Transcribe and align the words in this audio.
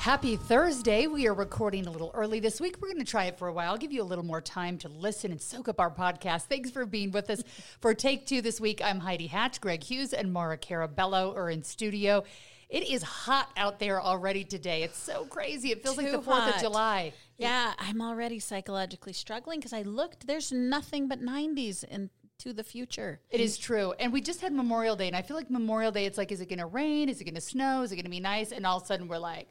Happy 0.00 0.36
Thursday. 0.36 1.06
We 1.08 1.26
are 1.26 1.34
recording 1.34 1.86
a 1.86 1.90
little 1.90 2.10
early 2.14 2.40
this 2.40 2.58
week. 2.58 2.76
We're 2.80 2.88
going 2.88 3.04
to 3.04 3.10
try 3.10 3.24
it 3.24 3.38
for 3.38 3.48
a 3.48 3.52
while, 3.52 3.76
give 3.76 3.92
you 3.92 4.00
a 4.00 4.02
little 4.02 4.24
more 4.24 4.40
time 4.40 4.78
to 4.78 4.88
listen 4.88 5.30
and 5.30 5.38
soak 5.38 5.68
up 5.68 5.78
our 5.78 5.90
podcast. 5.90 6.44
Thanks 6.44 6.70
for 6.70 6.86
being 6.86 7.10
with 7.10 7.28
us 7.28 7.44
for 7.82 7.92
Take 7.92 8.24
Two 8.24 8.40
this 8.40 8.58
week. 8.58 8.80
I'm 8.82 9.00
Heidi 9.00 9.26
Hatch, 9.26 9.60
Greg 9.60 9.84
Hughes, 9.84 10.14
and 10.14 10.32
Maura 10.32 10.56
Carabello 10.56 11.36
are 11.36 11.50
in 11.50 11.62
studio. 11.62 12.24
It 12.70 12.88
is 12.88 13.02
hot 13.02 13.50
out 13.58 13.78
there 13.78 14.00
already 14.00 14.42
today. 14.42 14.84
It's 14.84 14.96
so 14.96 15.26
crazy. 15.26 15.70
It 15.70 15.82
feels 15.82 15.98
like 15.98 16.10
the 16.10 16.18
4th 16.18 16.54
of. 16.54 16.62
July. 16.62 17.12
Yeah, 17.36 17.74
I'm 17.78 18.00
already 18.00 18.38
psychologically 18.38 19.12
struggling 19.12 19.60
because 19.60 19.74
I 19.74 19.82
looked. 19.82 20.26
There's 20.26 20.50
nothing 20.50 21.08
but 21.08 21.20
90s 21.20 21.84
into 21.84 22.54
the 22.54 22.64
future. 22.64 23.20
It 23.28 23.42
is 23.42 23.58
true. 23.58 23.92
And 24.00 24.14
we 24.14 24.22
just 24.22 24.40
had 24.40 24.54
Memorial 24.54 24.96
Day, 24.96 25.08
and 25.08 25.16
I 25.16 25.20
feel 25.20 25.36
like 25.36 25.50
Memorial 25.50 25.92
Day, 25.92 26.06
it's 26.06 26.16
like, 26.16 26.32
is 26.32 26.40
it 26.40 26.48
going 26.48 26.58
to 26.58 26.64
rain? 26.64 27.10
Is 27.10 27.20
it 27.20 27.24
going 27.24 27.34
to 27.34 27.42
snow? 27.42 27.82
Is 27.82 27.92
it 27.92 27.96
going 27.96 28.04
to 28.04 28.10
be 28.10 28.18
nice? 28.18 28.50
And 28.50 28.64
all 28.64 28.78
of 28.78 28.84
a 28.84 28.86
sudden, 28.86 29.06
we're 29.06 29.18
like. 29.18 29.46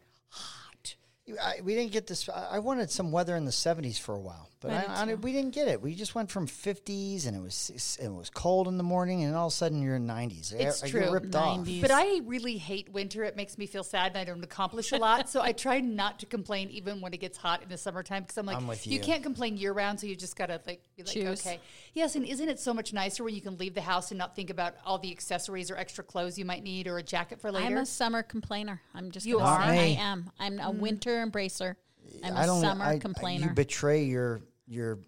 I, 1.41 1.61
we 1.63 1.75
didn't 1.75 1.91
get 1.91 2.07
this. 2.07 2.27
I 2.29 2.47
I 2.53 2.59
wanted 2.59 2.89
some 2.91 3.11
weather 3.11 3.35
in 3.35 3.45
the 3.45 3.51
70s 3.51 3.99
for 3.99 4.15
a 4.15 4.19
while, 4.19 4.49
but 4.61 4.71
I 4.71 4.85
I, 4.87 5.11
I, 5.11 5.13
we 5.15 5.31
didn't 5.33 5.53
get 5.53 5.67
it. 5.67 5.81
We 5.81 5.95
just 5.95 6.15
went 6.15 6.31
from 6.31 6.47
50s 6.47 7.27
and 7.27 7.35
it 7.35 7.41
was 7.41 7.97
it 8.01 8.09
was 8.09 8.29
cold 8.29 8.67
in 8.67 8.77
the 8.77 8.83
morning, 8.83 9.23
and 9.23 9.35
all 9.35 9.47
of 9.47 9.53
a 9.53 9.55
sudden 9.55 9.81
you're 9.81 9.95
in 9.95 10.07
90s. 10.07 10.53
It's 10.53 10.83
I, 10.83 10.87
I 10.87 10.89
true. 10.89 10.99
get 11.01 11.11
ripped 11.11 11.35
off. 11.35 11.67
But 11.81 11.91
I 11.91 12.21
really 12.25 12.57
hate 12.57 12.89
winter. 12.89 13.23
It 13.23 13.35
makes 13.35 13.57
me 13.57 13.65
feel 13.65 13.83
sad 13.83 14.11
and 14.11 14.17
I 14.17 14.23
don't 14.23 14.43
accomplish 14.43 14.91
a 14.91 14.97
lot. 14.97 15.29
so 15.29 15.41
I 15.41 15.51
try 15.51 15.79
not 15.79 16.19
to 16.19 16.25
complain 16.25 16.69
even 16.69 17.01
when 17.01 17.13
it 17.13 17.19
gets 17.19 17.37
hot 17.37 17.63
in 17.63 17.69
the 17.69 17.77
summertime 17.77 18.23
because 18.23 18.37
I'm 18.37 18.45
like, 18.45 18.57
I'm 18.57 18.67
with 18.67 18.85
you 18.87 18.93
you. 18.93 18.99
can't 18.99 19.23
complain 19.23 19.57
year 19.57 19.73
round. 19.73 19.99
So 19.99 20.07
you 20.07 20.15
just 20.15 20.35
got 20.35 20.47
to 20.47 20.61
like, 20.65 20.81
be 20.95 21.03
like, 21.03 21.13
Choose. 21.13 21.45
okay. 21.45 21.59
Yes. 21.99 22.15
And 22.15 22.25
isn't 22.25 22.47
it 22.47 22.59
so 22.59 22.73
much 22.73 22.93
nicer 22.93 23.25
when 23.25 23.35
you 23.35 23.41
can 23.41 23.57
leave 23.57 23.73
the 23.73 23.81
house 23.81 24.11
and 24.11 24.17
not 24.17 24.33
think 24.33 24.49
about 24.49 24.75
all 24.85 24.97
the 24.97 25.11
accessories 25.11 25.69
or 25.69 25.75
extra 25.75 26.01
clothes 26.01 26.39
you 26.39 26.45
might 26.45 26.63
need 26.63 26.87
or 26.87 26.97
a 26.97 27.03
jacket 27.03 27.41
for 27.41 27.51
later? 27.51 27.65
I'm 27.65 27.77
a 27.77 27.85
summer 27.85 28.23
complainer. 28.23 28.81
I'm 28.95 29.11
just 29.11 29.25
You 29.25 29.39
are? 29.39 29.63
say 29.65 29.71
Me. 29.71 29.97
I 29.97 30.01
am. 30.01 30.31
I'm 30.39 30.59
a 30.59 30.71
mm. 30.71 30.79
winter 30.79 31.25
embracer. 31.25 31.75
I'm 32.23 32.37
I 32.37 32.43
a 32.43 32.45
don't. 32.45 32.61
summer 32.61 32.85
I, 32.85 32.99
complainer. 32.99 33.47
You 33.47 33.53
betray 33.53 34.03
your 34.03 34.39
your 34.65 34.99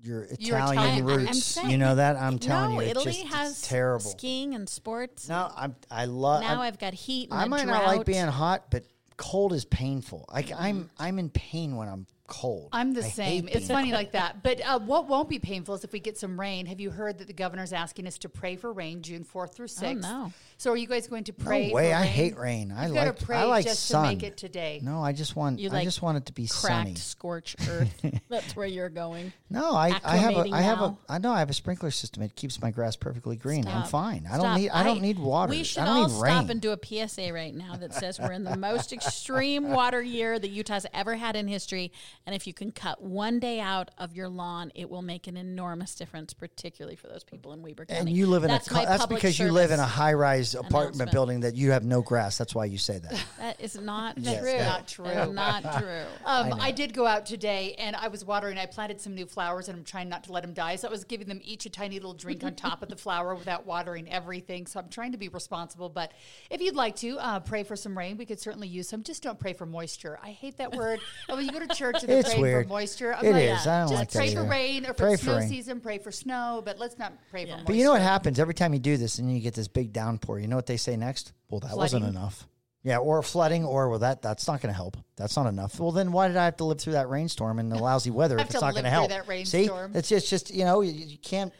your 0.00 0.26
Your 0.38 0.58
Italian 0.58 0.78
Italian- 0.78 1.10
I'm 1.10 1.26
roots. 1.26 1.44
saying- 1.44 1.70
you 1.70 1.76
know 1.76 1.96
that. 1.96 2.16
I'm 2.16 2.38
telling 2.38 2.76
no, 2.76 2.80
you, 2.82 2.86
it's 2.86 2.90
Italy 2.92 3.04
just 3.06 3.24
it's 3.24 3.34
has 3.34 3.62
terrible. 3.62 4.10
skiing 4.10 4.54
and 4.54 4.68
sports. 4.68 5.28
No, 5.28 5.50
I'm. 5.56 5.74
I 5.90 6.04
love. 6.04 6.42
now 6.42 6.62
i 6.62 6.66
have 6.66 6.78
got 6.78 6.94
heat. 6.94 7.30
And 7.32 7.40
I 7.40 7.46
a 7.46 7.48
might 7.48 7.66
not 7.66 7.84
like 7.84 8.06
being 8.06 8.26
hot, 8.26 8.70
but 8.70 8.84
cold 9.16 9.52
is 9.52 9.64
painful. 9.64 10.24
Like 10.32 10.52
I'm. 10.56 10.84
Mm. 10.84 10.88
I'm 10.98 11.18
in 11.18 11.30
pain 11.30 11.74
when 11.74 11.88
I'm 11.88 12.06
cold. 12.28 12.68
I'm 12.72 12.92
the 12.92 13.04
I 13.04 13.08
same. 13.08 13.48
It's 13.48 13.56
being 13.56 13.68
funny 13.68 13.92
like 13.92 14.12
that. 14.12 14.42
But 14.44 14.60
uh, 14.64 14.78
what 14.78 15.08
won't 15.08 15.28
be 15.28 15.40
painful 15.40 15.74
is 15.74 15.82
if 15.82 15.92
we 15.92 15.98
get 15.98 16.16
some 16.16 16.38
rain. 16.38 16.66
Have 16.66 16.78
you 16.78 16.90
heard 16.90 17.18
that 17.18 17.26
the 17.26 17.32
governor's 17.32 17.72
asking 17.72 18.06
us 18.06 18.18
to 18.18 18.28
pray 18.28 18.54
for 18.54 18.72
rain 18.72 19.02
June 19.02 19.24
4th 19.24 19.54
through 19.54 19.66
6th? 19.66 20.02
no. 20.02 20.32
So 20.60 20.72
are 20.72 20.76
you 20.76 20.88
guys 20.88 21.06
going 21.06 21.22
to 21.24 21.32
pray? 21.32 21.68
No 21.68 21.74
way! 21.74 21.90
For 21.90 21.96
I 21.96 22.04
hate 22.04 22.36
rain. 22.36 22.72
I 22.72 22.88
gotta 22.88 23.10
like. 23.10 23.22
pray 23.22 23.36
I 23.36 23.44
like 23.44 23.64
just 23.64 23.86
sun. 23.86 24.02
to 24.02 24.08
make 24.10 24.24
it 24.24 24.36
today. 24.36 24.80
No, 24.82 25.00
I 25.00 25.12
just 25.12 25.36
want. 25.36 25.60
You 25.60 25.70
I 25.70 25.84
just 25.84 26.02
want 26.02 26.18
it 26.18 26.26
to 26.26 26.32
be 26.32 26.46
sunny. 26.46 26.90
Cracked, 26.90 26.98
scorched 26.98 27.68
earth. 27.68 28.04
That's 28.28 28.56
where 28.56 28.66
you're 28.66 28.88
going. 28.88 29.32
No, 29.50 29.76
I, 29.76 30.00
I 30.04 30.16
have 30.16 30.32
a 30.32 30.42
acclimating 30.42 30.52
I 30.52 30.60
have 30.62 30.78
a 30.78 30.88
now. 30.88 30.98
I 31.08 31.18
know 31.18 31.30
I 31.30 31.38
have 31.38 31.50
a 31.50 31.54
sprinkler 31.54 31.92
system. 31.92 32.24
It 32.24 32.34
keeps 32.34 32.60
my 32.60 32.72
grass 32.72 32.96
perfectly 32.96 33.36
green. 33.36 33.68
I'm 33.68 33.82
Stop. 33.82 33.88
fine. 33.88 34.26
I 34.26 34.32
don't 34.32 34.40
Stop. 34.40 34.58
need 34.58 34.70
I 34.70 34.82
don't 34.82 35.00
need 35.00 35.20
water. 35.20 35.50
We 35.50 35.62
should 35.62 35.84
I 35.84 35.86
don't 35.86 35.96
all 35.96 36.08
need 36.08 36.22
rain. 36.22 36.32
stop 36.32 36.50
and 36.50 36.60
do 36.60 36.72
a 36.72 37.06
PSA 37.08 37.32
right 37.32 37.54
now 37.54 37.76
that 37.76 37.94
says 37.94 38.18
we're 38.18 38.32
in 38.32 38.42
the 38.42 38.56
most 38.56 38.92
extreme 38.92 39.70
water 39.70 40.02
year 40.02 40.40
that 40.40 40.50
Utah's 40.50 40.86
ever 40.92 41.14
had 41.14 41.36
in 41.36 41.46
history. 41.46 41.92
And 42.28 42.34
if 42.34 42.46
you 42.46 42.52
can 42.52 42.72
cut 42.72 43.02
one 43.02 43.40
day 43.40 43.58
out 43.58 43.90
of 43.96 44.14
your 44.14 44.28
lawn, 44.28 44.70
it 44.74 44.90
will 44.90 45.00
make 45.00 45.28
an 45.28 45.38
enormous 45.38 45.94
difference, 45.94 46.34
particularly 46.34 46.94
for 46.94 47.06
those 47.06 47.24
people 47.24 47.54
in 47.54 47.62
Weber 47.62 47.86
County. 47.86 48.00
and 48.00 48.10
you 48.10 48.26
live 48.26 48.44
in 48.44 48.50
that's 48.50 48.66
a 48.66 48.70
co- 48.70 48.84
that's 48.84 49.06
because 49.06 49.38
you 49.38 49.50
live 49.50 49.70
in 49.70 49.80
a 49.80 49.86
high 49.86 50.12
rise 50.12 50.54
apartment 50.54 51.10
building 51.10 51.40
that 51.40 51.54
you 51.54 51.70
have 51.70 51.86
no 51.86 52.02
grass. 52.02 52.36
That's 52.36 52.54
why 52.54 52.66
you 52.66 52.76
say 52.76 52.98
that. 52.98 53.24
That 53.38 53.60
is 53.62 53.80
not 53.80 54.16
true. 54.16 54.24
yeah. 54.24 54.64
Not 54.66 54.88
true. 54.88 55.04
That 55.06 55.28
is 55.28 55.34
not 55.34 55.62
true. 55.78 56.02
Um, 56.26 56.52
I, 56.60 56.70
did 56.70 56.92
go 56.92 57.06
out 57.06 57.24
today 57.24 57.74
and 57.78 57.96
I 57.96 58.08
was 58.08 58.26
watering. 58.26 58.58
I 58.58 58.66
planted 58.66 59.00
some 59.00 59.14
new 59.14 59.24
flowers 59.24 59.68
and 59.68 59.78
I'm 59.78 59.84
trying 59.84 60.10
not 60.10 60.24
to 60.24 60.32
let 60.32 60.42
them 60.42 60.52
die. 60.52 60.76
So 60.76 60.88
I 60.88 60.90
was 60.90 61.04
giving 61.04 61.28
them 61.28 61.40
each 61.42 61.64
a 61.64 61.70
tiny 61.70 61.94
little 61.94 62.12
drink 62.12 62.44
on 62.44 62.56
top 62.56 62.82
of 62.82 62.90
the 62.90 62.96
flower 63.04 63.34
without 63.34 63.64
watering 63.64 64.10
everything. 64.12 64.66
So 64.66 64.80
I'm 64.80 64.90
trying 64.90 65.12
to 65.12 65.18
be 65.18 65.28
responsible. 65.28 65.88
But 65.88 66.12
if 66.50 66.60
you'd 66.60 66.74
like 66.76 66.96
to 66.96 67.16
uh, 67.20 67.40
pray 67.40 67.62
for 67.62 67.74
some 67.74 67.96
rain, 67.96 68.18
we 68.18 68.26
could 68.26 68.40
certainly 68.40 68.68
use 68.68 68.86
some. 68.86 69.02
Just 69.02 69.22
don't 69.22 69.38
pray 69.38 69.54
for 69.54 69.64
moisture. 69.64 70.18
I 70.22 70.32
hate 70.32 70.58
that 70.58 70.74
word. 70.74 71.00
And 71.28 71.38
when 71.38 71.46
you 71.46 71.52
go 71.52 71.60
to 71.60 71.74
church 71.74 72.02
and 72.02 72.08
they're 72.08 72.17
It's 72.18 72.28
praying 72.30 72.42
weird. 72.42 72.66
for 72.66 72.68
moisture, 72.68 73.14
I'm 73.14 73.24
It 73.24 73.32
like, 73.32 73.42
is. 73.42 73.66
I 73.66 73.80
don't 73.80 73.88
just 73.88 73.94
like 74.00 74.10
that 74.10 74.18
pray 74.18 74.34
for 74.34 74.40
either. 74.40 74.50
rain 74.50 74.84
or 74.84 74.88
for 74.88 74.94
Pray 74.94 75.12
the 75.12 75.18
for 75.18 75.24
snow 75.24 75.36
rain. 75.38 75.48
season, 75.48 75.80
pray 75.80 75.98
for 75.98 76.12
snow, 76.12 76.62
but 76.64 76.78
let's 76.78 76.98
not 76.98 77.12
pray 77.30 77.44
for 77.44 77.50
moisture. 77.52 77.64
But 77.66 77.74
you 77.76 77.84
know 77.84 77.92
what 77.92 78.02
happens 78.02 78.38
every 78.38 78.54
time 78.54 78.72
you 78.74 78.80
do 78.80 78.96
this, 78.96 79.18
and 79.18 79.32
you 79.32 79.40
get 79.40 79.54
this 79.54 79.68
big 79.68 79.92
downpour. 79.92 80.38
You 80.38 80.48
know 80.48 80.56
what 80.56 80.66
they 80.66 80.76
say 80.76 80.96
next? 80.96 81.32
Well, 81.48 81.60
that 81.60 81.76
wasn't 81.76 82.02
Flooding. 82.02 82.18
enough. 82.18 82.46
Yeah, 82.84 82.98
or 82.98 83.22
flooding, 83.22 83.64
or 83.64 83.88
well, 83.90 83.98
that 83.98 84.22
that's 84.22 84.46
not 84.46 84.60
going 84.62 84.72
to 84.72 84.76
help. 84.76 84.96
That's 85.16 85.36
not 85.36 85.46
enough. 85.46 85.78
Well, 85.80 85.90
then 85.90 86.12
why 86.12 86.28
did 86.28 86.36
I 86.36 86.44
have 86.46 86.56
to 86.58 86.64
live 86.64 86.78
through 86.80 86.92
that 86.94 87.08
rainstorm 87.08 87.58
and 87.58 87.70
the 87.70 87.76
lousy 87.82 88.10
weather 88.10 88.38
Have 88.38 88.46
if 88.46 88.50
it's 88.52 88.60
to 88.60 88.64
not 88.64 88.72
going 88.72 88.84
to 88.84 88.90
through 88.90 89.08
help? 89.08 89.10
that 89.10 89.46
See, 89.46 89.58
rainstorm. 89.58 89.92
it's 89.94 90.08
just 90.08 90.28
just 90.30 90.54
you 90.54 90.64
know 90.64 90.80
you, 90.80 90.92
you 90.92 91.18
can't 91.18 91.52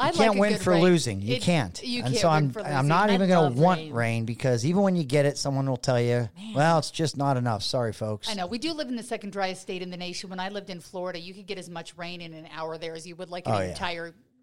I 0.00 0.06
you 0.06 0.12
like 0.12 0.26
can't 0.28 0.38
win 0.38 0.58
for 0.58 0.70
rain. 0.72 0.82
losing. 0.82 1.20
You 1.22 1.36
It- 1.36 1.42
can't. 1.42 1.80
You 1.82 1.98
and 2.02 2.08
can't 2.14 2.18
so 2.20 2.28
I'm 2.28 2.52
I'm 2.64 2.88
not 2.88 3.10
I 3.10 3.14
even 3.14 3.28
going 3.28 3.54
to 3.54 3.60
want 3.60 3.80
rain. 3.80 3.92
rain. 3.92 4.24
because 4.24 4.64
even 4.64 4.82
when 4.82 4.96
you 4.96 5.04
get 5.04 5.26
it, 5.26 5.36
someone 5.38 5.68
will 5.68 5.76
tell 5.76 6.00
you, 6.00 6.28
"Well, 6.54 6.78
it's 6.78 6.90
just 6.90 7.16
not 7.16 7.36
enough." 7.36 7.62
Sorry, 7.62 7.92
folks. 7.92 8.28
I 8.28 8.34
know. 8.34 8.46
We 8.46 8.58
do 8.58 8.72
live 8.72 8.88
in 8.88 8.96
the 8.96 9.02
second 9.02 9.30
driest 9.32 9.62
state 9.62 9.82
in 9.82 9.90
the 9.90 9.96
nation. 9.96 10.30
When 10.30 10.40
I 10.40 10.48
lived 10.48 10.70
in 10.70 10.80
Florida, 10.80 11.18
you 11.20 11.34
could 11.34 11.46
get 11.46 11.58
as 11.58 11.68
much 11.68 11.96
rain 11.96 12.20
in 12.20 12.32
an 12.34 12.46
hour 12.54 12.78
there 12.78 12.94
as 12.94 13.06
you 13.06 13.14
would 13.16 13.30
like 13.30 13.46
in 13.46 13.52
Oh, 13.52 13.58
an 13.58 13.68
yeah. 13.70 13.74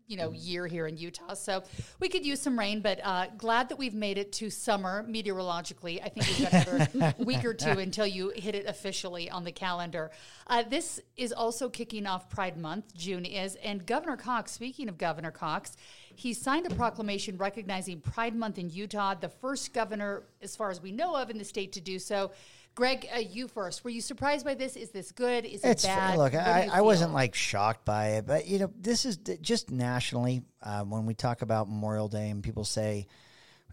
You 0.07 0.17
know 0.17 0.31
year 0.31 0.65
here 0.67 0.87
in 0.87 0.97
Utah. 0.97 1.33
So 1.33 1.63
we 1.99 2.09
could 2.09 2.25
use 2.25 2.41
some 2.41 2.57
rain, 2.57 2.81
but 2.81 2.99
uh, 3.03 3.27
glad 3.37 3.69
that 3.69 3.77
we've 3.77 3.93
made 3.93 4.17
it 4.17 4.31
to 4.33 4.49
summer 4.49 5.05
meteorologically. 5.07 6.01
I 6.01 6.09
think 6.09 6.27
we've 6.27 6.51
got 6.51 6.93
another 6.93 7.15
week 7.23 7.45
or 7.45 7.53
two 7.53 7.79
until 7.79 8.07
you 8.07 8.31
hit 8.35 8.55
it 8.55 8.65
officially 8.65 9.29
on 9.29 9.43
the 9.43 9.51
calendar. 9.51 10.11
Uh, 10.47 10.63
this 10.63 10.99
is 11.17 11.33
also 11.33 11.69
kicking 11.69 12.07
off 12.07 12.29
Pride 12.29 12.57
Month. 12.57 12.95
June 12.95 13.25
is, 13.25 13.55
and 13.55 13.85
Governor 13.85 14.17
Cox. 14.17 14.53
Speaking 14.53 14.89
of 14.89 14.97
Governor 14.97 15.31
Cox. 15.31 15.75
He 16.15 16.33
signed 16.33 16.65
a 16.65 16.73
proclamation 16.73 17.37
recognizing 17.37 18.01
Pride 18.01 18.35
Month 18.35 18.57
in 18.57 18.71
Utah, 18.71 19.13
the 19.13 19.29
first 19.29 19.71
governor, 19.71 20.23
as 20.41 20.55
far 20.55 20.71
as 20.71 20.81
we 20.81 20.91
know 20.91 21.15
of, 21.15 21.29
in 21.29 21.37
the 21.37 21.45
state 21.45 21.73
to 21.73 21.81
do 21.81 21.99
so. 21.99 22.31
Greg, 22.77 23.07
uh, 23.11 23.17
you 23.17 23.47
first. 23.47 23.83
Were 23.83 23.89
you 23.89 24.01
surprised 24.01 24.45
by 24.45 24.53
this? 24.53 24.75
Is 24.75 24.91
this 24.91 25.11
good? 25.11 25.45
Is 25.45 25.63
it 25.63 25.69
It's 25.69 25.83
bad? 25.83 26.15
look. 26.15 26.35
I, 26.35 26.69
I 26.71 26.81
wasn't 26.81 27.11
like 27.11 27.33
shocked 27.33 27.85
by 27.85 28.09
it, 28.09 28.27
but 28.27 28.45
you 28.45 28.59
know, 28.59 28.71
this 28.79 29.03
is 29.03 29.17
d- 29.17 29.39
just 29.41 29.71
nationally 29.71 30.43
uh, 30.61 30.83
when 30.83 31.07
we 31.07 31.15
talk 31.15 31.41
about 31.41 31.67
Memorial 31.67 32.07
Day 32.07 32.29
and 32.29 32.43
people 32.43 32.63
say, 32.63 33.07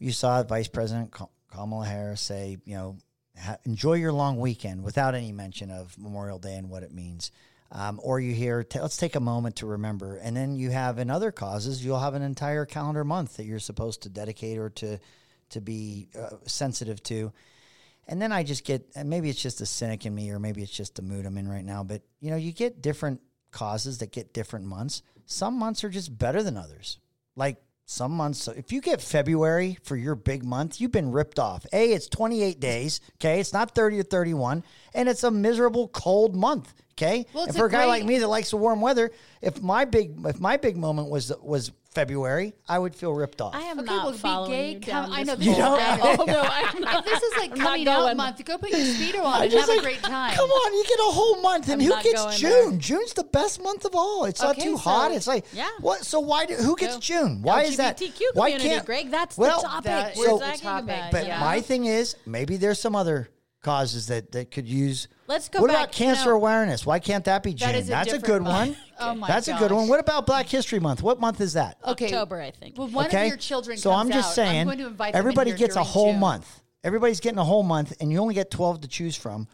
you 0.00 0.10
saw 0.10 0.42
Vice 0.42 0.68
President 0.68 1.14
Kamala 1.52 1.84
Harris 1.84 2.22
say, 2.22 2.56
you 2.64 2.76
know, 2.76 2.96
ha- 3.38 3.58
enjoy 3.64 3.92
your 3.92 4.10
long 4.10 4.38
weekend 4.40 4.82
without 4.82 5.14
any 5.14 5.32
mention 5.32 5.70
of 5.70 5.98
Memorial 5.98 6.38
Day 6.38 6.56
and 6.56 6.70
what 6.70 6.82
it 6.82 6.94
means. 6.94 7.30
Um, 7.72 8.00
or 8.02 8.20
you 8.20 8.32
hear, 8.32 8.64
t- 8.64 8.80
let's 8.80 8.96
take 8.96 9.16
a 9.16 9.20
moment 9.20 9.56
to 9.56 9.66
remember. 9.66 10.16
And 10.16 10.34
then 10.34 10.56
you 10.56 10.70
have 10.70 10.98
in 10.98 11.10
other 11.10 11.30
causes, 11.30 11.84
you'll 11.84 12.00
have 12.00 12.14
an 12.14 12.22
entire 12.22 12.64
calendar 12.64 13.04
month 13.04 13.36
that 13.36 13.44
you're 13.44 13.58
supposed 13.58 14.04
to 14.04 14.08
dedicate 14.08 14.56
or 14.56 14.70
to 14.70 14.98
to 15.50 15.60
be 15.60 16.08
uh, 16.18 16.36
sensitive 16.46 17.02
to. 17.02 17.34
And 18.06 18.20
then 18.20 18.32
I 18.32 18.42
just 18.42 18.64
get, 18.64 18.86
and 18.94 19.08
maybe 19.08 19.30
it's 19.30 19.42
just 19.42 19.60
a 19.60 19.66
cynic 19.66 20.04
in 20.06 20.14
me, 20.14 20.30
or 20.30 20.38
maybe 20.38 20.62
it's 20.62 20.72
just 20.72 20.96
the 20.96 21.02
mood 21.02 21.26
I'm 21.26 21.38
in 21.38 21.48
right 21.48 21.64
now. 21.64 21.82
But 21.82 22.02
you 22.20 22.30
know, 22.30 22.36
you 22.36 22.52
get 22.52 22.82
different 22.82 23.20
causes 23.50 23.98
that 23.98 24.12
get 24.12 24.34
different 24.34 24.66
months. 24.66 25.02
Some 25.26 25.58
months 25.58 25.84
are 25.84 25.90
just 25.90 26.16
better 26.16 26.42
than 26.42 26.56
others. 26.56 26.98
Like 27.36 27.56
some 27.86 28.12
months, 28.12 28.48
if 28.48 28.72
you 28.72 28.80
get 28.80 29.00
February 29.02 29.78
for 29.82 29.96
your 29.96 30.14
big 30.14 30.44
month, 30.44 30.80
you've 30.80 30.92
been 30.92 31.12
ripped 31.12 31.38
off. 31.38 31.66
A, 31.72 31.92
it's 31.92 32.08
28 32.08 32.58
days. 32.58 33.00
Okay, 33.16 33.40
it's 33.40 33.52
not 33.52 33.74
30 33.74 34.00
or 34.00 34.02
31, 34.02 34.64
and 34.94 35.08
it's 35.08 35.24
a 35.24 35.30
miserable 35.30 35.88
cold 35.88 36.34
month. 36.34 36.72
Okay, 36.96 37.26
Well, 37.34 37.46
and 37.46 37.56
for 37.56 37.64
a 37.64 37.68
a 37.68 37.72
guy 37.72 37.86
like 37.86 38.04
me 38.04 38.18
that 38.20 38.28
likes 38.28 38.50
the 38.52 38.56
warm 38.56 38.80
weather, 38.80 39.10
if 39.42 39.60
my 39.60 39.84
big 39.84 40.12
if 40.26 40.38
my 40.38 40.56
big 40.56 40.76
moment 40.76 41.08
was 41.10 41.32
was 41.42 41.72
February, 41.92 42.54
I 42.68 42.78
would 42.78 42.94
feel 42.94 43.12
ripped 43.12 43.40
off. 43.40 43.52
I 43.54 43.62
am 43.62 43.80
Okay, 43.80 43.86
not 43.86 44.04
well, 44.04 44.12
be 44.12 44.18
following 44.18 44.50
gay, 44.52 44.70
you 44.74 44.80
come- 44.80 45.10
down 45.10 45.12
I 45.12 45.22
know 45.24 45.34
this 45.34 45.44
You 45.46 45.52
is 45.52 45.58
don't? 45.58 45.78
bad. 45.78 46.00
Oh, 46.20 46.24
no, 46.24 46.40
I'm 46.42 46.80
not. 46.80 47.04
This 47.04 47.20
is 47.22 47.36
like 47.36 47.50
I'm 47.52 47.58
not 47.58 47.64
coming 47.66 47.88
out 47.88 47.98
going. 48.00 48.16
month. 48.16 48.44
Go 48.44 48.58
put 48.58 48.70
your 48.70 48.78
speedo 48.80 49.24
on 49.24 49.42
and 49.42 49.50
just 49.50 49.68
have 49.70 49.78
a 49.78 49.82
great 49.82 50.02
time. 50.04 50.34
Come 50.36 50.48
on, 50.50 50.72
you 50.74 50.84
get 50.84 50.98
a 51.00 51.10
whole 51.10 51.40
month, 51.40 51.68
and 51.68 51.82
I'm 51.82 51.88
who 51.88 52.02
gets 52.02 52.38
June? 52.38 52.70
there. 52.70 52.78
June's 52.78 53.12
the 53.14 53.24
best 53.24 53.60
month 53.60 53.84
of 53.84 53.94
all. 53.96 54.24
It's 54.26 54.40
not 54.40 54.56
too 54.58 54.72
so- 54.72 54.76
hot. 54.76 55.10
It's 55.12 55.26
like 55.26 55.46
Yeah. 55.52 55.68
What? 55.80 56.04
So 56.04 56.20
why? 56.20 56.46
Do, 56.46 56.54
who 56.54 56.76
gets 56.76 56.94
So, 56.94 57.00
June? 57.00 57.42
Why 57.42 57.62
is 57.62 57.76
that? 57.78 57.98
LGBTQ 57.98 58.20
Why 58.34 58.52
can't 58.56 58.86
Greg? 58.86 59.10
That's 59.10 59.36
well, 59.36 59.62
the 59.62 59.66
topic 59.68 59.84
that 59.84 60.16
we're 60.16 60.32
is 60.34 60.40
talking 60.40 60.60
topic, 60.60 60.84
about. 60.84 61.10
But 61.10 61.26
yeah. 61.26 61.40
my 61.40 61.60
thing 61.60 61.86
is, 61.86 62.14
maybe 62.24 62.56
there's 62.56 62.78
some 62.80 62.94
other 62.94 63.28
causes 63.64 64.06
that 64.08 64.30
that 64.32 64.50
could 64.50 64.68
use. 64.68 65.08
Let's 65.26 65.48
go 65.48 65.60
What 65.60 65.68
back, 65.68 65.76
about 65.76 65.92
cancer 65.92 66.30
no. 66.30 66.36
awareness? 66.36 66.84
Why 66.86 66.98
can't 67.00 67.24
that 67.24 67.42
be 67.42 67.54
June? 67.54 67.68
That 67.68 67.74
is 67.74 67.88
a 67.88 67.90
That's 67.90 68.12
a 68.12 68.18
different 68.18 68.44
good 68.44 68.52
one. 68.52 68.76
Oh 68.96 69.12
my 69.12 69.26
God. 69.26 69.34
That's 69.34 69.48
a 69.48 69.54
good 69.54 69.72
one. 69.72 69.88
What 69.88 69.98
about 69.98 70.24
Black 70.24 70.46
History 70.46 70.78
Month? 70.78 71.02
What 71.02 71.18
month 71.18 71.40
is 71.40 71.54
that? 71.54 71.78
okay. 71.84 72.04
October, 72.06 72.40
I 72.40 72.52
think. 72.52 72.78
Well, 72.78 72.86
one 72.86 73.06
okay, 73.06 73.22
of 73.22 73.28
your 73.28 73.36
children. 73.36 73.76
So 73.76 73.90
comes 73.90 74.06
I'm 74.06 74.12
just 74.12 74.28
out. 74.28 74.34
saying, 74.34 74.60
I'm 74.60 74.66
going 74.68 74.78
to 74.78 74.86
invite 74.86 75.14
them 75.14 75.18
in 75.18 75.18
everybody 75.18 75.52
gets 75.52 75.74
a 75.74 75.82
whole 75.82 76.12
June. 76.12 76.20
month. 76.20 76.60
Everybody's 76.84 77.18
getting 77.18 77.40
a 77.40 77.44
whole 77.44 77.64
month, 77.64 77.92
and 77.98 78.12
you 78.12 78.18
only 78.18 78.34
get 78.34 78.52
12 78.52 78.82
to 78.82 78.88
choose 78.88 79.16
from. 79.16 79.48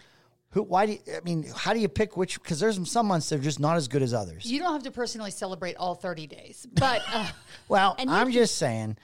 Who? 0.50 0.62
Why 0.64 0.84
do 0.84 0.92
you, 0.92 0.98
I 1.16 1.20
mean? 1.24 1.46
How 1.56 1.72
do 1.72 1.78
you 1.80 1.88
pick 1.88 2.18
which? 2.18 2.42
Because 2.42 2.60
there's 2.60 2.90
some 2.90 3.06
months 3.06 3.30
that 3.30 3.36
are 3.36 3.42
just 3.42 3.60
not 3.60 3.76
as 3.78 3.88
good 3.88 4.02
as 4.02 4.12
others. 4.12 4.44
You 4.44 4.58
don't 4.58 4.72
have 4.74 4.82
to 4.82 4.90
personally 4.90 5.30
celebrate 5.30 5.76
all 5.76 5.94
30 5.94 6.26
days, 6.26 6.66
but 6.74 7.00
uh, 7.10 7.28
Well, 7.68 7.94
And 7.98 8.10
I'm 8.10 8.30
just 8.30 8.58
saying. 8.58 8.98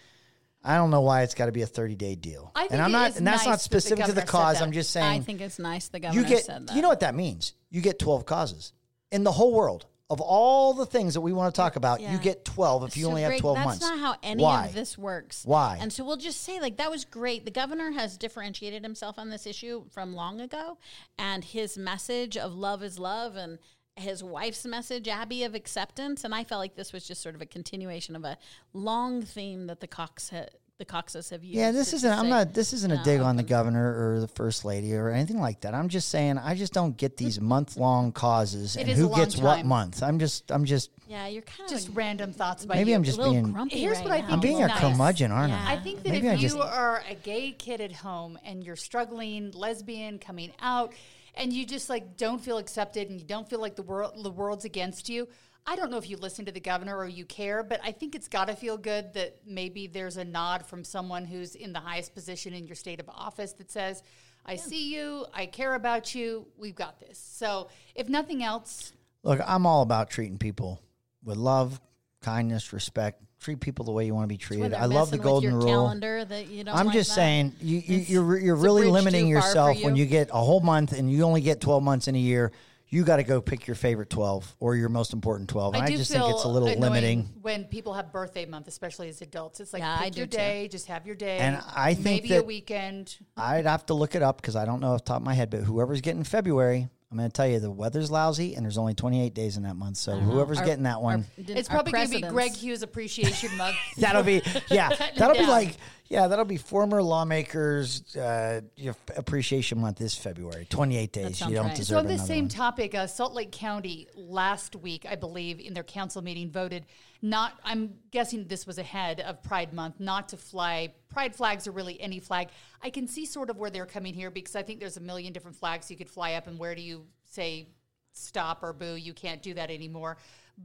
I 0.66 0.76
don't 0.76 0.90
know 0.90 1.00
why 1.02 1.22
it's 1.22 1.34
got 1.34 1.46
to 1.46 1.52
be 1.52 1.62
a 1.62 1.66
30 1.66 1.94
day 1.94 2.14
deal. 2.16 2.50
I 2.54 2.62
think 2.62 2.72
and 2.72 2.82
I'm 2.82 2.92
not, 2.92 3.16
and 3.16 3.26
that's 3.26 3.42
nice 3.42 3.46
not 3.46 3.52
that 3.52 3.58
the 3.58 3.64
specific 3.64 4.04
to 4.06 4.12
the 4.12 4.22
cause. 4.22 4.60
I'm 4.60 4.72
just 4.72 4.90
saying. 4.90 5.06
I 5.06 5.20
think 5.20 5.40
it's 5.40 5.58
nice 5.58 5.88
the 5.88 6.00
governor 6.00 6.20
you 6.20 6.26
get 6.28 6.44
said 6.44 6.66
that. 6.66 6.74
you 6.76 6.82
know 6.82 6.88
what 6.88 7.00
that 7.00 7.14
means 7.14 7.54
you 7.70 7.80
get 7.80 7.98
12 7.98 8.26
causes 8.26 8.72
in 9.12 9.22
the 9.24 9.32
whole 9.32 9.54
world 9.54 9.86
of 10.08 10.20
all 10.20 10.72
the 10.72 10.86
things 10.86 11.14
that 11.14 11.20
we 11.20 11.32
want 11.32 11.52
to 11.52 11.56
talk 11.58 11.74
about 11.76 12.00
you 12.00 12.16
get 12.18 12.44
12 12.44 12.84
if 12.84 12.96
you 12.96 13.04
So, 13.04 13.08
only 13.10 13.22
have 13.22 13.30
Greg, 13.30 13.40
12 13.40 13.56
that's 13.56 13.66
months 13.66 13.80
That's 13.80 13.90
not 14.00 14.00
how 14.00 14.16
any 14.22 14.42
Why? 14.42 14.66
of 14.66 14.74
this 14.74 14.96
works. 14.96 15.44
Why? 15.44 15.78
And 15.80 15.92
so 15.92 16.04
we'll 16.04 16.16
just 16.16 16.42
say, 16.42 16.60
like, 16.60 16.76
that 16.76 16.90
was 16.90 17.04
great. 17.04 17.44
The 17.44 17.50
governor 17.50 17.90
has 17.90 18.16
differentiated 18.16 18.84
himself 18.84 19.18
on 19.18 19.30
this 19.30 19.46
issue 19.46 19.84
from 19.90 20.14
long 20.14 20.40
ago, 20.40 20.78
and 21.18 21.44
his 21.44 21.76
message 21.76 22.36
of 22.36 22.54
love 22.54 22.84
is 22.84 23.00
love 23.00 23.34
and 23.34 23.58
his 23.96 24.22
wife's 24.22 24.64
message, 24.64 25.08
Abby, 25.08 25.42
of 25.42 25.54
acceptance. 25.54 26.24
And 26.24 26.34
I 26.34 26.44
felt 26.44 26.60
like 26.60 26.76
this 26.76 26.92
was 26.92 27.06
just 27.06 27.22
sort 27.22 27.34
of 27.34 27.42
a 27.42 27.46
continuation 27.46 28.14
of 28.14 28.24
a 28.24 28.38
long 28.72 29.22
theme 29.22 29.66
that 29.66 29.80
the 29.80 29.86
Cox 29.86 30.30
ha- 30.30 30.46
the 30.78 30.84
Coxes 30.84 31.30
have 31.30 31.42
used. 31.42 31.56
yeah 31.56 31.70
this 31.70 31.94
isn't 31.94 32.12
i'm 32.12 32.28
not 32.28 32.52
this 32.52 32.74
isn't 32.74 32.92
a 32.92 33.02
dig 33.02 33.20
no, 33.20 33.24
on 33.26 33.36
the 33.36 33.42
governor 33.42 34.12
or 34.14 34.20
the 34.20 34.28
first 34.28 34.62
lady 34.62 34.94
or 34.94 35.08
anything 35.08 35.40
like 35.40 35.62
that 35.62 35.72
i'm 35.74 35.88
just 35.88 36.10
saying 36.10 36.36
i 36.36 36.54
just 36.54 36.74
don't 36.74 36.98
get 36.98 37.16
these 37.16 37.40
month 37.40 37.78
long 37.78 38.12
causes 38.12 38.76
and 38.76 38.86
is 38.86 38.98
a 38.98 39.00
who 39.02 39.08
long 39.08 39.18
gets 39.18 39.38
what 39.38 39.64
month 39.64 40.02
i'm 40.02 40.18
just 40.18 40.52
i'm 40.52 40.66
just 40.66 40.90
Yeah, 41.08 41.28
you're 41.28 41.40
kind 41.42 41.62
of 41.66 41.70
just 41.70 41.88
of 41.88 41.96
random 41.96 42.32
thoughts 42.34 42.66
by 42.66 42.74
maybe 42.74 42.90
you. 42.90 42.96
i'm 42.96 43.02
a 43.02 43.06
just 43.06 43.16
little 43.16 43.32
being 43.32 43.52
grumpy. 43.52 43.80
Here's 43.80 43.96
right 43.98 44.04
what 44.04 44.12
I 44.12 44.16
now. 44.20 44.22
think 44.26 44.32
i'm 44.34 44.40
being 44.40 44.62
a 44.62 44.66
nice. 44.66 44.78
curmudgeon 44.80 45.32
aren't 45.32 45.52
Yeah. 45.52 45.64
i 45.66 45.72
I 45.76 45.78
think 45.80 46.02
that 46.02 46.10
Maybe 46.10 46.26
if 46.26 46.32
I 46.32 46.36
you 46.36 46.40
just- 46.48 46.56
are 46.58 47.02
a 47.08 47.14
gay 47.14 47.52
kid 47.52 47.80
at 47.80 47.92
home 47.92 48.38
and 48.44 48.62
you're 48.64 48.76
struggling, 48.76 49.50
lesbian, 49.52 50.18
coming 50.18 50.52
out, 50.60 50.92
and 51.34 51.52
you 51.52 51.64
just 51.66 51.88
like 51.90 52.16
don't 52.16 52.40
feel 52.40 52.56
accepted 52.58 53.08
and 53.10 53.18
you 53.20 53.26
don't 53.26 53.48
feel 53.48 53.60
like 53.60 53.76
the 53.76 53.82
world 53.82 54.12
the 54.22 54.30
world's 54.30 54.64
against 54.64 55.08
you. 55.08 55.28
I 55.66 55.74
don't 55.74 55.90
know 55.90 55.98
if 55.98 56.08
you 56.08 56.16
listen 56.16 56.44
to 56.44 56.52
the 56.52 56.60
governor 56.60 56.96
or 56.96 57.08
you 57.08 57.24
care, 57.24 57.62
but 57.64 57.80
I 57.82 57.90
think 57.90 58.14
it's 58.14 58.28
got 58.28 58.46
to 58.46 58.54
feel 58.54 58.76
good 58.76 59.12
that 59.14 59.38
maybe 59.44 59.88
there's 59.88 60.16
a 60.16 60.24
nod 60.24 60.64
from 60.64 60.84
someone 60.84 61.24
who's 61.24 61.56
in 61.56 61.72
the 61.72 61.80
highest 61.80 62.14
position 62.14 62.54
in 62.54 62.66
your 62.66 62.76
state 62.76 63.00
of 63.00 63.08
office 63.08 63.52
that 63.54 63.70
says, 63.70 64.02
"I 64.44 64.56
see 64.56 64.94
you, 64.94 65.26
I 65.34 65.46
care 65.46 65.74
about 65.74 66.14
you, 66.14 66.46
we've 66.56 66.76
got 66.76 67.00
this." 67.00 67.18
So, 67.18 67.68
if 67.96 68.08
nothing 68.08 68.44
else, 68.44 68.92
Look, 69.24 69.40
I'm 69.44 69.66
all 69.66 69.82
about 69.82 70.08
treating 70.08 70.38
people 70.38 70.80
with 71.24 71.36
love, 71.36 71.80
kindness, 72.22 72.72
respect. 72.72 73.22
Treat 73.40 73.58
people 73.58 73.84
the 73.84 73.90
way 73.92 74.06
you 74.06 74.14
want 74.14 74.22
to 74.24 74.28
be 74.28 74.38
treated. 74.38 74.72
I 74.72 74.86
love 74.86 75.10
the 75.10 75.18
golden 75.18 75.56
rule. 75.56 75.66
calendar 75.66 76.24
that 76.24 76.46
you 76.46 76.62
don't 76.62 76.76
I'm 76.76 76.86
like 76.86 76.94
just 76.94 77.10
that. 77.10 77.16
saying, 77.16 77.52
you, 77.60 77.82
you, 77.84 77.98
you're, 77.98 78.38
you're 78.38 78.56
really 78.56 78.86
limiting 78.86 79.26
too 79.26 79.34
far 79.34 79.42
for 79.42 79.48
yourself 79.48 79.82
when 79.82 79.96
you. 79.96 80.04
you 80.04 80.08
get 80.08 80.30
a 80.30 80.38
whole 80.38 80.60
month 80.60 80.92
and 80.92 81.10
you 81.10 81.24
only 81.24 81.40
get 81.40 81.60
12 81.60 81.82
months 81.82 82.06
in 82.08 82.14
a 82.14 82.18
year. 82.18 82.52
You 82.88 83.02
got 83.04 83.16
to 83.16 83.24
go 83.24 83.40
pick 83.40 83.66
your 83.66 83.74
favorite 83.74 84.10
12 84.10 84.56
or 84.60 84.76
your 84.76 84.88
most 84.88 85.12
important 85.12 85.48
12. 85.48 85.74
And 85.74 85.82
I 85.82 85.86
I, 85.86 85.90
do 85.90 85.96
just 85.96 86.12
feel 86.12 86.22
think 86.26 86.36
it's 86.36 86.44
a 86.44 86.48
little 86.48 86.68
limiting. 86.78 87.28
when 87.42 87.64
people 87.64 87.92
have 87.94 88.12
birthday 88.12 88.46
month, 88.46 88.68
especially 88.68 89.08
as 89.08 89.20
adults. 89.22 89.58
It's 89.58 89.72
like 89.72 89.80
Yeah, 89.82 89.96
pick 89.98 90.06
I 90.06 90.10
do 90.10 90.18
your 90.18 90.26
too. 90.28 90.36
day, 90.36 90.68
just 90.68 90.86
have 90.86 91.04
your 91.04 91.16
day, 91.16 91.38
And 91.38 91.60
I 91.74 91.94
think 91.94 92.04
maybe 92.04 92.32
a 92.34 92.36
that- 92.36 92.46
weekend. 92.46 93.16
I'd 93.36 93.66
have 93.66 93.86
to 93.86 93.94
look 93.94 94.14
it 94.14 94.22
up 94.22 94.40
because 94.40 94.54
I 94.54 94.64
don't 94.64 94.80
know 94.80 94.92
off 94.92 95.02
the 95.04 95.08
top 95.08 95.16
of 95.16 95.24
my 95.24 95.34
head. 95.34 95.50
But 95.50 95.62
whoever's 95.62 96.00
getting 96.00 96.22
February, 96.22 96.88
I'm 97.10 97.18
going 97.18 97.28
to 97.28 97.32
tell 97.32 97.48
you 97.48 97.58
the 97.58 97.70
weather's 97.72 98.10
lousy 98.10 98.54
and 98.54 98.64
there's 98.64 98.78
only 98.78 98.94
28 98.94 99.34
days 99.34 99.56
in 99.56 99.64
that 99.64 99.74
month. 99.74 99.96
So 99.96 100.12
uh-huh. 100.12 100.20
whoever's 100.20 100.58
Our- 100.58 100.64
getting 100.66 100.84
that 100.84 101.02
one, 101.02 101.26
Did- 101.36 101.58
It's 101.58 101.68
our 101.68 101.74
probably 101.76 101.92
going 101.92 102.06
to 102.08 102.14
be 102.14 102.22
Greg 102.22 102.52
Hughes 102.52 102.82
Appreciation 102.82 103.56
Month. 103.56 103.76
that'll 103.98 104.22
be 104.22 104.42
yeah, 104.70 104.90
that'll 105.16 105.34
be 105.36 105.46
like 105.46 105.76
yeah, 106.08 106.28
that'll 106.28 106.44
be 106.44 106.56
former 106.56 107.02
lawmakers 107.02 108.14
uh, 108.16 108.60
your 108.76 108.94
appreciation 109.16 109.80
month 109.80 110.00
is 110.00 110.14
February. 110.14 110.66
28 110.70 111.12
days. 111.12 111.40
You 111.40 111.54
don't 111.54 111.66
right. 111.66 111.76
deserve 111.76 111.96
So 111.96 111.98
on 111.98 112.06
the 112.06 112.18
same 112.18 112.44
one. 112.44 112.48
topic, 112.48 112.94
uh, 112.94 113.06
Salt 113.06 113.34
Lake 113.34 113.50
County 113.50 114.06
last 114.14 114.76
week, 114.76 115.04
I 115.08 115.16
believe, 115.16 115.58
in 115.58 115.74
their 115.74 115.82
council 115.82 116.22
meeting, 116.22 116.50
voted 116.50 116.86
not. 117.22 117.54
I'm 117.64 117.94
guessing 118.12 118.46
this 118.46 118.66
was 118.66 118.78
ahead 118.78 119.20
of 119.20 119.42
Pride 119.42 119.72
Month, 119.72 119.98
not 119.98 120.28
to 120.28 120.36
fly 120.36 120.94
pride 121.08 121.34
flags 121.34 121.66
or 121.66 121.72
really 121.72 122.00
any 122.00 122.20
flag. 122.20 122.48
I 122.82 122.90
can 122.90 123.08
see 123.08 123.26
sort 123.26 123.50
of 123.50 123.58
where 123.58 123.70
they're 123.70 123.86
coming 123.86 124.14
here 124.14 124.30
because 124.30 124.54
I 124.54 124.62
think 124.62 124.78
there's 124.78 124.96
a 124.96 125.00
million 125.00 125.32
different 125.32 125.56
flags 125.56 125.90
you 125.90 125.96
could 125.96 126.10
fly 126.10 126.34
up, 126.34 126.46
and 126.46 126.58
where 126.58 126.74
do 126.74 126.82
you 126.82 127.06
say 127.24 127.68
stop 128.12 128.62
or 128.62 128.72
boo? 128.72 128.94
You 128.94 129.12
can't 129.12 129.42
do 129.42 129.54
that 129.54 129.70
anymore. 129.70 130.18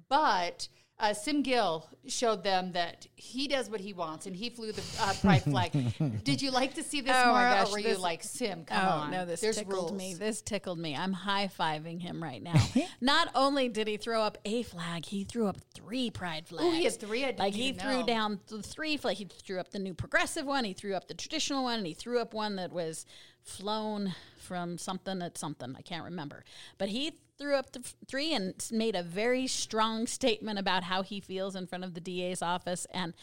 But 0.08 0.68
uh, 1.02 1.14
Sim 1.14 1.42
Gill 1.42 1.90
showed 2.08 2.44
them 2.44 2.72
that 2.74 3.08
he 3.16 3.48
does 3.48 3.70
what 3.70 3.82
he 3.82 3.92
wants, 3.92 4.28
and 4.28 4.36
he 4.36 4.50
flew 4.50 4.72
the 4.72 4.84
uh, 5.00 5.14
pride 5.22 5.44
flag. 5.44 5.72
Did 6.24 6.42
you 6.42 6.52
like 6.52 6.76
to 6.76 6.84
see 6.84 7.02
this, 7.02 7.14
Oh 7.16 7.32
my 7.34 7.42
Maura, 7.44 7.56
gosh, 7.56 7.70
or 7.70 7.72
were 7.72 7.80
you 7.80 7.98
like 7.98 8.24
Sim? 8.24 8.66
Come 8.66 8.86
oh 8.86 8.90
on, 8.90 9.12
no, 9.12 9.26
this 9.26 9.42
there's 9.42 9.58
tickled 9.58 9.76
rules. 9.76 9.92
me. 9.94 10.14
This 10.14 10.42
tickled 10.42 10.78
me. 10.78 10.96
I'm 10.96 11.12
high 11.14 11.50
fiving 11.60 12.00
him 12.00 12.22
right 12.22 12.42
now. 12.42 12.54
Not 13.02 13.30
only 13.34 13.68
did 13.68 13.88
he 13.88 13.98
throw 13.98 14.22
up 14.22 14.38
a 14.46 14.62
flag, 14.64 15.06
he 15.06 15.24
threw 15.24 15.48
up 15.48 15.58
three 15.74 16.12
pride 16.12 16.48
flags. 16.48 16.66
Oh, 16.66 16.72
he 16.72 16.84
had 16.84 17.00
three? 17.00 17.24
I 17.24 17.28
didn't 17.28 17.40
like 17.40 17.54
he 17.56 17.64
even 17.70 17.80
threw 17.82 18.00
know. 18.00 18.06
down 18.06 18.40
th- 18.48 18.64
three 18.64 18.96
flags. 18.98 19.18
He 19.18 19.26
threw 19.26 19.60
up 19.60 19.72
the 19.72 19.80
new 19.80 19.96
progressive 19.96 20.46
one. 20.46 20.64
He 20.64 20.74
threw 20.74 20.94
up 20.94 21.08
the 21.08 21.16
traditional 21.16 21.64
one, 21.64 21.80
and 21.80 21.88
he 21.88 21.94
threw 21.96 22.20
up 22.20 22.34
one 22.36 22.58
that 22.58 22.72
was 22.72 23.06
flown 23.44 24.14
from 24.38 24.78
something 24.78 25.22
at 25.22 25.38
something. 25.38 25.76
I 25.78 25.82
can't 25.82 26.06
remember, 26.06 26.44
but 26.78 26.90
he 26.90 27.14
threw 27.38 27.56
up 27.56 27.72
the 27.72 27.84
three 28.08 28.34
and 28.34 28.54
made 28.72 28.96
a 28.96 29.04
very 29.04 29.48
strong 29.48 30.08
statement 30.08 30.60
about 30.60 30.84
how 30.84 31.02
he 31.02 31.20
feels 31.20 31.56
in 31.56 31.68
front 31.68 31.84
of 31.84 31.94
the 31.94 32.02
DA's 32.02 32.42
office 32.42 32.86
and. 32.92 33.14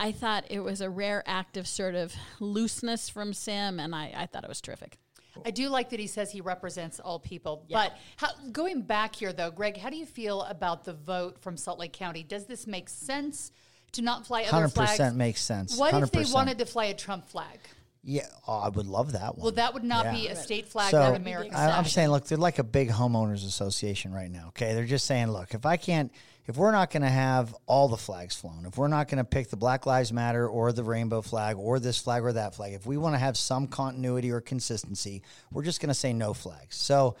I 0.00 0.12
thought 0.12 0.44
it 0.48 0.60
was 0.60 0.80
a 0.80 0.88
rare 0.88 1.24
act 1.26 1.56
of 1.56 1.66
sort 1.66 1.96
of 1.96 2.14
looseness 2.38 3.08
from 3.08 3.32
Sim, 3.32 3.80
and 3.80 3.96
I, 3.96 4.12
I 4.16 4.26
thought 4.26 4.44
it 4.44 4.48
was 4.48 4.60
terrific. 4.60 4.96
I 5.44 5.50
do 5.50 5.68
like 5.68 5.90
that 5.90 6.00
he 6.00 6.06
says 6.06 6.30
he 6.30 6.40
represents 6.40 7.00
all 7.00 7.18
people. 7.18 7.64
But 7.70 7.96
how, 8.16 8.28
going 8.52 8.82
back 8.82 9.14
here, 9.14 9.32
though, 9.32 9.50
Greg, 9.50 9.76
how 9.76 9.90
do 9.90 9.96
you 9.96 10.06
feel 10.06 10.42
about 10.42 10.84
the 10.84 10.92
vote 10.92 11.40
from 11.40 11.56
Salt 11.56 11.78
Lake 11.78 11.92
County? 11.92 12.22
Does 12.22 12.46
this 12.46 12.66
make 12.66 12.88
sense 12.88 13.52
to 13.92 14.02
not 14.02 14.26
fly 14.26 14.42
other 14.42 14.66
100% 14.66 14.72
flags? 14.72 15.14
makes 15.14 15.40
sense. 15.40 15.76
What 15.76 15.94
if 15.94 16.10
they 16.10 16.24
wanted 16.32 16.58
to 16.58 16.66
fly 16.66 16.86
a 16.86 16.94
Trump 16.94 17.28
flag? 17.28 17.58
Yeah, 18.10 18.26
oh, 18.46 18.60
I 18.60 18.70
would 18.70 18.86
love 18.86 19.12
that 19.12 19.36
one. 19.36 19.42
Well, 19.42 19.52
that 19.52 19.74
would 19.74 19.84
not 19.84 20.06
Yeah. 20.06 20.12
be 20.12 20.28
a 20.28 20.34
state 20.34 20.66
flag 20.66 20.92
so 20.92 21.14
American 21.14 21.54
I, 21.54 21.76
I'm 21.76 21.84
saying, 21.84 22.08
look, 22.08 22.24
they're 22.24 22.38
like 22.38 22.58
a 22.58 22.64
big 22.64 22.88
homeowners 22.88 23.46
association 23.46 24.14
right 24.14 24.30
now. 24.30 24.46
Okay, 24.48 24.72
they're 24.72 24.86
just 24.86 25.04
saying, 25.04 25.30
look, 25.30 25.52
if 25.52 25.66
I 25.66 25.76
can't, 25.76 26.10
if 26.46 26.56
we're 26.56 26.72
not 26.72 26.90
going 26.90 27.02
to 27.02 27.10
have 27.10 27.54
all 27.66 27.86
the 27.86 27.98
flags 27.98 28.34
flown, 28.34 28.64
if 28.64 28.78
we're 28.78 28.88
not 28.88 29.08
going 29.08 29.18
to 29.18 29.24
pick 29.24 29.50
the 29.50 29.58
Black 29.58 29.84
Lives 29.84 30.10
Matter 30.10 30.48
or 30.48 30.72
the 30.72 30.84
rainbow 30.84 31.20
flag 31.20 31.58
or 31.58 31.78
this 31.78 31.98
flag 31.98 32.22
or 32.22 32.32
that 32.32 32.54
flag, 32.54 32.72
if 32.72 32.86
we 32.86 32.96
want 32.96 33.14
to 33.14 33.18
have 33.18 33.36
some 33.36 33.66
continuity 33.66 34.30
or 34.30 34.40
consistency, 34.40 35.22
we're 35.52 35.62
just 35.62 35.78
going 35.78 35.88
to 35.88 35.94
say 35.94 36.14
no 36.14 36.32
flags. 36.32 36.76
So, 36.76 37.14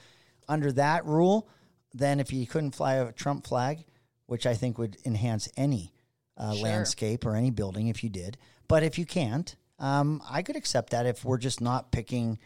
under 0.48 0.72
that 0.72 1.04
rule, 1.04 1.50
then 1.92 2.18
if 2.18 2.32
you 2.32 2.46
couldn't 2.46 2.74
fly 2.74 2.94
a 2.94 3.12
Trump 3.12 3.46
flag, 3.46 3.84
which 4.24 4.46
I 4.46 4.54
think 4.54 4.78
would 4.78 4.96
enhance 5.04 5.50
any 5.54 5.92
uh, 6.38 6.54
landscape 6.54 7.26
or 7.26 7.36
any 7.36 7.50
building 7.50 7.88
if 7.88 8.02
you 8.02 8.08
did, 8.08 8.38
but 8.68 8.82
if 8.82 8.98
you 8.98 9.04
can't, 9.04 9.54
um, 9.78 10.22
I 10.28 10.42
could 10.42 10.56
accept 10.56 10.90
that 10.90 11.06
if 11.06 11.24
we're 11.24 11.38
just 11.38 11.60
not 11.60 11.92
picking 11.92 12.38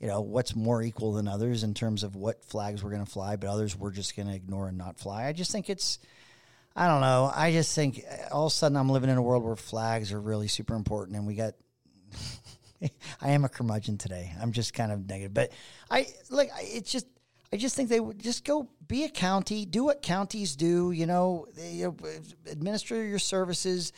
you 0.00 0.06
know 0.06 0.22
what's 0.22 0.56
more 0.56 0.82
equal 0.82 1.12
than 1.12 1.28
others 1.28 1.62
in 1.62 1.74
terms 1.74 2.02
of 2.02 2.16
what 2.16 2.42
flags 2.44 2.82
we're 2.82 2.90
going 2.90 3.04
to 3.04 3.10
fly, 3.10 3.36
but 3.36 3.48
others 3.48 3.76
we're 3.76 3.90
just 3.90 4.16
going 4.16 4.28
to 4.28 4.34
ignore 4.34 4.68
and 4.68 4.78
not 4.78 4.98
fly. 4.98 5.26
I 5.26 5.32
just 5.32 5.52
think 5.52 5.68
it's, 5.68 5.98
I 6.74 6.88
don't 6.88 7.02
know. 7.02 7.30
I 7.32 7.52
just 7.52 7.74
think 7.74 8.02
uh, 8.10 8.34
all 8.34 8.46
of 8.46 8.52
a 8.52 8.54
sudden 8.54 8.78
I'm 8.78 8.88
living 8.88 9.10
in 9.10 9.18
a 9.18 9.22
world 9.22 9.44
where 9.44 9.56
flags 9.56 10.10
are 10.12 10.20
really 10.20 10.48
super 10.48 10.74
important, 10.74 11.16
and 11.16 11.26
we 11.26 11.34
got. 11.34 11.54
I 13.20 13.32
am 13.32 13.44
a 13.44 13.50
curmudgeon 13.50 13.98
today. 13.98 14.32
I'm 14.40 14.52
just 14.52 14.72
kind 14.72 14.90
of 14.90 15.06
negative, 15.06 15.34
but 15.34 15.52
I 15.90 16.06
like 16.30 16.50
it's 16.60 16.90
just. 16.90 17.06
I 17.52 17.56
just 17.56 17.76
think 17.76 17.90
they 17.90 18.00
would 18.00 18.20
just 18.20 18.44
go 18.44 18.70
be 18.86 19.04
a 19.04 19.08
county, 19.10 19.66
do 19.66 19.84
what 19.84 20.00
counties 20.00 20.56
do. 20.56 20.92
You 20.92 21.04
know, 21.04 21.46
know 21.58 21.94
administer 22.50 23.04
your 23.04 23.18
services. 23.18 23.92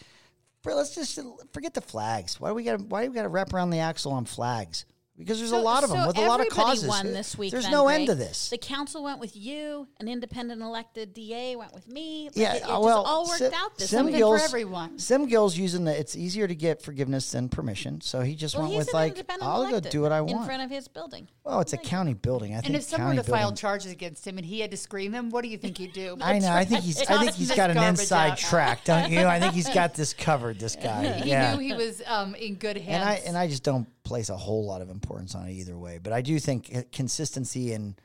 Let's 0.65 0.95
just 0.95 1.19
forget 1.53 1.75
the 1.75 1.81
flags. 1.81 2.41
Why 2.41 2.51
do 2.51 2.55
we 2.55 2.65
got? 2.65 2.81
Why 2.81 3.05
do 3.05 3.11
we 3.11 3.15
got 3.17 3.23
to 3.23 3.29
wrap 3.29 3.53
around 3.53 3.71
the 3.71 3.79
axle 3.81 4.13
on 4.13 4.25
flags? 4.25 4.85
Because 5.19 5.39
there's 5.39 5.51
So- 5.51 5.61
a 5.61 5.63
lot 5.63 5.85
of 5.85 5.91
them 5.91 6.07
with 6.07 6.17
a 6.17 6.21
lot 6.23 6.41
of 6.41 6.47
everybody 6.47 6.51
causes. 6.51 6.89
Won 6.89 7.13
this 7.13 7.37
week. 7.37 7.51
There's 7.51 7.65
then, 7.65 7.73
no 7.73 7.85
Greg. 7.85 8.01
end 8.01 8.07
to 8.09 8.15
this. 8.15 8.49
The 8.51 8.59
council 8.59 9.03
went 9.03 9.19
with 9.21 9.37
you. 9.37 9.87
An 10.01 10.09
independent 10.09 10.63
elected 10.63 11.13
DA 11.15 11.57
went 11.57 11.75
with 11.75 11.87
me. 11.89 12.25
Like, 12.27 12.37
yeah, 12.37 12.55
it, 12.55 12.63
it 12.63 12.69
well, 12.69 13.03
all 13.03 13.27
worked 13.27 13.39
Sim, 13.39 13.53
out 13.55 13.77
this 13.79 13.91
Sim 13.91 14.07
week. 14.07 14.15
for 14.15 14.19
Gill's, 14.19 14.43
everyone. 14.45 14.99
Sim 14.99 15.27
Gill's 15.27 15.57
using 15.57 15.85
the. 15.85 15.99
It's 15.99 16.17
easier 16.17 16.49
to 16.49 16.55
get 16.55 16.83
forgiveness 16.83 17.31
than 17.33 17.49
permission, 17.49 18.01
so 18.01 18.21
he 18.21 18.35
just 18.35 18.57
Well, 18.57 18.65
went 18.65 18.77
with 18.79 18.95
like, 18.95 19.31
I'll 19.41 19.69
go 19.71 19.81
do 19.81 20.03
what 20.03 20.13
I 20.13 20.21
want 20.21 20.41
in 20.41 20.45
front 20.45 20.63
of 20.63 20.71
his 20.71 20.89
building. 20.89 21.29
well, 21.45 21.61
it's 21.61 21.73
a 21.73 21.79
county 21.79 22.15
building. 22.15 22.53
I 22.53 22.57
think 22.57 22.67
And 22.67 22.77
if 22.77 22.83
someone 22.85 23.09
county 23.09 23.19
were 23.19 23.25
to 23.25 23.31
file 23.31 23.53
charges 23.53 23.93
against 23.93 24.27
him 24.27 24.39
and 24.39 24.47
he 24.47 24.61
had 24.61 24.71
to 24.71 24.77
screen 24.77 25.13
them, 25.13 25.31
what 25.31 25.43
do 25.43 25.49
you 25.49 25.59
think 25.59 25.79
he'd 25.79 25.93
do? 25.93 26.17
I 26.21 26.39
know. 26.39 26.53
I 26.53 26.65
think 26.65 26.83
he's. 26.83 27.01
I 27.03 27.19
think 27.19 27.35
he's 27.35 27.49
this 27.49 27.57
got 27.57 27.71
an 27.71 27.79
inside 27.79 28.33
out. 28.33 28.39
track, 28.39 28.85
don't 28.85 29.11
you? 29.11 29.25
I 29.27 29.39
think 29.41 29.55
he's 29.55 29.69
got 29.75 29.95
this 29.95 30.13
covered. 30.15 30.59
This 30.59 30.77
guy. 30.77 31.13
He 31.21 31.35
knew 31.35 31.59
he 31.59 31.75
was 31.75 32.03
um, 32.07 32.35
in 32.35 32.55
good 32.55 32.77
hands. 32.77 32.89
and 33.01 33.05
I 33.09 33.15
and 33.27 33.37
I 33.37 33.47
just 33.49 33.63
don't 33.63 33.87
place 34.05 34.29
a 34.29 34.37
whole 34.37 34.67
lot 34.67 34.83
of 34.83 34.91
importance 34.91 35.35
on 35.35 35.49
it 35.49 35.53
either 35.53 35.77
way. 35.79 35.99
But 36.03 36.13
I 36.13 36.23
do 36.23 36.39
think 36.39 36.71
uh, 36.75 36.83
consistency 36.93 37.73
in 37.73 37.97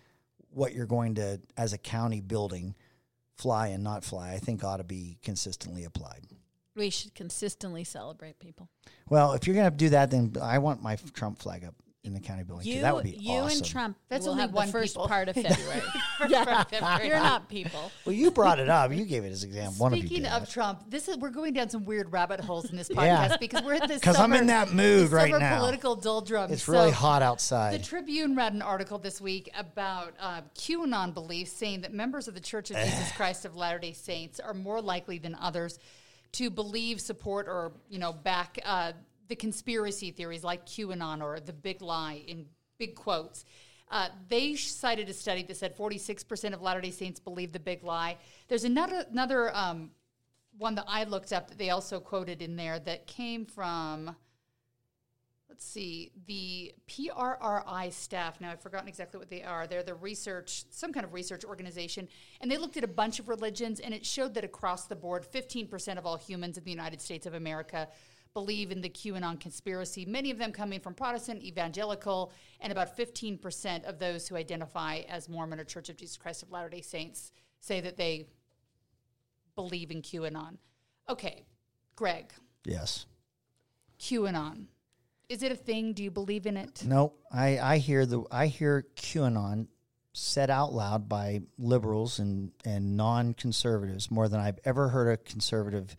what 0.50 0.74
you're 0.74 0.86
going 0.86 1.16
to, 1.16 1.40
as 1.56 1.74
a 1.74 1.78
county 1.78 2.22
building, 2.22 2.76
fly 3.36 3.68
and 3.68 3.84
not 3.84 4.04
fly. 4.04 4.32
I 4.32 4.38
think 4.38 4.64
ought 4.64 4.78
to 4.78 4.84
be 4.84 5.18
consistently 5.24 5.84
applied. 5.84 6.26
We 6.76 6.90
should 6.90 7.16
consistently 7.16 7.84
celebrate 7.84 8.40
people. 8.40 8.70
Well, 9.10 9.34
if 9.34 9.48
you're 9.48 9.56
going 9.56 9.70
to 9.72 9.76
do 9.76 9.90
that, 9.90 10.12
then 10.12 10.34
I 10.42 10.60
want 10.60 10.82
my 10.82 10.98
Trump 11.14 11.40
flag 11.40 11.64
up 11.64 11.76
in 12.08 12.14
the 12.14 12.20
county 12.20 12.44
building. 12.44 12.66
You, 12.66 12.82
that 12.82 12.96
would 12.96 13.04
be 13.04 13.12
you 13.12 13.34
awesome. 13.40 13.58
and 13.58 13.66
Trump 13.66 13.98
That's 14.10 14.24
will 14.26 14.32
only 14.32 14.42
have 14.42 14.54
one 14.54 14.68
the 14.68 14.72
first 14.72 14.96
people. 14.96 15.08
part 15.08 15.28
of 15.30 15.36
February. 15.42 15.82
yeah, 16.30 16.64
you're 17.04 17.18
not 17.18 17.48
people. 17.50 17.92
Well, 18.06 18.14
you 18.16 18.32
brought 18.32 18.60
it 18.60 18.70
up. 18.70 18.92
You 18.92 19.06
gave 19.06 19.24
it 19.26 19.32
as 19.32 19.44
an 19.44 19.50
example. 19.50 19.76
One 19.84 19.94
of 19.94 20.00
you 20.00 20.06
Speaking 20.08 20.24
did. 20.24 20.32
of 20.32 20.50
Trump, 20.50 20.84
this 20.90 21.08
is 21.08 21.18
we're 21.18 21.30
going 21.30 21.54
down 21.54 21.70
some 21.70 21.86
weird 21.86 22.12
rabbit 22.12 22.40
holes 22.40 22.70
in 22.72 22.78
this 22.78 22.90
podcast 22.90 23.30
Yeah. 23.30 23.38
because 23.40 23.64
we're 23.64 23.76
at 23.76 23.88
this 23.88 24.02
'Cause 24.02 24.18
I'm 24.18 24.34
in 24.34 24.48
that 24.48 24.74
mood 24.74 25.12
right 25.12 25.32
now. 25.32 25.60
Political 25.60 25.98
doldrums. 25.98 26.52
it's 26.52 26.68
really 26.68 26.90
So 26.92 26.96
hot 26.96 27.22
outside. 27.22 27.74
The. 27.80 27.86
Tribune 27.86 28.36
read 28.36 28.54
an 28.54 28.62
article 28.62 28.98
this 28.98 29.20
week 29.22 29.50
about 29.58 30.14
uh, 30.20 30.42
QAnon 30.56 31.14
beliefs, 31.14 31.52
saying 31.52 31.82
that 31.82 31.94
members 31.94 32.28
of 32.28 32.34
the 32.34 32.40
Church 32.40 32.72
of 32.72 32.78
Jesus 32.78 33.12
Christ 33.14 33.46
of 33.46 33.56
Latter 33.56 33.80
Day 33.80 33.94
Saints 33.94 34.40
are 34.40 34.54
more 34.54 34.82
likely 34.82 35.18
than 35.18 35.36
others 35.40 35.78
to 36.34 36.50
believe, 36.50 37.00
support, 37.02 37.48
or 37.48 37.72
you 37.90 38.00
know 38.00 38.12
back 38.14 38.60
uh, 38.66 38.92
the 39.28 39.36
conspiracy 39.36 40.12
theories 40.12 40.44
like 40.44 40.66
QAnon 40.66 41.22
or 41.22 41.40
the 41.40 41.54
Big 41.54 41.82
Lie 41.82 42.24
in 42.28 42.46
big 42.78 42.96
quotes. 42.96 43.46
Uh, 43.90 44.10
they 44.28 44.56
cited 44.56 45.10
a 45.10 45.14
study 45.14 45.44
that 45.44 45.56
said 45.56 45.76
46% 45.76 46.54
of 46.54 46.62
Latter 46.62 46.82
Day 46.82 46.92
Saints 46.92 47.20
believe 47.20 47.54
the 47.54 47.60
Big 47.60 47.84
Lie. 47.84 48.18
There's 48.48 48.66
another 48.66 49.06
another 49.10 49.56
um, 49.56 49.92
one 50.58 50.76
that 50.76 50.86
I 50.88 51.06
looked 51.06 51.32
up 51.32 51.48
that 51.50 51.58
they 51.58 51.70
also 51.70 52.00
quoted 52.00 52.42
in 52.42 52.56
there 52.56 52.80
that 52.80 53.08
came 53.08 53.46
from 53.46 54.16
let's 55.50 55.66
see, 55.66 56.12
the 56.28 56.72
PRRI 56.88 57.92
staff. 57.92 58.40
Now, 58.40 58.52
I've 58.52 58.62
forgotten 58.62 58.88
exactly 58.88 59.18
what 59.18 59.30
they 59.30 59.42
are. 59.42 59.66
They're 59.66 59.82
the 59.82 59.96
research, 59.96 60.66
some 60.70 60.94
kind 60.94 61.04
of 61.04 61.14
research 61.14 61.44
organization. 61.44 62.08
And 62.42 62.52
they 62.52 62.58
looked 62.58 62.78
at 62.78 62.84
a 62.84 62.88
bunch 62.88 63.20
of 63.20 63.28
religions, 63.28 63.80
and 63.80 63.92
it 63.92 64.06
showed 64.06 64.36
that 64.36 64.44
across 64.44 64.86
the 64.86 64.96
board, 64.96 65.26
15% 65.34 65.98
of 65.98 66.06
all 66.06 66.16
humans 66.16 66.60
in 66.60 66.64
the 66.64 66.70
United 66.70 67.02
States 67.02 67.26
of 67.26 67.34
America 67.34 67.88
believe 68.38 68.70
in 68.70 68.82
the 68.82 68.90
QAnon 68.90 69.40
conspiracy, 69.40 70.06
many 70.06 70.30
of 70.30 70.38
them 70.38 70.52
coming 70.52 70.80
from 70.80 70.94
Protestant, 70.94 71.42
evangelical, 71.42 72.32
and 72.60 72.72
about 72.72 72.96
15% 72.96 73.84
of 73.86 73.98
those 73.98 74.28
who 74.28 74.36
identify 74.36 74.98
as 75.10 75.28
Mormon 75.28 75.60
or 75.60 75.64
Church 75.64 75.90
of 75.90 75.98
Jesus 75.98 76.18
Christ 76.18 76.44
of 76.44 76.52
Latter 76.52 76.70
day 76.70 76.82
Saints 76.82 77.32
say 77.62 77.82
that 77.82 77.98
they 77.98 78.28
believe 79.56 79.90
in 79.90 80.04
QAnon. 80.04 80.58
Okay, 81.10 81.46
Greg, 81.96 82.32
yes. 82.64 83.08
QAnon. 84.00 84.66
Is 85.30 85.42
it 85.42 85.52
a 85.52 85.56
thing? 85.56 85.94
Do 85.94 86.04
you 86.04 86.12
believe 86.12 86.46
in 86.46 86.58
it? 86.58 86.84
No, 86.86 87.14
I, 87.32 87.58
I 87.58 87.78
hear 87.80 88.06
the 88.06 88.22
I 88.30 88.46
hear 88.46 88.86
QAnon 88.98 89.66
said 90.14 90.52
out 90.52 90.74
loud 90.74 91.10
by 91.10 91.42
liberals 91.58 92.20
and, 92.20 92.52
and 92.64 92.96
non 92.96 93.34
conservatives 93.34 94.12
more 94.12 94.30
than 94.30 94.40
I've 94.40 94.60
ever 94.64 94.90
heard 94.90 95.12
a 95.12 95.18
conservative 95.18 95.96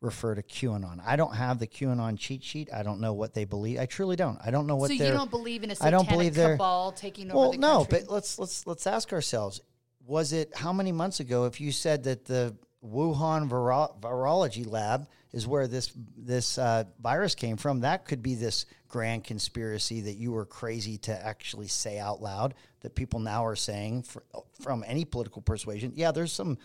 refer 0.00 0.34
to 0.34 0.42
QAnon. 0.42 1.00
I 1.04 1.16
don't 1.16 1.34
have 1.34 1.58
the 1.58 1.66
QAnon 1.66 2.18
cheat 2.18 2.42
sheet. 2.42 2.70
I 2.72 2.82
don't 2.82 3.00
know 3.00 3.12
what 3.12 3.34
they 3.34 3.44
believe. 3.44 3.78
I 3.78 3.86
truly 3.86 4.16
don't. 4.16 4.38
I 4.44 4.50
don't 4.50 4.66
know 4.66 4.76
what 4.76 4.88
so 4.88 4.94
you 4.94 5.12
don't 5.12 5.30
believe 5.30 5.62
in 5.62 5.70
a 5.70 5.72
I 5.72 5.74
satanic 5.74 5.98
don't 5.98 6.08
believe 6.08 6.34
cabal 6.34 6.92
taking 6.92 7.30
over 7.30 7.38
well, 7.38 7.52
no, 7.52 7.86
but 7.88 8.08
let's 8.08 8.38
let's 8.38 8.66
let's 8.66 8.86
ask 8.86 9.12
ourselves: 9.12 9.60
Was 10.06 10.32
it 10.32 10.56
how 10.56 10.72
many 10.72 10.92
months 10.92 11.20
ago? 11.20 11.44
If 11.44 11.60
you 11.60 11.72
said 11.72 12.04
that 12.04 12.24
the 12.24 12.56
Wuhan 12.84 13.48
viro- 13.48 13.94
virology 14.00 14.66
lab 14.66 15.06
is 15.32 15.46
where 15.46 15.68
this 15.68 15.92
this 16.16 16.56
uh, 16.56 16.84
virus 17.00 17.34
came 17.34 17.56
from, 17.58 17.80
that 17.80 18.06
could 18.06 18.22
be 18.22 18.34
this 18.34 18.64
grand 18.88 19.24
conspiracy 19.24 20.00
that 20.02 20.14
you 20.14 20.32
were 20.32 20.46
crazy 20.46 20.96
to 20.98 21.26
actually 21.26 21.68
say 21.68 21.98
out 21.98 22.22
loud. 22.22 22.54
That 22.80 22.94
people 22.94 23.20
now 23.20 23.44
are 23.44 23.56
saying 23.56 24.04
fr- 24.04 24.20
from 24.62 24.82
any 24.86 25.04
political 25.04 25.42
persuasion. 25.42 25.92
Yeah, 25.94 26.12
there's 26.12 26.32
some 26.32 26.56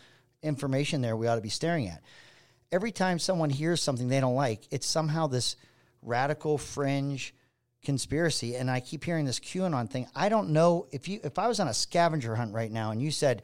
information 0.42 1.01
there 1.01 1.18
we 1.18 1.27
ought 1.27 1.36
to 1.36 1.42
be 1.42 1.50
staring 1.50 1.89
at. 1.89 2.01
Every 2.75 2.91
time 2.91 3.20
someone 3.20 3.50
hears 3.50 3.82
something 3.82 4.10
they 4.10 4.20
don't 4.20 4.36
like, 4.36 4.67
it's 4.70 4.86
somehow 4.86 5.27
this 5.27 5.55
radical 6.01 6.58
fringe 6.58 7.34
conspiracy 7.86 8.55
and 8.58 8.70
I 8.70 8.82
keep 8.82 9.05
hearing 9.05 9.24
this 9.24 9.39
QAnon 9.39 9.89
thing. 9.89 10.08
I 10.13 10.27
don't 10.27 10.50
know 10.50 10.88
if 10.91 11.08
you 11.08 11.22
if 11.24 11.39
I 11.39 11.48
was 11.48 11.62
on 11.62 11.70
a 11.70 11.74
scavenger 11.74 12.36
hunt 12.36 12.53
right 12.53 12.70
now 12.70 12.91
and 12.91 13.01
you 13.01 13.12
said, 13.12 13.44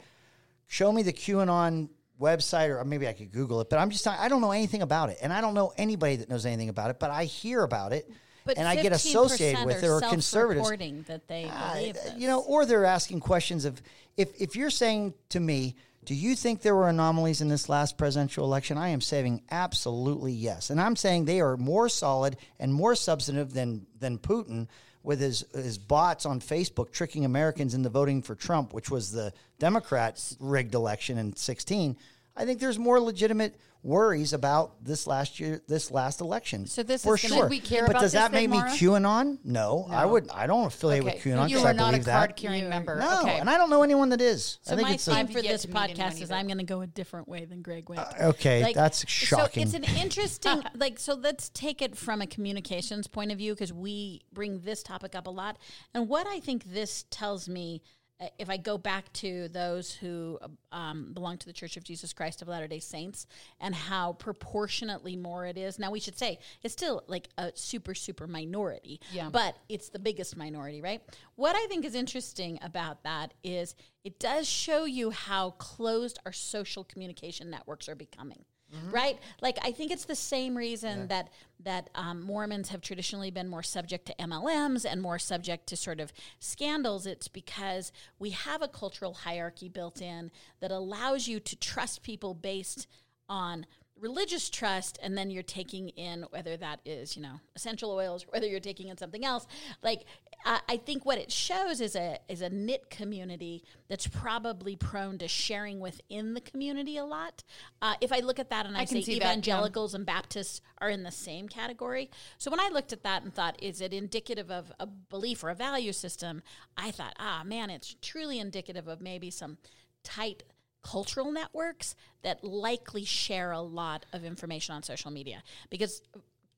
"Show 0.67 0.91
me 0.91 1.01
the 1.01 1.13
QAnon 1.13 1.87
website," 2.19 2.67
or 2.77 2.83
maybe 2.83 3.07
I 3.07 3.13
could 3.13 3.31
Google 3.31 3.61
it, 3.61 3.69
but 3.69 3.79
I'm 3.79 3.89
just 3.89 4.05
I 4.05 4.27
don't 4.27 4.41
know 4.41 4.51
anything 4.51 4.81
about 4.81 5.09
it, 5.11 5.17
and 5.21 5.31
I 5.31 5.39
don't 5.39 5.53
know 5.53 5.71
anybody 5.77 6.17
that 6.17 6.27
knows 6.29 6.45
anything 6.45 6.67
about 6.67 6.89
it, 6.89 6.99
but 6.99 7.09
I 7.09 7.23
hear 7.23 7.63
about 7.63 7.93
it, 7.93 8.11
But 8.43 8.57
and 8.57 8.67
I 8.67 8.75
get 8.75 8.91
associated 8.91 9.65
with 9.65 9.81
it 9.81 9.87
or 9.87 10.03
are 10.03 10.09
conservatives. 10.09 10.67
that 11.07 11.29
they 11.29 11.45
Uh, 11.45 11.73
believe 11.75 11.93
this. 11.93 12.15
you 12.17 12.27
know, 12.27 12.41
or 12.41 12.65
they're 12.65 12.83
asking 12.83 13.21
questions 13.21 13.63
of 13.63 13.81
if 14.17 14.29
if 14.41 14.57
you're 14.57 14.69
saying 14.71 15.13
to 15.29 15.39
me, 15.39 15.77
do 16.03 16.15
you 16.15 16.35
think 16.35 16.61
there 16.61 16.75
were 16.75 16.89
anomalies 16.89 17.41
in 17.41 17.47
this 17.47 17.69
last 17.69 17.97
presidential 17.97 18.45
election? 18.45 18.77
I 18.77 18.89
am 18.89 19.01
saying 19.01 19.43
absolutely 19.51 20.33
yes, 20.33 20.69
and 20.69 20.81
I'm 20.81 20.95
saying 20.95 21.25
they 21.25 21.41
are 21.41 21.57
more 21.57 21.89
solid 21.89 22.37
and 22.59 22.73
more 22.73 22.95
substantive 22.95 23.53
than 23.53 23.85
than 23.99 24.17
Putin 24.17 24.67
with 25.03 25.19
his 25.19 25.45
his 25.53 25.77
bots 25.77 26.25
on 26.25 26.39
Facebook 26.39 26.91
tricking 26.91 27.23
Americans 27.25 27.75
into 27.75 27.89
voting 27.89 28.23
for 28.23 28.33
Trump, 28.33 28.73
which 28.73 28.89
was 28.89 29.11
the 29.11 29.31
Democrat 29.59 30.19
rigged 30.39 30.73
election 30.73 31.17
in 31.17 31.35
16. 31.35 31.95
I 32.35 32.45
think 32.45 32.59
there's 32.59 32.79
more 32.79 32.99
legitimate 32.99 33.55
worries 33.83 34.31
about 34.31 34.83
this 34.83 35.07
last 35.07 35.39
year, 35.39 35.59
this 35.67 35.89
last 35.89 36.21
election. 36.21 36.67
So 36.67 36.83
this 36.83 37.03
for 37.03 37.15
is 37.15 37.23
gonna- 37.23 37.33
sure. 37.35 37.43
Should 37.45 37.49
we 37.49 37.59
care 37.59 37.81
but 37.87 37.91
about 37.91 38.01
does 38.01 38.11
this 38.11 38.21
that 38.21 38.31
then, 38.31 38.41
make 38.43 38.49
me 38.51 38.57
Maura? 38.57 38.69
QAnon? 38.71 39.39
No, 39.43 39.87
I 39.89 40.05
would. 40.05 40.29
I 40.29 40.45
don't 40.45 40.67
affiliate 40.67 41.03
with 41.03 41.15
QAnon 41.15 41.49
you 41.49 41.55
because 41.55 41.65
are 41.65 41.69
I 41.69 41.73
not 41.73 41.87
a 41.89 41.91
believe 41.93 42.05
that. 42.05 42.17
card 42.17 42.35
carrying 42.35 42.69
member. 42.69 42.97
No, 42.99 43.21
okay. 43.21 43.39
and 43.39 43.49
I 43.49 43.57
don't 43.57 43.69
know 43.71 43.81
anyone 43.81 44.09
that 44.09 44.21
is. 44.21 44.59
So 44.61 44.73
I 44.73 44.75
think 44.75 44.87
my 44.87 44.93
it's 44.93 45.07
a, 45.07 45.11
theme 45.11 45.19
I've 45.19 45.31
for 45.31 45.41
this 45.41 45.63
to 45.63 45.67
meet 45.69 45.75
anyone 45.75 45.97
podcast 45.97 46.21
is. 46.21 46.31
I'm 46.31 46.45
going 46.45 46.59
to 46.59 46.63
go 46.63 46.81
a 46.81 46.87
different 46.87 47.27
way 47.27 47.45
than 47.45 47.63
Greg 47.63 47.89
went. 47.89 48.01
okay. 48.21 48.61
Like, 48.61 48.75
that's 48.75 49.07
shocking. 49.09 49.67
So 49.67 49.77
it's 49.77 49.89
an 49.89 49.97
interesting, 50.01 50.63
like, 50.75 50.99
so 50.99 51.15
let's 51.15 51.49
take 51.49 51.81
it 51.81 51.97
from 51.97 52.21
a 52.21 52.27
communications 52.27 53.07
point 53.07 53.31
of 53.31 53.39
view 53.39 53.53
because 53.53 53.73
we 53.73 54.21
bring 54.31 54.59
this 54.59 54.83
topic 54.83 55.15
up 55.15 55.25
a 55.25 55.31
lot. 55.31 55.57
And 55.95 56.07
what 56.07 56.27
I 56.27 56.39
think 56.39 56.65
this 56.65 57.05
tells 57.09 57.49
me, 57.49 57.81
uh, 57.83 57.87
if 58.37 58.49
I 58.49 58.57
go 58.57 58.77
back 58.77 59.11
to 59.13 59.47
those 59.49 59.91
who 59.93 60.39
um, 60.71 61.11
belong 61.13 61.37
to 61.39 61.45
the 61.45 61.53
Church 61.53 61.77
of 61.77 61.83
Jesus 61.83 62.13
Christ 62.13 62.41
of 62.41 62.47
Latter 62.47 62.67
day 62.67 62.79
Saints 62.79 63.25
and 63.59 63.73
how 63.73 64.13
proportionately 64.13 65.15
more 65.15 65.45
it 65.45 65.57
is. 65.57 65.79
Now, 65.79 65.91
we 65.91 65.99
should 65.99 66.17
say 66.17 66.39
it's 66.63 66.73
still 66.73 67.03
like 67.07 67.29
a 67.37 67.51
super, 67.55 67.93
super 67.95 68.27
minority, 68.27 68.99
Yeah. 69.11 69.29
but 69.29 69.55
it's 69.69 69.89
the 69.89 69.99
biggest 69.99 70.37
minority, 70.37 70.81
right? 70.81 71.01
What 71.35 71.55
I 71.55 71.65
think 71.67 71.85
is 71.85 71.95
interesting 71.95 72.59
about 72.61 73.03
that 73.03 73.33
is 73.43 73.75
it 74.03 74.19
does 74.19 74.47
show 74.47 74.85
you 74.85 75.11
how 75.11 75.51
closed 75.51 76.19
our 76.25 76.31
social 76.33 76.83
communication 76.83 77.49
networks 77.49 77.89
are 77.89 77.95
becoming. 77.95 78.45
Right, 78.89 79.19
like 79.41 79.57
I 79.61 79.71
think 79.71 79.91
it's 79.91 80.05
the 80.05 80.15
same 80.15 80.55
reason 80.55 81.07
that 81.07 81.29
that 81.63 81.89
um, 81.93 82.21
Mormons 82.21 82.69
have 82.69 82.81
traditionally 82.81 83.29
been 83.29 83.47
more 83.47 83.63
subject 83.63 84.05
to 84.07 84.15
MLMs 84.15 84.85
and 84.89 85.01
more 85.01 85.19
subject 85.19 85.67
to 85.67 85.75
sort 85.75 85.99
of 85.99 86.11
scandals. 86.39 87.05
It's 87.05 87.27
because 87.27 87.91
we 88.17 88.31
have 88.31 88.61
a 88.61 88.67
cultural 88.67 89.13
hierarchy 89.13 89.69
built 89.69 90.01
in 90.01 90.31
that 90.59 90.71
allows 90.71 91.27
you 91.27 91.39
to 91.39 91.55
trust 91.55 92.01
people 92.03 92.33
based 92.33 92.87
on 93.29 93.65
religious 94.01 94.49
trust 94.49 94.97
and 95.01 95.15
then 95.17 95.29
you're 95.29 95.43
taking 95.43 95.89
in 95.89 96.25
whether 96.31 96.57
that 96.57 96.79
is 96.85 97.15
you 97.15 97.21
know 97.21 97.39
essential 97.55 97.91
oils 97.91 98.25
whether 98.29 98.47
you're 98.47 98.59
taking 98.59 98.89
in 98.89 98.97
something 98.97 99.23
else. 99.23 99.45
Like 99.83 100.05
I, 100.43 100.59
I 100.67 100.77
think 100.77 101.05
what 101.05 101.19
it 101.19 101.31
shows 101.31 101.79
is 101.79 101.95
a 101.95 102.17
is 102.27 102.41
a 102.41 102.49
knit 102.49 102.89
community 102.89 103.63
that's 103.87 104.07
probably 104.07 104.75
prone 104.75 105.19
to 105.19 105.27
sharing 105.27 105.79
within 105.79 106.33
the 106.33 106.41
community 106.41 106.97
a 106.97 107.05
lot. 107.05 107.43
Uh, 107.81 107.93
if 108.01 108.11
i 108.11 108.19
look 108.19 108.39
at 108.39 108.49
that 108.49 108.65
and 108.65 108.75
i, 108.75 108.81
I 108.81 108.85
say 108.85 109.01
see 109.01 109.13
that, 109.13 109.21
yeah. 109.21 109.31
evangelicals 109.31 109.93
and 109.93 110.05
baptists 110.05 110.61
are 110.79 110.89
in 110.89 111.03
the 111.03 111.11
same 111.11 111.47
category. 111.47 112.09
So 112.39 112.49
when 112.49 112.59
i 112.59 112.69
looked 112.73 112.91
at 112.91 113.03
that 113.03 113.23
and 113.23 113.33
thought 113.33 113.61
is 113.61 113.81
it 113.81 113.93
indicative 113.93 114.49
of 114.49 114.73
a 114.79 114.87
belief 114.87 115.43
or 115.43 115.49
a 115.49 115.55
value 115.55 115.93
system? 115.93 116.41
I 116.75 116.91
thought 116.91 117.15
ah 117.19 117.43
man 117.45 117.69
it's 117.69 117.95
truly 118.01 118.39
indicative 118.39 118.87
of 118.87 118.99
maybe 118.99 119.29
some 119.29 119.57
tight 120.03 120.43
cultural 120.83 121.31
networks 121.31 121.95
that 122.23 122.43
likely 122.43 123.05
share 123.05 123.51
a 123.51 123.61
lot 123.61 124.05
of 124.13 124.23
information 124.23 124.75
on 124.75 124.83
social 124.83 125.11
media 125.11 125.43
because 125.69 126.01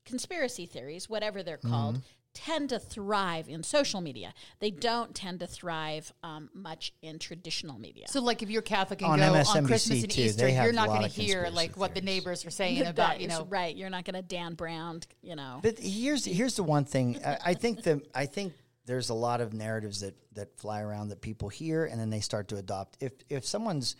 conspiracy 0.04 0.66
theories, 0.66 1.08
whatever 1.08 1.42
they're 1.42 1.56
called, 1.56 2.00
tend 2.34 2.68
to 2.68 2.78
thrive 2.78 3.48
in 3.48 3.62
social 3.62 4.00
media. 4.00 4.34
They 4.58 4.70
don't 4.70 5.14
tend 5.14 5.40
to 5.40 5.46
thrive 5.46 6.12
um, 6.22 6.50
much 6.52 6.92
in 7.00 7.18
traditional 7.18 7.78
media. 7.78 8.06
So, 8.08 8.20
like, 8.20 8.42
if 8.42 8.50
you're 8.50 8.62
Catholic 8.62 9.02
and 9.02 9.12
On 9.12 9.18
go 9.18 9.24
on 9.26 9.44
MSNBC 9.44 9.66
Christmas 9.66 10.02
and 10.02 10.10
too, 10.10 10.22
Easter, 10.22 10.48
you're 10.48 10.72
not 10.72 10.88
going 10.88 11.02
to 11.02 11.08
hear 11.08 11.44
conspiracy 11.44 11.54
like 11.56 11.76
what 11.76 11.94
the 11.94 12.00
neighbors 12.00 12.44
are 12.44 12.50
saying 12.50 12.80
That 12.80 12.90
about 12.90 13.20
you 13.20 13.28
know. 13.28 13.46
right. 13.48 13.74
You're 13.74 13.90
not 13.90 14.04
going 14.04 14.16
to 14.16 14.22
Dan 14.22 14.54
Brown, 14.54 15.00
you 15.22 15.36
know. 15.36 15.60
But 15.62 15.78
here's 15.78 16.24
here's 16.24 16.56
the 16.56 16.64
one 16.64 16.84
thing 16.84 17.20
I, 17.24 17.38
I 17.46 17.54
think 17.54 17.84
that 17.84 18.00
I 18.14 18.26
think 18.26 18.54
there's 18.84 19.08
a 19.08 19.14
lot 19.14 19.40
of 19.40 19.54
narratives 19.54 20.00
that 20.00 20.14
that 20.34 20.58
fly 20.58 20.82
around 20.82 21.08
that 21.08 21.20
people 21.20 21.48
hear 21.48 21.84
and 21.86 22.00
then 22.00 22.10
they 22.10 22.20
start 22.20 22.48
to 22.48 22.56
adopt. 22.56 22.96
If 23.00 23.12
if 23.30 23.46
someone's 23.46 23.96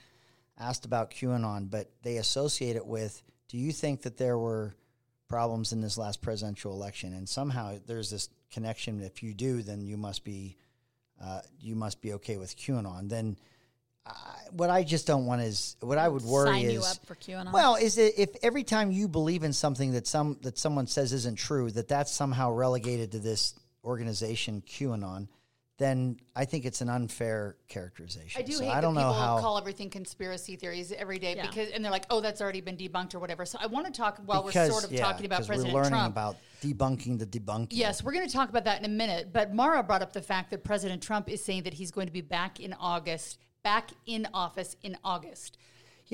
asked 0.58 0.84
about 0.84 1.10
QAnon, 1.10 1.70
but 1.70 1.90
they 2.02 2.16
associate 2.16 2.76
it 2.76 2.86
with, 2.86 3.22
do 3.48 3.58
you 3.58 3.72
think 3.72 4.02
that 4.02 4.16
there 4.16 4.38
were 4.38 4.74
problems 5.28 5.72
in 5.72 5.80
this 5.80 5.98
last 5.98 6.22
presidential 6.22 6.72
election? 6.72 7.12
And 7.12 7.28
somehow 7.28 7.78
there's 7.86 8.10
this 8.10 8.28
connection. 8.52 9.02
If 9.02 9.22
you 9.22 9.34
do, 9.34 9.62
then 9.62 9.82
you 9.82 9.96
must 9.96 10.24
be 10.24 10.56
uh, 11.22 11.40
you 11.60 11.76
must 11.76 12.02
be 12.02 12.14
okay 12.14 12.36
with 12.36 12.56
QAnon. 12.56 13.08
Then 13.08 13.36
I, 14.06 14.12
what 14.50 14.68
I 14.68 14.82
just 14.82 15.06
don't 15.06 15.26
want 15.26 15.42
is 15.42 15.76
what 15.80 15.96
I 15.96 16.08
would 16.08 16.22
worry 16.22 16.48
Sign 16.48 16.64
is 16.66 16.72
you 16.72 16.80
up 16.80 17.06
for 17.06 17.14
QAnon. 17.14 17.52
well, 17.52 17.76
is 17.76 17.98
it 17.98 18.14
if 18.18 18.30
every 18.42 18.64
time 18.64 18.90
you 18.90 19.08
believe 19.08 19.44
in 19.44 19.52
something 19.52 19.92
that 19.92 20.06
some 20.06 20.38
that 20.42 20.58
someone 20.58 20.86
says 20.86 21.12
isn't 21.12 21.38
true, 21.38 21.70
that 21.70 21.88
that's 21.88 22.12
somehow 22.12 22.52
relegated 22.52 23.12
to 23.12 23.18
this 23.18 23.54
organization 23.84 24.62
QAnon, 24.66 25.28
then 25.78 26.16
I 26.36 26.44
think 26.44 26.64
it's 26.64 26.80
an 26.80 26.88
unfair 26.88 27.56
characterization. 27.68 28.40
I 28.40 28.44
do 28.44 28.52
So 28.52 28.64
hate 28.64 28.70
I 28.70 28.80
don't 28.80 28.94
that 28.94 29.00
know 29.00 29.08
people 29.08 29.22
how 29.22 29.40
call 29.40 29.58
everything 29.58 29.90
conspiracy 29.90 30.54
theories 30.54 30.92
every 30.92 31.18
day 31.18 31.34
Yeah. 31.36 31.46
because, 31.48 31.70
and 31.70 31.84
they're 31.84 31.90
like, 31.90 32.06
"Oh, 32.10 32.20
that's 32.20 32.40
already 32.40 32.60
been 32.60 32.76
debunked" 32.76 33.14
or 33.14 33.18
whatever. 33.18 33.44
So 33.44 33.58
I 33.60 33.66
want 33.66 33.86
to 33.86 33.92
talk 33.92 34.18
while 34.24 34.42
because, 34.44 34.68
we're 34.68 34.72
sort 34.72 34.84
of 34.84 34.92
yeah, 34.92 35.00
talking 35.04 35.26
about 35.26 35.44
President 35.44 35.74
we're 35.74 35.80
learning 35.82 35.90
Trump. 35.98 36.14
about 36.14 36.36
debunking 36.62 37.18
the 37.18 37.26
debunking. 37.26 37.68
Yes, 37.70 38.04
we're 38.04 38.12
going 38.12 38.26
to 38.26 38.32
talk 38.32 38.48
about 38.50 38.64
that 38.64 38.78
in 38.78 38.84
a 38.84 38.88
minute. 38.94 39.32
But 39.32 39.52
Maura 39.52 39.82
brought 39.82 40.02
up 40.02 40.12
the 40.12 40.22
fact 40.22 40.50
that 40.52 40.62
President 40.62 41.02
Trump 41.02 41.28
is 41.28 41.44
saying 41.44 41.64
that 41.64 41.74
he's 41.74 41.90
going 41.90 42.06
to 42.06 42.12
be 42.12 42.20
back 42.20 42.60
in 42.60 42.72
August, 42.74 43.38
back 43.64 43.90
in 44.06 44.28
office 44.32 44.76
in 44.82 44.96
August. 45.04 45.58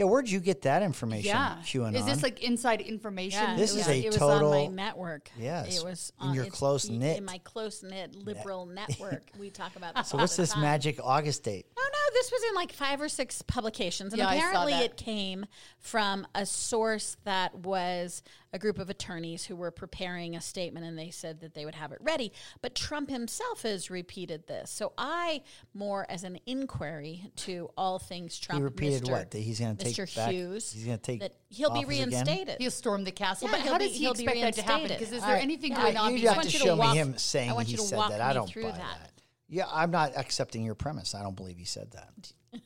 Yeah, 0.00 0.06
where'd 0.06 0.30
you 0.30 0.40
get 0.40 0.62
that 0.62 0.82
information? 0.82 1.26
Yeah, 1.28 1.56
QAnon. 1.62 1.94
is 1.94 2.06
this 2.06 2.22
like 2.22 2.42
inside 2.42 2.80
information? 2.80 3.42
Yeah, 3.42 3.56
This 3.56 3.74
it 3.74 3.80
is 3.80 3.86
was, 3.86 3.88
a 3.88 3.98
it 4.00 4.06
was 4.06 4.16
total- 4.16 4.52
on 4.54 4.74
my 4.74 4.84
network. 4.84 5.28
Yes, 5.38 5.78
it 5.78 5.84
was 5.84 6.10
in 6.22 6.32
your 6.32 6.46
close-knit 6.46 7.18
in 7.18 7.24
my 7.26 7.36
close 7.44 7.82
knit 7.82 8.14
liberal 8.14 8.64
network. 8.74 9.24
We 9.38 9.50
talk 9.50 9.76
about 9.76 9.94
this. 9.96 10.08
so 10.08 10.16
all 10.16 10.22
what's 10.22 10.36
the 10.36 10.42
this 10.44 10.52
time. 10.52 10.62
magic 10.62 10.98
August 11.04 11.42
date? 11.44 11.66
Oh 11.78 11.90
no, 11.92 12.14
this 12.14 12.32
was 12.32 12.42
in 12.48 12.54
like 12.54 12.72
five 12.72 12.98
or 13.02 13.10
six 13.10 13.42
publications, 13.42 14.14
and 14.14 14.20
Yeah, 14.20 14.28
I 14.28 14.38
saw 14.38 14.48
apparently 14.48 14.72
that. 14.72 14.84
it 14.84 14.96
came 14.96 15.44
from 15.78 16.26
a 16.34 16.46
source 16.46 17.18
that 17.24 17.54
was 17.54 18.22
a 18.52 18.58
group 18.58 18.78
of 18.78 18.90
attorneys 18.90 19.44
who 19.44 19.54
were 19.54 19.70
preparing 19.70 20.34
a 20.34 20.40
statement, 20.40 20.84
and 20.84 20.98
they 20.98 21.10
said 21.10 21.40
that 21.40 21.54
they 21.54 21.64
would 21.64 21.74
have 21.74 21.92
it 21.92 21.98
ready. 22.00 22.32
But 22.62 22.74
Trump 22.74 23.08
himself 23.10 23.62
has 23.62 23.90
repeated 23.90 24.46
this, 24.46 24.70
so 24.70 24.92
I 24.98 25.42
more 25.72 26.06
as 26.08 26.24
an 26.24 26.38
inquiry 26.46 27.30
to 27.36 27.70
all 27.76 27.98
things 27.98 28.38
Trump. 28.38 28.58
He 28.60 28.64
repeated 28.64 29.04
Mr. 29.04 29.10
what? 29.10 29.30
That 29.30 29.38
he's 29.38 29.60
going 29.60 29.76
to 29.76 29.84
take 29.84 29.94
Mr. 29.94 30.16
back. 30.16 30.32
Hughes. 30.32 30.72
He's 30.72 30.84
going 30.84 30.98
to 30.98 31.02
take. 31.02 31.20
that 31.20 31.32
he'll 31.48 31.70
be 31.70 31.84
office 31.84 31.96
again? 32.00 32.08
reinstated. 32.10 32.56
He'll 32.58 32.70
storm 32.70 33.04
the 33.04 33.12
castle. 33.12 33.48
Yeah, 33.48 33.56
but 33.56 33.66
how 33.66 33.78
be- 33.78 33.84
does 33.86 33.92
he 33.94 34.00
he'll 34.00 34.12
expect 34.12 34.40
that 34.40 34.54
to 34.54 34.62
happen? 34.62 34.88
Because 34.88 35.12
is 35.12 35.22
there 35.22 35.34
right. 35.34 35.42
anything 35.42 35.72
Yeah, 35.72 35.82
going 35.82 35.96
on? 35.96 36.16
You'd 36.16 36.26
I 36.26 36.32
have 36.32 36.34
to 36.34 36.38
want 36.38 36.52
you 36.52 36.58
to 36.60 36.66
show 36.66 36.76
walk- 36.76 36.92
me 36.92 36.98
him 36.98 37.18
saying 37.18 37.50
I 37.50 37.62
he 37.62 37.72
you 37.72 37.78
said 37.78 37.98
that. 37.98 38.20
I 38.20 38.32
don't 38.32 38.48
through 38.48 38.64
buy 38.64 38.70
that. 38.72 38.78
that. 38.78 39.12
Yeah, 39.48 39.64
I'm 39.70 39.90
not 39.90 40.12
accepting 40.16 40.64
your 40.64 40.74
premise. 40.74 41.14
I 41.14 41.22
don't 41.22 41.36
believe 41.36 41.56
he 41.56 41.64
said 41.64 41.92
that. 41.92 42.32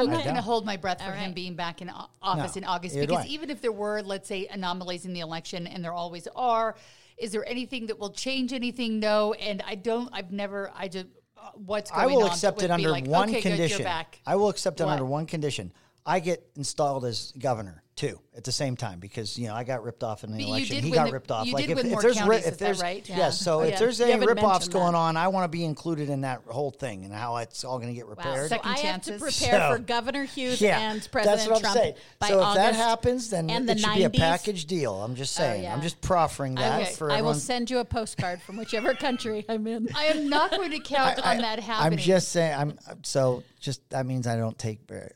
I'm 0.00 0.10
not 0.10 0.24
going 0.24 0.36
to 0.36 0.42
hold 0.42 0.66
my 0.66 0.76
breath 0.76 0.98
for 0.98 1.10
All 1.10 1.12
him 1.12 1.32
being 1.32 1.54
back 1.54 1.82
in 1.82 1.90
office 2.22 2.56
No, 2.56 2.60
in 2.60 2.64
August 2.64 2.98
because 2.98 3.26
even 3.26 3.50
if 3.50 3.60
there 3.60 3.72
were, 3.72 4.02
let's 4.02 4.28
say, 4.28 4.46
anomalies 4.46 5.04
in 5.04 5.12
the 5.12 5.20
election, 5.20 5.66
and 5.66 5.84
there 5.84 5.92
always 5.92 6.26
are, 6.34 6.76
is 7.16 7.32
there 7.32 7.46
anything 7.48 7.86
that 7.86 7.98
will 7.98 8.10
change 8.10 8.52
anything? 8.52 8.98
No, 8.98 9.34
and 9.34 9.62
I 9.66 9.74
don't. 9.74 10.08
I've 10.12 10.32
never. 10.32 10.72
I 10.74 10.88
just 10.88 11.06
uh, 11.36 11.50
what's 11.54 11.90
going 11.90 12.04
on? 12.04 12.10
I 12.10 12.14
will 12.14 12.22
that 12.22 12.32
accept 12.32 12.56
would 12.56 12.64
it 12.64 12.68
be 12.68 12.72
under 12.72 12.90
like, 12.90 13.06
one 13.06 13.28
okay, 13.28 13.42
condition. 13.42 13.78
Good, 13.78 13.84
you're 13.84 13.88
back. 13.88 14.20
I 14.26 14.36
will 14.36 14.48
accept 14.48 14.80
it 14.80 14.84
What? 14.84 14.92
under 14.92 15.04
one 15.04 15.26
condition. 15.26 15.72
I 16.10 16.20
get 16.20 16.44
installed 16.56 17.04
as 17.04 17.32
governor 17.38 17.82
too 17.96 18.18
at 18.34 18.44
the 18.44 18.52
same 18.52 18.76
time 18.76 18.98
because 18.98 19.38
you 19.38 19.46
know 19.46 19.54
I 19.54 19.62
got 19.62 19.82
ripped 19.84 20.02
off 20.02 20.24
in 20.24 20.32
the 20.32 20.38
But 20.38 20.48
election. 20.48 20.82
He 20.82 20.90
got 20.90 21.06
the- 21.08 21.12
ripped 21.12 21.30
off. 21.30 21.46
you 21.46 21.52
like 21.52 21.64
did 21.66 21.70
if, 21.72 21.76
win 21.76 21.86
if 21.86 21.92
more 21.92 22.02
there's 22.02 22.16
ri- 22.16 22.22
counties, 22.22 22.46
if 22.46 22.52
is 22.54 22.58
that 22.58 22.64
there's 22.64 22.80
right? 22.82 23.08
yes, 23.08 23.38
so 23.40 23.58
Oh, 23.58 23.62
if 23.62 23.70
yeah. 23.72 23.78
there's 23.78 23.98
You 23.98 24.04
any 24.06 24.12
haven't 24.12 24.28
rip 24.28 24.42
offs 24.42 24.68
going 24.68 24.92
that. 24.92 24.98
on, 24.98 25.16
I 25.18 25.28
want 25.28 25.44
to 25.44 25.48
be 25.48 25.64
included 25.64 26.08
in 26.08 26.22
that 26.22 26.40
whole 26.48 26.70
thing 26.70 27.04
and 27.04 27.12
how 27.12 27.36
it's 27.36 27.62
all 27.62 27.78
going 27.78 27.90
to 27.90 27.94
get 27.94 28.06
Wow. 28.06 28.10
repaired. 28.16 28.48
So 28.48 28.58
I 28.64 28.74
chances. 28.76 29.10
have 29.10 29.18
to 29.20 29.24
prepare 29.24 29.60
So- 29.60 29.72
for 29.76 29.78
Governor 29.80 30.24
Hughes 30.24 30.60
yeah, 30.62 30.78
and 30.92 31.08
President 31.12 31.24
that's 31.38 31.50
what 31.50 31.60
Trump 31.60 31.76
I'm 31.76 31.82
saying. 31.82 31.94
by 32.18 32.28
so 32.28 32.38
if 32.38 32.44
August 32.44 32.56
that 32.64 32.74
happens, 32.74 33.30
then 33.30 33.50
and 33.50 33.68
it 33.70 33.74
the 33.74 33.78
should 33.80 33.94
be 33.94 34.04
a 34.04 34.10
package 34.10 34.64
deal. 34.64 34.94
I'm 35.02 35.14
just 35.14 35.38
oh, 35.38 35.42
saying. 35.42 35.64
yeah. 35.64 35.74
I'm 35.74 35.82
just 35.82 36.00
proffering 36.00 36.54
that 36.54 36.80
Okay. 36.82 36.92
for 36.94 37.10
I 37.12 37.20
will 37.20 37.34
send 37.34 37.70
you 37.70 37.78
a 37.80 37.84
postcard 37.84 38.40
from 38.40 38.56
whichever 38.56 38.94
country 38.94 39.44
I'm 39.48 39.66
in. 39.66 39.88
I 39.94 40.04
am 40.06 40.28
not 40.30 40.52
going 40.52 40.70
to 40.70 40.78
count 40.84 41.18
on 41.22 41.38
that 41.38 41.60
happening. 41.60 41.98
I'm 41.98 42.02
just 42.02 42.30
saying. 42.30 42.54
I'm 42.56 42.78
so 43.02 43.42
just 43.60 43.86
that 43.90 44.06
means 44.06 44.26
I 44.26 44.36
don't 44.36 44.58
take 44.58 44.80
very. 44.88 45.10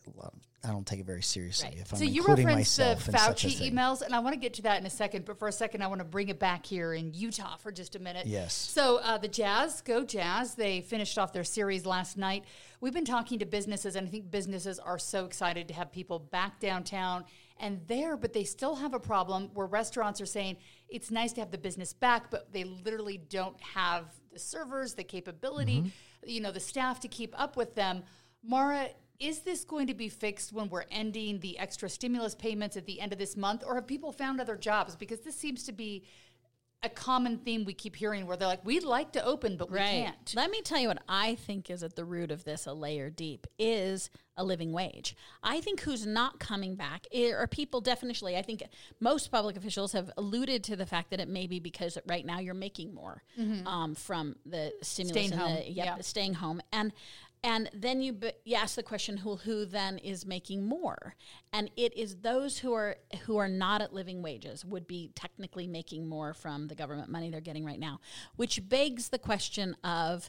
I 0.64 0.70
don't 0.70 0.86
take 0.86 1.00
it 1.00 1.06
very 1.06 1.22
seriously 1.22 1.68
Right. 1.70 1.78
if 1.78 1.92
I'm 1.92 1.98
So 1.98 2.04
you 2.04 2.20
including 2.22 2.46
referenced 2.46 2.76
the 2.76 2.82
myself 2.84 3.08
in 3.08 3.14
such 3.18 3.44
a 3.44 3.48
Fauci 3.48 3.70
emails, 3.72 4.02
and 4.02 4.14
I 4.14 4.18
want 4.20 4.34
to 4.34 4.40
get 4.40 4.54
to 4.54 4.62
that 4.62 4.80
in 4.80 4.86
a 4.86 4.90
second. 4.90 5.24
But 5.24 5.38
for 5.38 5.48
a 5.48 5.52
second, 5.52 5.82
I 5.82 5.86
want 5.88 5.98
to 6.00 6.04
bring 6.04 6.28
it 6.28 6.38
back 6.38 6.64
here 6.64 6.94
in 6.94 7.12
Utah 7.12 7.56
for 7.56 7.70
just 7.70 7.96
a 7.96 7.98
minute. 7.98 8.26
Yes. 8.26 8.54
So 8.54 8.98
uh, 8.98 9.18
the 9.18 9.28
Jazz, 9.28 9.80
go 9.82 10.04
Jazz! 10.04 10.54
They 10.54 10.80
finished 10.80 11.18
off 11.18 11.32
their 11.32 11.44
series 11.44 11.84
last 11.84 12.16
night. 12.16 12.44
We've 12.80 12.94
been 12.94 13.04
talking 13.04 13.38
to 13.40 13.46
businesses, 13.46 13.94
and 13.96 14.06
I 14.06 14.10
think 14.10 14.30
businesses 14.30 14.78
are 14.78 14.98
so 14.98 15.26
excited 15.26 15.68
to 15.68 15.74
have 15.74 15.92
people 15.92 16.18
back 16.18 16.60
downtown 16.60 17.24
and 17.60 17.80
there, 17.86 18.16
but 18.16 18.32
they 18.32 18.42
still 18.44 18.74
have 18.74 18.94
a 18.94 19.00
problem 19.00 19.50
where 19.54 19.66
restaurants 19.66 20.20
are 20.20 20.26
saying 20.26 20.56
it's 20.88 21.10
nice 21.10 21.32
to 21.34 21.40
have 21.40 21.50
the 21.52 21.58
business 21.58 21.92
back, 21.92 22.30
but 22.30 22.52
they 22.52 22.64
literally 22.64 23.16
don't 23.16 23.58
have 23.60 24.06
the 24.32 24.38
servers, 24.40 24.94
the 24.94 25.04
capability, 25.04 25.78
Mm-hmm. 25.80 25.88
you 26.28 26.40
know, 26.40 26.50
the 26.50 26.58
staff 26.60 26.98
to 27.00 27.08
keep 27.08 27.32
up 27.40 27.56
with 27.56 27.74
them. 27.76 28.02
Maura, 28.42 28.88
is 29.20 29.40
this 29.40 29.64
going 29.64 29.86
to 29.86 29.94
be 29.94 30.08
fixed 30.08 30.52
when 30.52 30.68
we're 30.68 30.84
ending 30.90 31.40
the 31.40 31.58
extra 31.58 31.88
stimulus 31.88 32.34
payments 32.34 32.76
at 32.76 32.86
the 32.86 33.00
end 33.00 33.12
of 33.12 33.18
this 33.18 33.36
month, 33.36 33.62
or 33.66 33.74
have 33.76 33.86
people 33.86 34.12
found 34.12 34.40
other 34.40 34.56
jobs? 34.56 34.96
Because 34.96 35.20
this 35.20 35.36
seems 35.36 35.64
to 35.64 35.72
be 35.72 36.04
a 36.84 36.88
common 36.88 37.38
theme 37.38 37.64
we 37.64 37.72
keep 37.72 37.96
hearing 37.96 38.26
where 38.26 38.36
they're 38.36 38.46
like, 38.46 38.64
we'd 38.64 38.84
like 38.84 39.12
to 39.12 39.24
open, 39.24 39.56
but 39.56 39.70
we 39.70 39.78
can't. 39.78 40.34
Let 40.36 40.50
me 40.50 40.60
tell 40.60 40.78
you 40.78 40.88
what 40.88 41.02
I 41.08 41.34
think 41.34 41.70
is 41.70 41.82
at 41.82 41.96
the 41.96 42.04
root 42.04 42.30
of 42.30 42.44
this, 42.44 42.66
a 42.66 42.74
layer 42.74 43.08
deep, 43.08 43.46
is 43.58 44.10
a 44.36 44.44
living 44.44 44.70
wage. 44.70 45.16
I 45.42 45.62
think 45.62 45.80
who's 45.80 46.06
not 46.06 46.38
coming 46.40 46.74
back 46.74 47.06
are 47.14 47.46
people 47.46 47.80
definitionally. 47.80 48.36
I 48.36 48.42
think 48.42 48.62
most 49.00 49.32
public 49.32 49.56
officials 49.56 49.92
have 49.92 50.10
alluded 50.18 50.62
to 50.64 50.76
the 50.76 50.84
fact 50.84 51.08
that 51.10 51.20
it 51.20 51.28
may 51.28 51.46
be 51.46 51.58
because 51.58 51.96
right 52.06 52.26
now 52.26 52.40
you're 52.40 52.52
making 52.52 52.94
more 52.94 53.22
um, 53.66 53.94
from 53.94 54.36
the 54.44 54.74
stimulus 54.82 55.14
Staying 55.14 55.32
and 55.32 55.40
home, 55.40 55.56
the 55.56 55.70
yep, 55.70 55.86
yeah. 55.86 55.96
the 55.96 56.02
staying 56.02 56.34
home 56.34 56.60
and. 56.70 56.92
And 57.44 57.68
then 57.74 58.00
you, 58.00 58.14
b- 58.14 58.32
you 58.46 58.56
ask 58.56 58.74
the 58.74 58.82
question, 58.82 59.18
who 59.18 59.36
who 59.36 59.66
then 59.66 59.98
is 59.98 60.24
making 60.24 60.64
more? 60.64 61.14
And 61.52 61.70
it 61.76 61.94
is 61.94 62.16
those 62.16 62.58
who 62.58 62.72
are 62.72 62.96
who 63.26 63.36
are 63.36 63.48
not 63.48 63.82
at 63.82 63.92
living 63.92 64.22
wages 64.22 64.64
would 64.64 64.86
be 64.86 65.12
technically 65.14 65.66
making 65.66 66.08
more 66.08 66.32
from 66.32 66.68
the 66.68 66.74
government 66.74 67.10
money 67.10 67.28
they're 67.28 67.42
getting 67.42 67.66
right 67.66 67.78
now, 67.78 68.00
which 68.34 68.66
begs 68.68 69.10
the 69.10 69.18
question 69.18 69.76
of. 69.84 70.28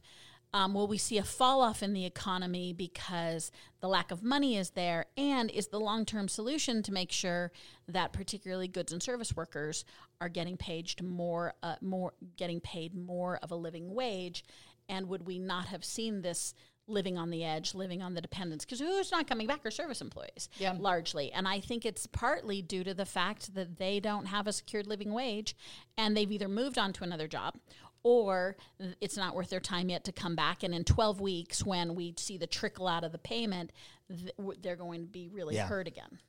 Um, 0.54 0.74
will 0.74 0.88
we 0.88 0.98
see 0.98 1.18
a 1.18 1.24
fall 1.24 1.60
off 1.60 1.84
in 1.84 1.92
the 1.92 2.06
economy 2.06 2.72
because 2.72 3.52
the 3.82 3.90
lack 3.90 4.10
of 4.10 4.24
money 4.24 4.56
is 4.56 4.70
there? 4.70 5.08
And 5.18 5.52
is 5.52 5.68
the 5.68 5.82
long 5.82 6.06
term 6.06 6.30
solution 6.30 6.82
to 6.84 6.94
make 6.94 7.12
sure 7.12 7.52
that 7.90 8.14
particularly 8.14 8.70
goods 8.70 8.94
and 8.94 9.04
service 9.04 9.36
workers 9.36 9.84
are 10.22 10.30
getting 10.30 10.56
paid 10.56 11.04
more, 11.04 11.56
uh, 11.62 11.76
more, 11.82 12.14
getting 12.38 12.62
paid 12.62 12.96
more 12.96 13.38
of 13.44 13.52
a 13.52 13.56
living 13.56 13.94
wage? 13.94 14.46
And 14.88 15.10
would 15.10 15.28
we 15.28 15.40
not 15.40 15.66
have 15.66 15.84
seen 15.84 16.22
this 16.22 16.54
living 16.88 17.18
on 17.18 17.30
the 17.30 17.44
edge, 17.44 17.74
living 17.74 18.02
on 18.02 18.14
the 18.14 18.22
dependence? 18.22 18.66
Because 18.66 18.80
who's 18.80 19.12
not 19.12 19.28
coming 19.28 19.48
back 19.48 19.66
are 19.66 19.72
service 19.72 20.02
employees, 20.02 20.50
Yeah. 20.60 20.76
largely. 20.78 21.32
And 21.32 21.48
I 21.48 21.60
think 21.60 21.86
it's 21.86 22.06
partly 22.08 22.62
due 22.62 22.84
to 22.84 22.94
the 22.94 23.06
fact 23.06 23.54
that 23.56 23.78
they 23.78 24.00
don't 24.00 24.26
have 24.28 24.48
a 24.48 24.54
secured 24.54 24.88
living 24.88 25.14
wage, 25.14 25.56
and 25.98 26.16
they've 26.16 26.32
either 26.32 26.48
moved 26.48 26.78
on 26.78 26.94
to 26.94 27.04
another 27.04 27.28
job 27.28 27.56
or 28.04 28.56
it's 29.02 29.18
not 29.18 29.36
worth 29.36 29.50
their 29.50 29.60
time 29.60 29.90
yet 29.90 30.04
to 30.04 30.12
come 30.12 30.36
back. 30.36 30.62
And 30.62 30.76
in 30.76 30.84
12 30.84 31.20
weeks, 31.20 31.66
when 31.66 31.96
we 31.96 32.14
see 32.18 32.38
the 32.38 32.46
trickle 32.46 32.88
out 32.88 33.04
of 33.04 33.12
the 33.12 33.18
payment, 33.18 33.72
th- 34.10 34.32
they're 34.62 34.76
going 34.76 35.02
to 35.02 35.08
be 35.08 35.28
really 35.28 35.56
Yeah. 35.56 35.66
hurt 35.68 35.88
again. 35.88 36.20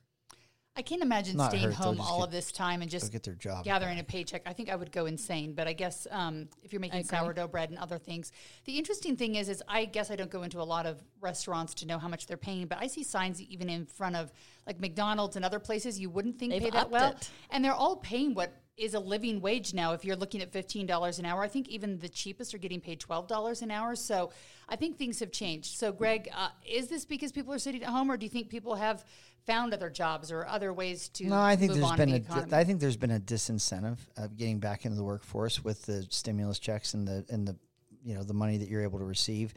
I 0.77 0.83
can't 0.83 1.01
imagine 1.01 1.37
Not 1.37 1.49
staying 1.49 1.63
hurt, 1.65 1.73
home 1.73 1.99
all 1.99 2.19
get- 2.19 2.25
of 2.25 2.31
this 2.31 2.51
time 2.51 2.83
and 2.83 2.89
just 2.91 3.11
get 3.11 3.23
their 3.23 3.33
job 3.33 3.65
gathering 3.65 3.97
a 3.99 4.03
paycheck. 4.03 4.43
I 4.45 4.53
think 4.53 4.69
I 4.69 4.75
would 4.75 4.91
go 4.91 5.07
insane. 5.07 5.53
But 5.53 5.67
I 5.67 5.73
guess 5.73 6.05
um, 6.11 6.47
if 6.63 6.71
you're 6.71 6.79
making 6.79 7.03
sourdough 7.03 7.47
bread 7.47 7.71
and 7.71 7.79
other 7.79 7.97
things, 7.97 8.31
the 8.65 8.77
interesting 8.77 9.15
thing 9.17 9.35
is, 9.35 9.49
is 9.49 9.63
I 9.67 9.85
guess 9.85 10.11
I 10.11 10.15
don't 10.15 10.29
go 10.29 10.43
into 10.43 10.61
a 10.61 10.63
lot 10.63 10.85
of 10.85 11.01
restaurants 11.19 11.73
to 11.75 11.87
know 11.87 11.97
how 11.97 12.07
much 12.07 12.27
they're 12.27 12.37
paying, 12.37 12.67
but 12.67 12.77
I 12.79 12.85
see 12.87 13.03
signs 13.03 13.41
even 13.41 13.69
in 13.69 13.85
front 13.87 14.15
of 14.15 14.31
like 14.67 14.79
McDonald's 14.79 15.35
and 15.35 15.43
other 15.43 15.59
places 15.59 15.99
you 15.99 16.11
wouldn't 16.11 16.37
think 16.37 16.51
They've 16.53 16.61
pay 16.61 16.69
that 16.69 16.91
well, 16.91 17.11
it. 17.13 17.29
and 17.49 17.65
they're 17.65 17.73
all 17.73 17.95
paying 17.95 18.35
what 18.35 18.53
is 18.77 18.93
a 18.93 18.99
living 18.99 19.41
wage 19.41 19.73
now. 19.73 19.93
If 19.93 20.05
you're 20.05 20.15
looking 20.15 20.41
at 20.41 20.51
$15 20.51 21.19
an 21.19 21.25
hour, 21.25 21.41
I 21.41 21.47
think 21.47 21.67
even 21.67 21.97
the 21.97 22.09
cheapest 22.09 22.53
are 22.53 22.59
getting 22.59 22.79
paid 22.79 22.99
$12 22.99 23.61
an 23.61 23.71
hour. 23.71 23.95
So 23.95 24.31
I 24.69 24.75
think 24.75 24.97
things 24.97 25.19
have 25.19 25.31
changed. 25.31 25.77
So, 25.77 25.91
Greg, 25.91 26.29
uh, 26.35 26.49
is 26.65 26.87
this 26.87 27.03
because 27.03 27.31
people 27.31 27.53
are 27.53 27.59
sitting 27.59 27.83
at 27.83 27.89
home, 27.89 28.11
or 28.11 28.17
do 28.17 28.25
you 28.25 28.29
think 28.29 28.49
people 28.49 28.75
have 28.75 29.03
found 29.45 29.73
other 29.73 29.89
jobs 29.89 30.31
or 30.31 30.45
other 30.45 30.71
ways 30.73 31.09
to? 31.09 31.25
No, 31.25 31.39
I 31.39 31.55
think 31.55 31.73
there's 31.73 31.91
been 31.93 32.09
a 32.09 32.11
the 32.13 32.17
economy? 32.17 32.53
I 32.53 32.63
think 32.63 32.79
there's 32.79 32.97
been 32.97 33.11
a 33.11 33.19
disincentive 33.19 33.97
of 34.15 34.35
getting 34.37 34.59
back 34.59 34.85
into 34.85 34.97
the 34.97 35.03
workforce 35.03 35.63
with 35.63 35.85
the 35.85 36.05
stimulus 36.09 36.59
checks 36.59 36.93
and 36.93 37.07
the 37.07 37.25
and 37.29 37.47
the 37.47 37.55
you 38.03 38.13
know 38.13 38.23
the 38.23 38.33
money 38.33 38.57
that 38.57 38.67
you're 38.67 38.83
able 38.83 38.99
to 38.99 39.05
receive. 39.05 39.53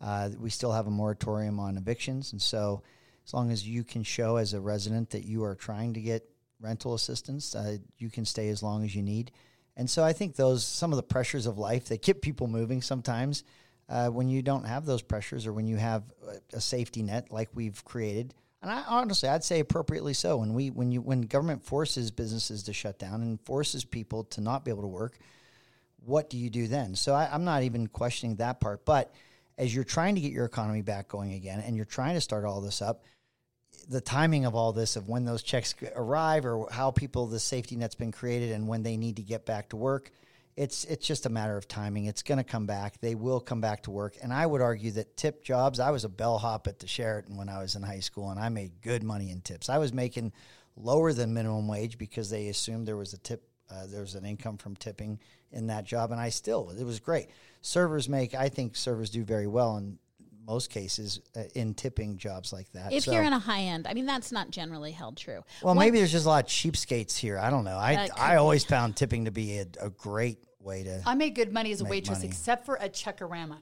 Uh, 0.00 0.30
we 0.38 0.50
still 0.50 0.72
have 0.72 0.86
a 0.86 0.90
moratorium 0.90 1.60
on 1.60 1.76
evictions, 1.76 2.32
and 2.32 2.42
so 2.42 2.82
as 3.26 3.32
long 3.32 3.50
as 3.50 3.66
you 3.66 3.84
can 3.84 4.02
show 4.02 4.36
as 4.36 4.54
a 4.54 4.60
resident 4.60 5.10
that 5.10 5.24
you 5.24 5.44
are 5.44 5.54
trying 5.54 5.94
to 5.94 6.00
get 6.00 6.28
rental 6.64 6.94
assistance, 6.94 7.54
uh, 7.54 7.76
you 7.98 8.10
can 8.10 8.24
stay 8.24 8.48
as 8.48 8.62
long 8.62 8.84
as 8.84 8.96
you 8.96 9.02
need. 9.02 9.30
And 9.76 9.88
so 9.88 10.02
I 10.02 10.12
think 10.12 10.36
those 10.36 10.64
some 10.64 10.92
of 10.92 10.96
the 10.96 11.02
pressures 11.02 11.46
of 11.46 11.58
life 11.58 11.86
that 11.86 12.02
keep 12.02 12.22
people 12.22 12.46
moving 12.46 12.82
sometimes. 12.82 13.44
Uh, 13.86 14.08
when 14.08 14.30
you 14.30 14.40
don't 14.40 14.64
have 14.64 14.86
those 14.86 15.02
pressures, 15.02 15.46
or 15.46 15.52
when 15.52 15.66
you 15.66 15.76
have 15.76 16.04
a, 16.54 16.60
safety 16.60 17.02
net 17.02 17.30
like 17.30 17.50
we've 17.52 17.84
created, 17.84 18.32
and 18.62 18.72
I 18.72 18.82
honestly, 18.88 19.28
I'd 19.28 19.44
say 19.44 19.60
appropriately 19.60 20.14
so. 20.14 20.38
When 20.38 20.54
we, 20.54 20.70
when 20.70 20.90
you, 20.90 21.02
when 21.02 21.20
government 21.20 21.62
forces 21.62 22.10
businesses 22.10 22.62
to 22.62 22.72
shut 22.72 22.98
down 22.98 23.20
and 23.20 23.38
forces 23.42 23.84
people 23.84 24.24
to 24.24 24.40
not 24.40 24.64
be 24.64 24.70
able 24.70 24.80
to 24.82 24.88
work, 24.88 25.18
what 26.02 26.30
do 26.30 26.38
you 26.38 26.48
do 26.48 26.66
then? 26.66 26.94
So 26.94 27.12
I, 27.12 27.28
I'm 27.30 27.44
not 27.44 27.62
even 27.62 27.88
questioning 27.88 28.36
that 28.36 28.58
part. 28.58 28.86
But 28.86 29.12
as 29.58 29.74
you're 29.74 29.84
trying 29.84 30.14
to 30.14 30.22
get 30.22 30.32
your 30.32 30.46
economy 30.46 30.80
back 30.80 31.08
going 31.08 31.34
again, 31.34 31.60
and 31.60 31.76
you're 31.76 31.84
trying 31.84 32.14
to 32.14 32.22
start 32.22 32.46
all 32.46 32.62
this 32.62 32.80
up, 32.80 33.04
the 33.88 34.00
timing 34.00 34.44
of 34.44 34.54
all 34.54 34.72
this, 34.72 34.96
of 34.96 35.08
when 35.08 35.24
those 35.24 35.42
checks 35.42 35.74
arrive, 35.94 36.44
or 36.44 36.68
how 36.70 36.90
people 36.90 37.26
the 37.26 37.40
safety 37.40 37.76
net's 37.76 37.94
been 37.94 38.12
created, 38.12 38.52
and 38.52 38.68
when 38.68 38.82
they 38.82 38.96
need 38.96 39.16
to 39.16 39.22
get 39.22 39.46
back 39.46 39.70
to 39.70 39.76
work, 39.76 40.10
it's 40.56 40.84
it's 40.84 41.06
just 41.06 41.26
a 41.26 41.28
matter 41.28 41.56
of 41.56 41.66
timing. 41.66 42.06
It's 42.06 42.22
going 42.22 42.38
to 42.38 42.44
come 42.44 42.66
back. 42.66 43.00
They 43.00 43.14
will 43.14 43.40
come 43.40 43.60
back 43.60 43.82
to 43.84 43.90
work. 43.90 44.16
And 44.22 44.32
I 44.32 44.46
would 44.46 44.60
argue 44.60 44.92
that 44.92 45.16
tip 45.16 45.42
jobs. 45.42 45.80
I 45.80 45.90
was 45.90 46.04
a 46.04 46.08
bellhop 46.08 46.68
at 46.68 46.78
the 46.78 46.86
Sheraton 46.86 47.36
when 47.36 47.48
I 47.48 47.60
was 47.60 47.74
in 47.74 47.82
high 47.82 48.00
school, 48.00 48.30
and 48.30 48.38
I 48.38 48.48
made 48.48 48.80
good 48.82 49.02
money 49.02 49.30
in 49.30 49.40
tips. 49.40 49.68
I 49.68 49.78
was 49.78 49.92
making 49.92 50.32
lower 50.76 51.12
than 51.12 51.34
minimum 51.34 51.68
wage 51.68 51.98
because 51.98 52.30
they 52.30 52.48
assumed 52.48 52.86
there 52.86 52.96
was 52.96 53.12
a 53.12 53.18
tip. 53.18 53.48
Uh, 53.70 53.86
there 53.86 54.02
was 54.02 54.14
an 54.14 54.24
income 54.24 54.58
from 54.58 54.76
tipping 54.76 55.18
in 55.50 55.68
that 55.68 55.84
job, 55.84 56.12
and 56.12 56.20
I 56.20 56.28
still 56.28 56.70
it 56.70 56.84
was 56.84 57.00
great. 57.00 57.28
Servers 57.60 58.08
make. 58.08 58.34
I 58.34 58.48
think 58.48 58.76
servers 58.76 59.10
do 59.10 59.24
very 59.24 59.46
well 59.46 59.76
in 59.78 59.98
most 60.46 60.70
cases 60.70 61.20
uh, 61.36 61.42
in 61.54 61.74
tipping 61.74 62.16
jobs 62.18 62.52
like 62.52 62.70
that. 62.72 62.92
If 62.92 63.04
So- 63.04 63.12
you're 63.12 63.22
in 63.22 63.32
a 63.32 63.38
high 63.38 63.62
end, 63.62 63.86
I 63.86 63.94
mean, 63.94 64.06
that's 64.06 64.30
not 64.32 64.50
generally 64.50 64.92
held 64.92 65.16
true. 65.16 65.42
well, 65.62 65.74
One- 65.74 65.78
maybe 65.78 65.98
there's 65.98 66.12
just 66.12 66.26
a 66.26 66.28
lot 66.28 66.44
of 66.44 66.50
cheapskates 66.50 67.16
here. 67.16 67.38
I 67.38 67.50
don't 67.50 67.64
know. 67.64 67.76
I 67.76 68.08
I 68.16 68.36
always 68.36 68.64
found 68.64 68.96
tipping 68.96 69.24
to 69.26 69.30
be 69.30 69.58
a, 69.58 69.66
a 69.80 69.90
great 69.90 70.38
way 70.60 70.82
to. 70.84 71.02
I 71.06 71.14
made 71.14 71.34
good 71.34 71.52
money 71.52 71.72
as 71.72 71.80
a 71.80 71.84
waitress, 71.84 72.18
money. 72.18 72.28
except 72.28 72.66
for 72.66 72.76
a 72.80 72.88
Chuck-A-Rama. 72.88 73.58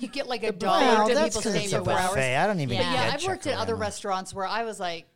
You 0.00 0.08
get 0.08 0.26
like 0.28 0.42
a 0.42 0.52
dollar 0.52 0.80
Well, 0.80 1.08
to 1.08 1.14
that's 1.14 1.36
people 1.36 1.42
'cause 1.42 1.52
staying 1.52 1.64
it's 1.66 1.84
for 1.84 1.90
hours. 1.92 2.08
buffet. 2.10 2.36
I 2.36 2.46
don't 2.46 2.58
even. 2.60 2.76
But 2.76 2.84
But 2.84 2.92
yeah, 2.92 3.10
I've 3.14 3.24
worked 3.24 3.46
at 3.46 3.56
other 3.56 3.76
restaurants 3.76 4.34
where 4.34 4.46
I 4.46 4.64
was 4.64 4.80
like 4.80 5.06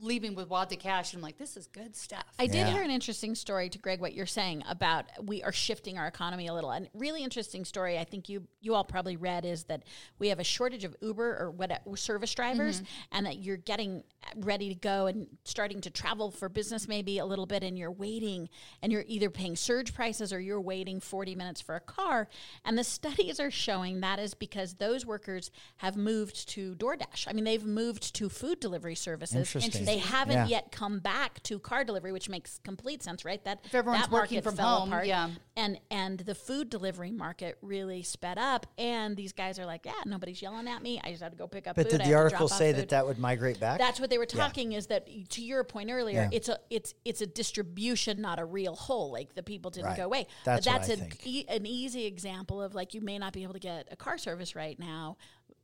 leaving 0.00 0.34
with 0.34 0.48
wad 0.48 0.70
to 0.70 0.76
cash, 0.76 1.12
and 1.12 1.18
I'm 1.18 1.22
like, 1.22 1.38
this 1.38 1.56
is 1.56 1.66
good 1.66 1.94
stuff. 1.94 2.24
I 2.38 2.46
did 2.46 2.56
Yeah. 2.56 2.72
hear 2.72 2.82
an 2.82 2.90
interesting 2.90 3.34
story 3.34 3.68
to 3.68 3.78
Greg 3.78 4.00
what 4.00 4.14
you're 4.14 4.26
saying 4.26 4.62
about 4.68 5.06
we 5.22 5.42
are 5.42 5.52
shifting 5.52 5.98
our 5.98 6.06
economy 6.06 6.46
a 6.46 6.54
little. 6.54 6.70
And 6.70 6.88
really 6.94 7.22
interesting 7.22 7.64
story 7.64 7.98
I 7.98 8.04
think 8.04 8.28
you 8.28 8.46
you 8.60 8.74
all 8.74 8.84
probably 8.84 9.16
read 9.16 9.44
is 9.44 9.64
that 9.64 9.82
we 10.18 10.28
have 10.28 10.38
a 10.38 10.44
shortage 10.44 10.84
of 10.84 10.96
Uber 11.00 11.38
or 11.38 11.50
what 11.50 11.70
service 11.98 12.34
drivers 12.34 12.76
mm-hmm. 12.76 13.16
and 13.16 13.26
that 13.26 13.38
you're 13.38 13.56
getting 13.56 14.04
ready 14.36 14.68
to 14.68 14.74
go 14.74 15.06
and 15.06 15.26
starting 15.44 15.80
to 15.82 15.90
travel 15.90 16.30
for 16.30 16.48
business 16.48 16.86
maybe 16.88 17.18
a 17.18 17.24
little 17.24 17.46
bit 17.46 17.62
and 17.62 17.78
you're 17.78 17.90
waiting 17.90 18.48
and 18.82 18.92
you're 18.92 19.04
either 19.06 19.30
paying 19.30 19.56
surge 19.56 19.94
prices 19.94 20.32
or 20.32 20.40
you're 20.40 20.60
waiting 20.60 21.00
40 21.00 21.34
minutes 21.34 21.60
for 21.60 21.74
a 21.74 21.80
car 21.80 22.28
and 22.64 22.76
the 22.78 22.84
studies 22.84 23.40
are 23.40 23.50
showing 23.50 24.00
that 24.00 24.18
is 24.18 24.34
because 24.34 24.74
those 24.74 25.04
workers 25.06 25.50
have 25.76 25.96
moved 25.96 26.48
to 26.50 26.74
DoorDash. 26.74 27.26
I 27.26 27.32
mean 27.32 27.44
they've 27.44 27.64
moved 27.64 28.14
to 28.14 28.28
food 28.28 28.60
delivery 28.60 28.94
services. 28.94 29.36
Interesting. 29.36 29.84
They 29.90 29.98
haven't 29.98 30.34
Yeah. 30.36 30.46
yet 30.46 30.72
come 30.72 30.98
back 31.00 31.42
to 31.44 31.58
car 31.58 31.84
delivery, 31.84 32.12
which 32.12 32.28
makes 32.28 32.58
complete 32.64 33.02
sense, 33.02 33.24
right? 33.24 33.42
That 33.44 33.60
If 33.64 33.74
everyone's 33.74 34.04
that 34.04 34.10
working 34.10 34.36
market 34.36 34.44
from 34.44 34.56
fell 34.56 34.80
home, 34.80 34.88
apart, 34.90 35.06
yeah. 35.06 35.30
and 35.56 35.78
and 35.90 36.20
the 36.20 36.34
food 36.34 36.70
delivery 36.70 37.10
market 37.10 37.58
really 37.62 38.02
sped 38.02 38.38
up. 38.38 38.66
And 38.78 39.16
these 39.16 39.32
guys 39.32 39.58
are 39.58 39.66
like, 39.66 39.84
yeah, 39.86 39.92
nobody's 40.06 40.40
yelling 40.40 40.68
at 40.68 40.82
me. 40.82 41.00
I 41.02 41.10
just 41.10 41.22
have 41.22 41.32
to 41.32 41.38
go 41.38 41.46
pick 41.48 41.66
up. 41.66 41.76
But 41.76 41.90
food. 41.90 41.98
did 41.98 42.06
the 42.08 42.14
article 42.14 42.48
say 42.48 42.72
that 42.72 42.88
that 42.90 43.06
would 43.06 43.18
migrate 43.18 43.58
back? 43.58 43.78
That's 43.78 43.98
what 44.00 44.10
they 44.10 44.18
were 44.18 44.26
talking 44.26 44.72
is 44.72 44.86
that 44.88 45.06
to 45.30 45.42
your 45.42 45.64
point 45.64 45.90
earlier, 45.90 46.22
Yeah. 46.22 46.28
it's 46.32 46.48
a 46.48 46.58
it's 46.70 46.94
it's 47.04 47.20
a 47.20 47.26
distribution, 47.26 48.20
not 48.20 48.38
a 48.38 48.44
real 48.44 48.74
whole. 48.76 49.10
Like 49.12 49.34
the 49.34 49.42
people 49.42 49.70
didn't 49.70 49.86
Right. 49.86 49.96
go 49.96 50.04
away. 50.04 50.26
That's 50.44 50.64
but 50.66 50.72
that's 50.72 50.88
I 50.90 50.92
an, 50.94 50.98
think. 51.00 51.26
e- 51.26 51.44
an 51.48 51.66
easy 51.66 52.06
example 52.06 52.62
of 52.62 52.74
like 52.74 52.94
you 52.94 53.00
may 53.00 53.18
not 53.18 53.32
be 53.32 53.42
able 53.42 53.54
to 53.54 53.58
get 53.58 53.88
a 53.90 53.96
car 53.96 54.18
service 54.18 54.54
right 54.54 54.78
now, 54.78 55.16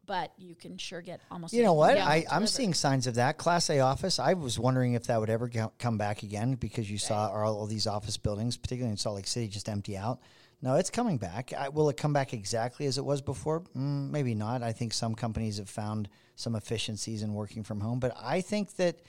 but 0.07 0.33
you 0.39 0.55
can 0.55 0.79
sure 0.79 1.01
get 1.01 1.21
almost. 1.31 1.53
You 1.53 1.63
know 1.63 1.75
what? 1.75 1.99
I, 1.99 2.17
I'm 2.17 2.25
delivered. 2.25 2.49
seeing 2.49 2.75
signs 2.75 3.07
of 3.07 3.17
that. 3.17 3.37
Class 3.39 3.69
A 3.71 3.81
office. 3.81 4.19
I 4.19 4.35
was 4.35 4.59
wondering 4.59 4.95
if 4.95 5.05
that 5.09 5.21
would 5.21 5.31
ever 5.31 5.49
go- 5.49 5.73
come 5.79 5.99
back 5.99 6.23
again 6.23 6.55
because 6.55 6.91
you 6.91 6.99
saw 6.99 7.29
all, 7.29 7.59
all 7.59 7.67
these 7.67 7.87
office 7.87 8.17
buildings, 8.17 8.57
particularly 8.57 8.93
in 8.93 8.97
Salt 8.97 9.17
Lake 9.17 9.27
City, 9.27 9.49
just 9.49 9.69
empty 9.69 9.97
out. 9.97 10.21
No, 10.63 10.77
it's 10.77 10.91
coming 10.91 11.19
back. 11.19 11.53
I, 11.53 11.69
will 11.69 11.89
it 11.91 11.97
come 11.97 12.13
back 12.13 12.33
exactly 12.33 12.87
as 12.87 12.97
it 12.97 13.05
was 13.05 13.21
before? 13.21 13.61
Mm, 13.77 14.11
maybe 14.11 14.35
not. 14.35 14.63
I 14.63 14.73
think 14.73 14.95
some 14.95 15.15
companies 15.15 15.59
have 15.59 15.69
found 15.69 16.09
some 16.35 16.57
efficiencies 16.57 17.23
in 17.23 17.35
working 17.35 17.63
from 17.63 17.81
home, 17.81 18.01
but 18.01 18.17
I 18.21 18.41
think 18.41 18.77
that 18.77 19.01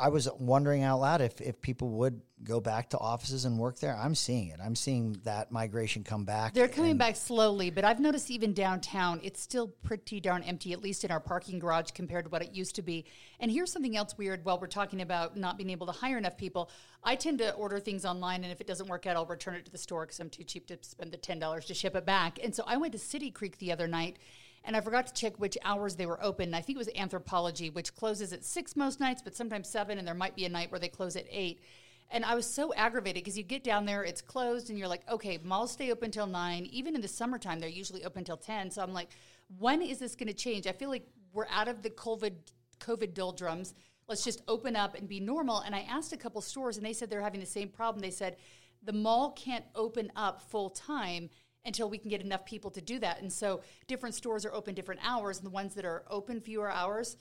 I 0.00 0.08
was 0.08 0.28
wondering 0.38 0.82
out 0.82 1.00
loud 1.00 1.20
if, 1.20 1.40
if 1.40 1.60
people 1.60 1.90
would 1.90 2.22
go 2.42 2.58
back 2.58 2.88
to 2.90 2.98
offices 2.98 3.44
and 3.44 3.58
work 3.58 3.78
there. 3.80 3.94
I'm 3.94 4.14
seeing 4.14 4.48
it. 4.48 4.58
I'm 4.64 4.74
seeing 4.74 5.20
that 5.24 5.52
migration 5.52 6.04
come 6.04 6.24
back. 6.24 6.54
They're 6.54 6.68
coming 6.68 6.96
back 6.96 7.16
slowly, 7.16 7.68
but 7.68 7.84
I've 7.84 8.00
noticed 8.00 8.30
even 8.30 8.54
downtown, 8.54 9.20
it's 9.22 9.42
still 9.42 9.68
pretty 9.82 10.20
darn 10.20 10.42
empty, 10.44 10.72
at 10.72 10.80
least 10.80 11.04
in 11.04 11.10
our 11.10 11.20
parking 11.20 11.58
garage 11.58 11.90
compared 11.90 12.24
to 12.24 12.30
what 12.30 12.40
it 12.40 12.54
used 12.54 12.74
to 12.76 12.82
be. 12.82 13.04
And 13.40 13.50
here's 13.50 13.70
something 13.70 13.94
else 13.94 14.16
weird 14.16 14.42
while 14.44 14.58
we're 14.58 14.68
talking 14.68 15.02
about 15.02 15.36
not 15.36 15.58
being 15.58 15.68
able 15.68 15.86
to 15.86 15.92
hire 15.92 16.16
enough 16.16 16.38
people. 16.38 16.70
I 17.04 17.14
tend 17.14 17.38
to 17.38 17.52
order 17.52 17.78
things 17.78 18.06
online, 18.06 18.42
and 18.42 18.52
if 18.52 18.60
it 18.60 18.66
doesn't 18.66 18.88
work 18.88 19.06
out, 19.06 19.16
I'll 19.16 19.26
return 19.26 19.54
it 19.54 19.66
to 19.66 19.72
the 19.72 19.78
store 19.78 20.06
because 20.06 20.18
I'm 20.18 20.30
too 20.30 20.44
cheap 20.44 20.66
to 20.68 20.78
spend 20.80 21.12
the 21.12 21.18
$10 21.18 21.66
to 21.66 21.74
ship 21.74 21.94
it 21.94 22.06
back. 22.06 22.38
And 22.42 22.54
so 22.54 22.62
I 22.66 22.78
went 22.78 22.92
to 22.92 22.98
City 22.98 23.30
Creek 23.30 23.58
the 23.58 23.70
other 23.70 23.86
night. 23.86 24.18
And 24.64 24.76
I 24.76 24.80
forgot 24.80 25.06
to 25.06 25.14
check 25.14 25.36
which 25.38 25.56
hours 25.64 25.96
they 25.96 26.06
were 26.06 26.22
open. 26.22 26.54
I 26.54 26.60
think 26.60 26.76
it 26.76 26.78
was 26.78 26.88
Anthropologie, 26.88 27.72
which 27.72 27.94
closes 27.94 28.32
at 28.32 28.44
six 28.44 28.76
most 28.76 29.00
nights, 29.00 29.22
but 29.22 29.34
sometimes 29.34 29.68
seven, 29.68 29.98
and 29.98 30.06
there 30.06 30.14
might 30.14 30.36
be 30.36 30.44
a 30.44 30.50
night 30.50 30.70
where 30.70 30.78
they 30.78 30.88
close 30.88 31.16
at 31.16 31.26
eight. 31.30 31.62
And 32.10 32.24
I 32.24 32.34
was 32.34 32.44
so 32.44 32.74
aggravated 32.74 33.22
because 33.22 33.38
you 33.38 33.44
get 33.44 33.62
down 33.62 33.86
there, 33.86 34.02
it's 34.02 34.20
closed, 34.20 34.68
and 34.68 34.78
you're 34.78 34.88
like, 34.88 35.08
okay, 35.08 35.38
malls 35.42 35.72
stay 35.72 35.92
open 35.92 36.10
till 36.10 36.26
nine. 36.26 36.66
Even 36.66 36.94
in 36.94 37.00
the 37.00 37.08
summertime, 37.08 37.60
they're 37.60 37.68
usually 37.68 38.04
open 38.04 38.24
till 38.24 38.36
10. 38.36 38.70
So 38.70 38.82
I'm 38.82 38.92
like, 38.92 39.10
when 39.58 39.80
is 39.80 39.98
this 39.98 40.16
going 40.16 40.26
to 40.26 40.34
change? 40.34 40.66
I 40.66 40.72
feel 40.72 40.90
like 40.90 41.06
we're 41.32 41.46
out 41.48 41.68
of 41.68 41.82
the 41.82 41.90
COVID, 41.90 42.32
COVID 42.80 43.14
doldrums. 43.14 43.74
Let's 44.08 44.24
just 44.24 44.42
open 44.48 44.74
up 44.74 44.96
and 44.96 45.08
be 45.08 45.20
normal. 45.20 45.60
And 45.60 45.74
I 45.74 45.86
asked 45.88 46.12
a 46.12 46.16
couple 46.16 46.40
stores, 46.40 46.76
and 46.76 46.84
they 46.84 46.92
said 46.92 47.10
they're 47.10 47.22
having 47.22 47.40
the 47.40 47.46
same 47.46 47.68
problem. 47.68 48.02
They 48.02 48.10
said 48.10 48.36
the 48.82 48.92
mall 48.92 49.30
can't 49.32 49.64
open 49.76 50.10
up 50.16 50.42
full 50.42 50.70
time 50.70 51.30
until 51.64 51.90
we 51.90 51.98
can 51.98 52.08
get 52.08 52.20
enough 52.20 52.44
people 52.44 52.70
to 52.70 52.80
do 52.80 52.98
that. 52.98 53.20
And 53.20 53.32
so 53.32 53.60
different 53.86 54.14
stores 54.14 54.44
are 54.44 54.52
open 54.52 54.74
different 54.74 55.00
hours, 55.04 55.38
and 55.38 55.46
the 55.46 55.50
ones 55.50 55.74
that 55.74 55.84
are 55.84 56.04
open 56.10 56.40
fewer 56.40 56.70
hours 56.70 57.16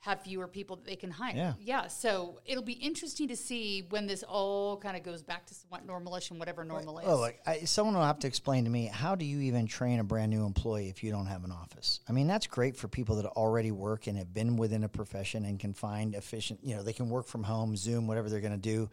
have 0.00 0.22
fewer 0.22 0.48
people 0.48 0.76
that 0.76 0.86
they 0.86 0.96
can 0.96 1.10
hire. 1.10 1.34
Yeah. 1.36 1.52
Yeah. 1.60 1.86
So 1.86 2.40
it'll 2.46 2.62
be 2.62 2.72
interesting 2.72 3.28
to 3.28 3.36
see 3.36 3.86
when 3.90 4.06
this 4.06 4.22
all 4.22 4.78
kind 4.78 4.96
of 4.96 5.02
goes 5.02 5.22
back 5.22 5.44
to 5.46 5.54
somewhat 5.54 5.86
normalish 5.86 6.30
and 6.30 6.38
whatever 6.38 6.64
normal 6.64 6.98
is. 7.00 7.04
Oh, 7.06 7.18
like 7.18 7.40
I, 7.46 7.58
someone 7.64 7.94
will 7.94 8.04
have 8.04 8.18
to 8.20 8.26
explain 8.26 8.64
to 8.64 8.70
me 8.70 8.86
how 8.86 9.14
do 9.14 9.26
you 9.26 9.40
even 9.40 9.66
train 9.66 10.00
a 10.00 10.04
brand 10.04 10.30
new 10.30 10.46
employee 10.46 10.88
if 10.88 11.04
you 11.04 11.10
don't 11.10 11.26
have 11.26 11.44
an 11.44 11.52
office? 11.52 12.00
I 12.08 12.12
mean, 12.12 12.26
that's 12.26 12.46
great 12.46 12.76
for 12.76 12.88
people 12.88 13.16
that 13.16 13.26
already 13.26 13.72
work 13.72 14.06
and 14.06 14.16
have 14.16 14.32
been 14.32 14.56
within 14.56 14.84
a 14.84 14.88
profession 14.88 15.44
and 15.44 15.60
can 15.60 15.74
find 15.74 16.14
efficient. 16.14 16.60
You 16.62 16.76
know, 16.76 16.82
they 16.82 16.94
can 16.94 17.10
work 17.10 17.26
from 17.26 17.42
home, 17.42 17.76
Zoom, 17.76 18.06
whatever 18.06 18.30
they're 18.30 18.40
going 18.40 18.52
to 18.52 18.58
do, 18.58 18.88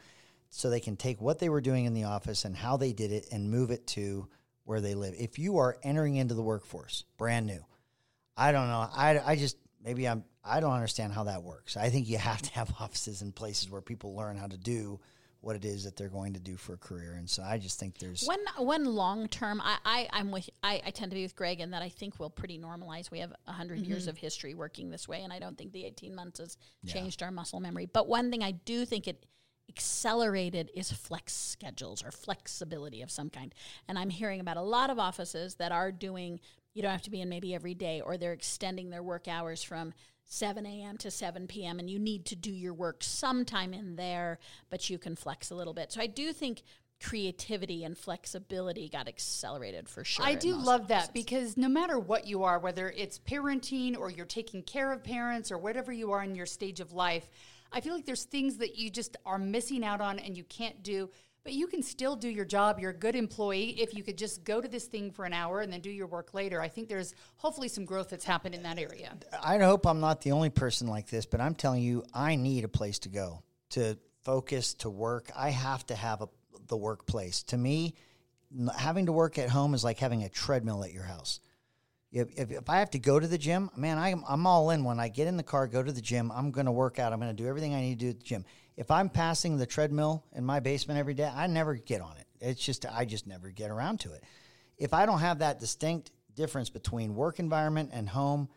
so 0.50 0.70
they 0.70 0.82
can 0.82 0.98
take 0.98 1.22
what 1.22 1.39
they 1.39 1.48
were 1.48 1.62
doing 1.62 1.86
in 1.86 1.93
the 1.93 2.04
office 2.04 2.43
and 2.43 2.54
how 2.54 2.76
they 2.76 2.91
did 2.91 3.13
it 3.13 3.30
and 3.32 3.50
move 3.50 3.72
it 3.72 3.88
to 3.88 4.28
where 4.67 4.82
they 4.82 4.95
live. 4.95 5.13
If 5.17 5.39
you 5.39 5.58
are 5.60 5.77
entering 5.82 6.15
into 6.17 6.34
the 6.34 6.41
workforce, 6.41 7.06
brand 7.17 7.47
new, 7.47 7.63
I 8.36 8.51
don't 8.51 8.67
know. 8.67 8.86
I, 8.93 9.19
I 9.25 9.36
just 9.38 9.58
maybe 9.84 10.08
I'm 10.08 10.25
I 10.43 10.60
don't 10.60 10.73
understand 10.73 11.13
how 11.13 11.23
that 11.23 11.41
works. 11.41 11.77
I 11.77 11.89
think 11.89 12.08
you 12.10 12.17
have 12.17 12.41
to 12.41 12.51
have 12.53 12.73
offices 12.80 13.21
and 13.21 13.34
places 13.34 13.69
where 13.69 13.82
people 13.82 14.13
learn 14.15 14.36
how 14.38 14.47
to 14.47 14.58
do 14.58 14.99
what 15.39 15.56
it 15.56 15.63
is 15.63 15.84
that 15.86 15.95
they're 15.95 16.10
going 16.10 16.34
to 16.34 16.39
do 16.39 16.58
for 16.58 16.73
a 16.73 16.77
career. 16.77 17.13
And 17.13 17.30
so 17.30 17.43
I 17.43 17.58
just 17.60 17.80
think 17.80 17.97
there's 17.99 18.23
One 18.25 18.39
one 18.58 18.84
long 18.86 19.30
term, 19.30 19.62
I, 19.63 19.77
I 19.86 20.10
I'm 20.12 20.32
with 20.32 20.49
I, 20.62 20.82
I 20.86 20.89
tend 20.91 21.12
to 21.12 21.15
be 21.15 21.23
with 21.23 21.36
Greg 21.36 21.62
in 21.62 21.71
that 21.71 21.82
I 21.82 21.88
think 21.89 22.19
we'll 22.19 22.30
pretty 22.30 22.60
normalize. 22.60 23.10
We 23.10 23.19
have 23.19 23.34
100 23.45 23.77
Mm-hmm. 23.80 23.86
years 23.89 24.08
of 24.08 24.17
history 24.17 24.53
working 24.53 24.89
this 24.89 25.08
way, 25.08 25.21
and 25.23 25.32
I 25.32 25.39
don't 25.39 25.58
think 25.58 25.71
the 25.71 25.86
eighteen 25.86 26.13
months 26.13 26.39
has 26.39 26.58
changed 26.86 27.23
our 27.23 27.32
muscle 27.32 27.62
memory. 27.62 27.86
But 27.86 28.08
one 28.10 28.30
thing 28.32 28.43
I 28.43 28.51
do 28.51 28.84
think 28.86 29.08
it 29.08 29.25
accelerated 29.69 30.71
is 30.75 30.91
flex 30.91 31.34
schedules 31.34 32.03
or 32.03 32.12
flexibility 32.12 33.01
of 33.01 33.12
some 33.12 33.30
kind. 33.30 33.53
And 33.88 33.97
I'm 33.97 34.10
hearing 34.10 34.39
about 34.39 34.58
a 34.58 34.62
lot 34.62 34.89
of 34.89 34.99
offices 34.99 35.56
that 35.56 35.71
are 35.71 35.91
doing. 35.91 36.39
You 36.73 36.82
don't 36.82 36.91
have 36.91 37.01
to 37.03 37.12
be 37.12 37.21
in 37.21 37.30
maybe 37.30 37.56
every 37.56 37.73
day, 37.73 38.01
or 38.01 38.17
they're 38.17 38.34
extending 38.34 38.89
their 38.89 39.03
work 39.03 39.27
hours 39.27 39.63
from 39.63 39.93
7 40.25 40.65
a.m. 40.65 40.97
to 40.97 41.10
7 41.10 41.47
p.m. 41.47 41.80
and 41.80 41.89
you 41.89 41.99
need 41.99 42.25
to 42.25 42.36
do 42.36 42.51
your 42.51 42.73
work 42.73 42.97
sometime 43.01 43.73
in 43.73 43.95
there, 43.95 44.39
but 44.69 44.89
you 44.89 44.97
can 44.97 45.15
flex 45.15 45.51
a 45.51 45.56
little 45.56 45.73
bit. 45.73 45.91
So 45.91 46.01
I 46.01 46.08
do 46.08 46.34
think 46.34 46.63
creativity 47.01 47.84
and 47.84 47.97
flexibility 47.97 48.89
got 48.89 49.08
accelerated 49.08 49.88
for 49.88 50.03
sure. 50.03 50.25
I 50.25 50.34
do 50.36 50.56
love 50.56 50.88
that 50.88 51.13
because 51.13 51.56
no 51.56 51.69
matter 51.69 51.99
what 51.99 52.27
you 52.27 52.43
are, 52.43 52.60
whether 52.60 52.89
it's 52.89 53.19
parenting 53.19 53.97
or 53.97 54.10
you're 54.10 54.25
taking 54.25 54.63
care 54.63 54.91
of 54.91 55.03
parents 55.03 55.51
or 55.51 55.58
whatever 55.58 55.93
you 55.93 56.12
are 56.12 56.23
in 56.23 56.36
your 56.36 56.45
stage 56.45 56.80
of 56.80 56.93
life, 56.93 57.30
I 57.71 57.82
feel 57.82 57.93
like 57.93 58.06
there's 58.06 58.23
things 58.23 58.58
that 58.58 58.77
you 58.77 58.89
just 58.89 59.17
are 59.25 59.38
missing 59.38 59.84
out 59.84 60.01
on 60.01 60.19
and 60.19 60.38
you 60.38 60.43
can't 60.43 60.84
do. 60.84 61.10
But 61.43 61.53
you 61.53 61.67
can 61.67 61.82
still 61.82 62.17
do 62.17 62.27
your 62.27 62.43
job. 62.43 62.77
You're 62.77 62.91
a 62.91 62.97
good 62.97 63.15
employee 63.15 63.80
if 63.80 63.93
you 63.93 64.03
could 64.03 64.17
just 64.17 64.43
go 64.43 64.60
to 64.60 64.67
this 64.67 64.86
thing 64.86 65.12
for 65.12 65.23
an 65.23 65.32
hour 65.32 65.62
and 65.62 65.71
then 65.71 65.80
do 65.80 65.89
your 65.89 66.08
work 66.08 66.34
later. 66.34 66.60
I 66.60 66.67
think 66.67 66.89
there's 66.89 67.15
hopefully 67.38 67.69
some 67.69 67.86
growth 67.86 68.10
that's 68.10 68.25
happened 68.25 68.53
in 68.53 68.63
that 68.63 68.77
area. 68.77 69.15
I 69.41 69.58
hope 69.60 69.88
I'm 69.88 70.01
not 70.01 70.19
the 70.19 70.34
only 70.34 70.49
person 70.49 70.88
like 70.88 71.08
this, 71.08 71.25
but 71.25 71.39
I'm 71.39 71.56
telling 71.56 71.82
you, 71.82 72.03
I 72.13 72.36
need 72.36 72.65
a 72.65 72.67
place 72.67 72.99
to 72.99 73.10
go 73.10 73.43
to 73.69 73.97
focus, 74.25 74.73
to 74.73 74.89
work. 74.89 75.32
I 75.38 75.51
have 75.51 75.86
to 75.86 75.95
have 75.95 76.21
a, 76.21 76.27
the 76.67 76.75
workplace. 76.75 77.43
To 77.43 77.58
me, 77.58 77.95
having 78.77 79.06
to 79.06 79.13
work 79.13 79.38
at 79.38 79.49
home 79.49 79.73
is 79.73 79.86
like 79.86 79.99
having 79.99 80.23
a 80.23 80.30
treadmill 80.30 80.84
at 80.84 80.91
your 80.91 81.03
house. 81.03 81.39
If, 82.12 82.52
if, 82.52 82.70
I 82.70 82.80
have 82.80 82.89
to 82.91 83.00
go 83.00 83.20
to 83.20 83.28
the 83.28 83.38
gym, 83.38 83.70
man, 83.76 83.98
I'm, 83.98 84.24
I'm 84.28 84.48
all 84.48 84.70
in. 84.70 84.84
When 84.84 85.00
I 85.00 85.10
get 85.10 85.28
in 85.28 85.36
the 85.36 85.43
car, 85.43 85.67
go 85.67 85.84
to 85.84 85.91
the 85.91 86.02
gym, 86.02 86.32
I'm 86.34 86.52
going 86.52 86.65
to 86.65 86.72
work 86.72 87.00
out. 87.00 87.12
I'm 87.12 87.20
going 87.20 87.36
to 87.36 87.43
do 87.43 87.48
everything 87.50 87.76
I 87.76 87.82
need 87.82 88.00
to 88.00 88.06
do 88.06 88.10
at 88.12 88.20
the 88.20 88.24
gym. 88.24 88.46
If 88.78 88.91
I'm 88.91 89.10
passing 89.10 89.58
the 89.58 89.65
treadmill 89.65 90.24
in 90.34 90.46
my 90.46 90.60
basement 90.60 91.00
every 91.00 91.15
day, 91.15 91.30
I 91.34 91.48
never 91.48 91.76
get 91.76 92.02
on 92.02 92.15
it. 92.17 92.28
It's 92.39 92.63
just, 92.63 92.86
I 92.86 93.06
just 93.06 93.28
never 93.28 93.50
get 93.50 93.72
around 93.72 94.00
to 94.02 94.13
it. 94.13 94.24
If 94.78 94.93
I 94.93 95.06
don't 95.06 95.20
have 95.20 95.39
that 95.39 95.60
distinct 95.60 96.12
difference 96.36 96.70
between 96.70 97.15
work 97.15 97.39
environment 97.39 97.89
and 97.91 98.08
home, 98.08 98.48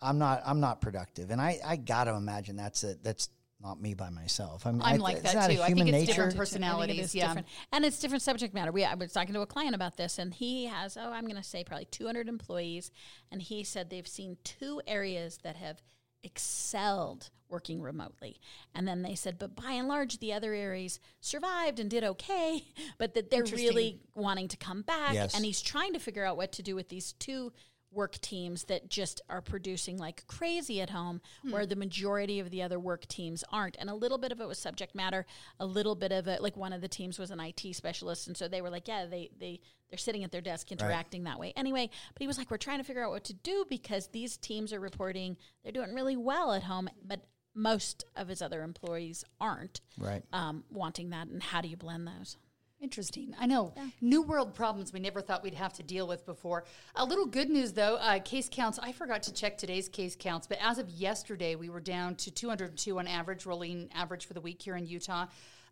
I'm 0.00 0.18
not, 0.18 0.42
I'm 0.44 0.60
not 0.60 0.80
productive. 0.80 1.30
And 1.30 1.40
I, 1.40 1.58
I 1.64 1.76
got 1.76 2.04
to 2.04 2.14
imagine 2.14 2.56
that's 2.56 2.84
it. 2.84 3.02
That's 3.02 3.28
not 3.62 3.80
me 3.80 3.94
by 3.94 4.10
myself. 4.10 4.66
I 4.66 4.72
mean, 4.72 4.82
I'm 4.82 4.94
I- 4.94 4.96
like 4.96 5.16
it's 5.18 5.32
that 5.32 5.50
too. 5.50 5.60
I 5.60 5.66
think 5.68 5.80
it's 5.80 5.90
nature. 5.90 6.06
different 6.06 6.18
I 6.18 6.22
think 6.22 6.34
it 6.34 6.38
personalities. 6.38 7.04
is 7.06 7.14
yeah. 7.14 7.26
different. 7.28 7.46
And 7.72 7.84
it's 7.84 7.98
different 7.98 8.22
subject 8.22 8.54
matter. 8.54 8.72
We 8.72 8.84
I 8.84 8.94
was 8.94 9.12
talking 9.12 9.34
to 9.34 9.40
a 9.40 9.46
client 9.46 9.74
about 9.74 9.96
this 9.96 10.18
and 10.18 10.32
he 10.32 10.66
has, 10.66 10.96
oh, 10.96 11.10
I'm 11.12 11.26
gonna 11.26 11.42
say 11.42 11.64
probably 11.64 11.86
two 11.86 12.06
hundred 12.06 12.28
employees, 12.28 12.90
and 13.30 13.42
he 13.42 13.64
said 13.64 13.90
they've 13.90 14.08
seen 14.08 14.38
two 14.44 14.80
areas 14.86 15.38
that 15.42 15.56
have 15.56 15.82
excelled 16.22 17.30
working 17.48 17.82
remotely. 17.82 18.40
And 18.74 18.86
then 18.86 19.02
they 19.02 19.14
said, 19.14 19.38
but 19.38 19.56
by 19.56 19.72
and 19.72 19.88
large 19.88 20.18
the 20.20 20.32
other 20.32 20.54
areas 20.54 21.00
survived 21.20 21.80
and 21.80 21.90
did 21.90 22.04
okay, 22.04 22.64
but 22.98 23.14
that 23.14 23.30
they're 23.30 23.44
really 23.44 24.00
wanting 24.14 24.48
to 24.48 24.56
come 24.56 24.82
back. 24.82 25.14
Yes. 25.14 25.34
And 25.34 25.44
he's 25.44 25.60
trying 25.60 25.92
to 25.94 25.98
figure 25.98 26.24
out 26.24 26.36
what 26.36 26.52
to 26.52 26.62
do 26.62 26.76
with 26.76 26.88
these 26.88 27.12
two 27.14 27.52
work 27.92 28.20
teams 28.20 28.64
that 28.64 28.88
just 28.88 29.20
are 29.28 29.40
producing 29.40 29.98
like 29.98 30.24
crazy 30.26 30.80
at 30.80 30.90
home 30.90 31.20
where 31.50 31.66
the 31.66 31.74
majority 31.76 32.38
of 32.38 32.50
the 32.50 32.62
other 32.62 32.78
work 32.78 33.06
teams 33.08 33.42
aren't. 33.52 33.76
And 33.80 33.90
a 33.90 33.94
little 33.94 34.18
bit 34.18 34.30
of 34.32 34.40
it 34.40 34.46
was 34.46 34.58
subject 34.58 34.94
matter 34.94 35.26
a 35.58 35.66
little 35.66 35.94
bit 35.94 36.12
of 36.12 36.28
it 36.28 36.40
like 36.42 36.56
one 36.56 36.72
of 36.72 36.80
the 36.80 36.88
teams 36.88 37.18
was 37.18 37.30
an 37.30 37.40
IT 37.40 37.74
specialist 37.74 38.26
and 38.28 38.36
so 38.36 38.46
they 38.46 38.62
were 38.62 38.70
like 38.70 38.86
yeah 38.86 39.06
they 39.06 39.30
they 39.38 39.60
they're 39.90 39.98
sitting 39.98 40.22
at 40.22 40.30
their 40.30 40.40
desk 40.40 40.70
interacting 40.70 41.24
that 41.24 41.38
way. 41.38 41.52
Anyway 41.56 41.90
but 42.14 42.20
he 42.22 42.26
was 42.28 42.38
like 42.38 42.50
we're 42.50 42.56
trying 42.56 42.78
to 42.78 42.84
figure 42.84 43.04
out 43.04 43.10
what 43.10 43.24
to 43.24 43.32
do 43.34 43.64
because 43.68 44.06
these 44.08 44.36
teams 44.36 44.72
are 44.72 44.80
reporting 44.80 45.36
they're 45.62 45.72
doing 45.72 45.92
really 45.94 46.16
well 46.16 46.52
at 46.52 46.62
home 46.62 46.88
but 47.04 47.20
most 47.56 48.04
of 48.14 48.28
his 48.28 48.40
other 48.40 48.62
employees 48.62 49.24
aren't 49.40 49.80
Right. 49.98 50.22
um, 50.32 50.62
wanting 50.70 51.10
that 51.10 51.26
and 51.26 51.42
how 51.42 51.60
do 51.60 51.66
you 51.68 51.76
blend 51.76 52.06
those 52.06 52.36
Interesting. 52.80 53.34
I 53.38 53.44
know. 53.44 53.74
New 54.00 54.22
world 54.22 54.54
problems 54.54 54.90
we 54.90 55.00
never 55.00 55.20
thought 55.20 55.42
we'd 55.42 55.52
have 55.54 55.74
to 55.74 55.82
deal 55.82 56.08
with 56.08 56.24
before. 56.24 56.64
A 56.96 57.04
little 57.04 57.26
good 57.26 57.50
news, 57.50 57.72
though 57.72 57.96
uh, 57.96 58.20
case 58.20 58.48
counts. 58.50 58.78
I 58.78 58.92
forgot 58.92 59.22
to 59.24 59.34
check 59.34 59.58
today's 59.58 59.86
case 59.86 60.16
counts, 60.18 60.46
but 60.46 60.56
as 60.62 60.78
of 60.78 60.88
yesterday, 60.88 61.56
we 61.56 61.68
were 61.68 61.80
down 61.80 62.14
to 62.16 62.30
202 62.30 62.98
on 62.98 63.06
average, 63.06 63.44
rolling 63.44 63.90
average 63.94 64.24
for 64.24 64.32
the 64.32 64.40
week 64.40 64.62
here 64.62 64.76
in 64.76 64.86
Utah. 64.86 65.26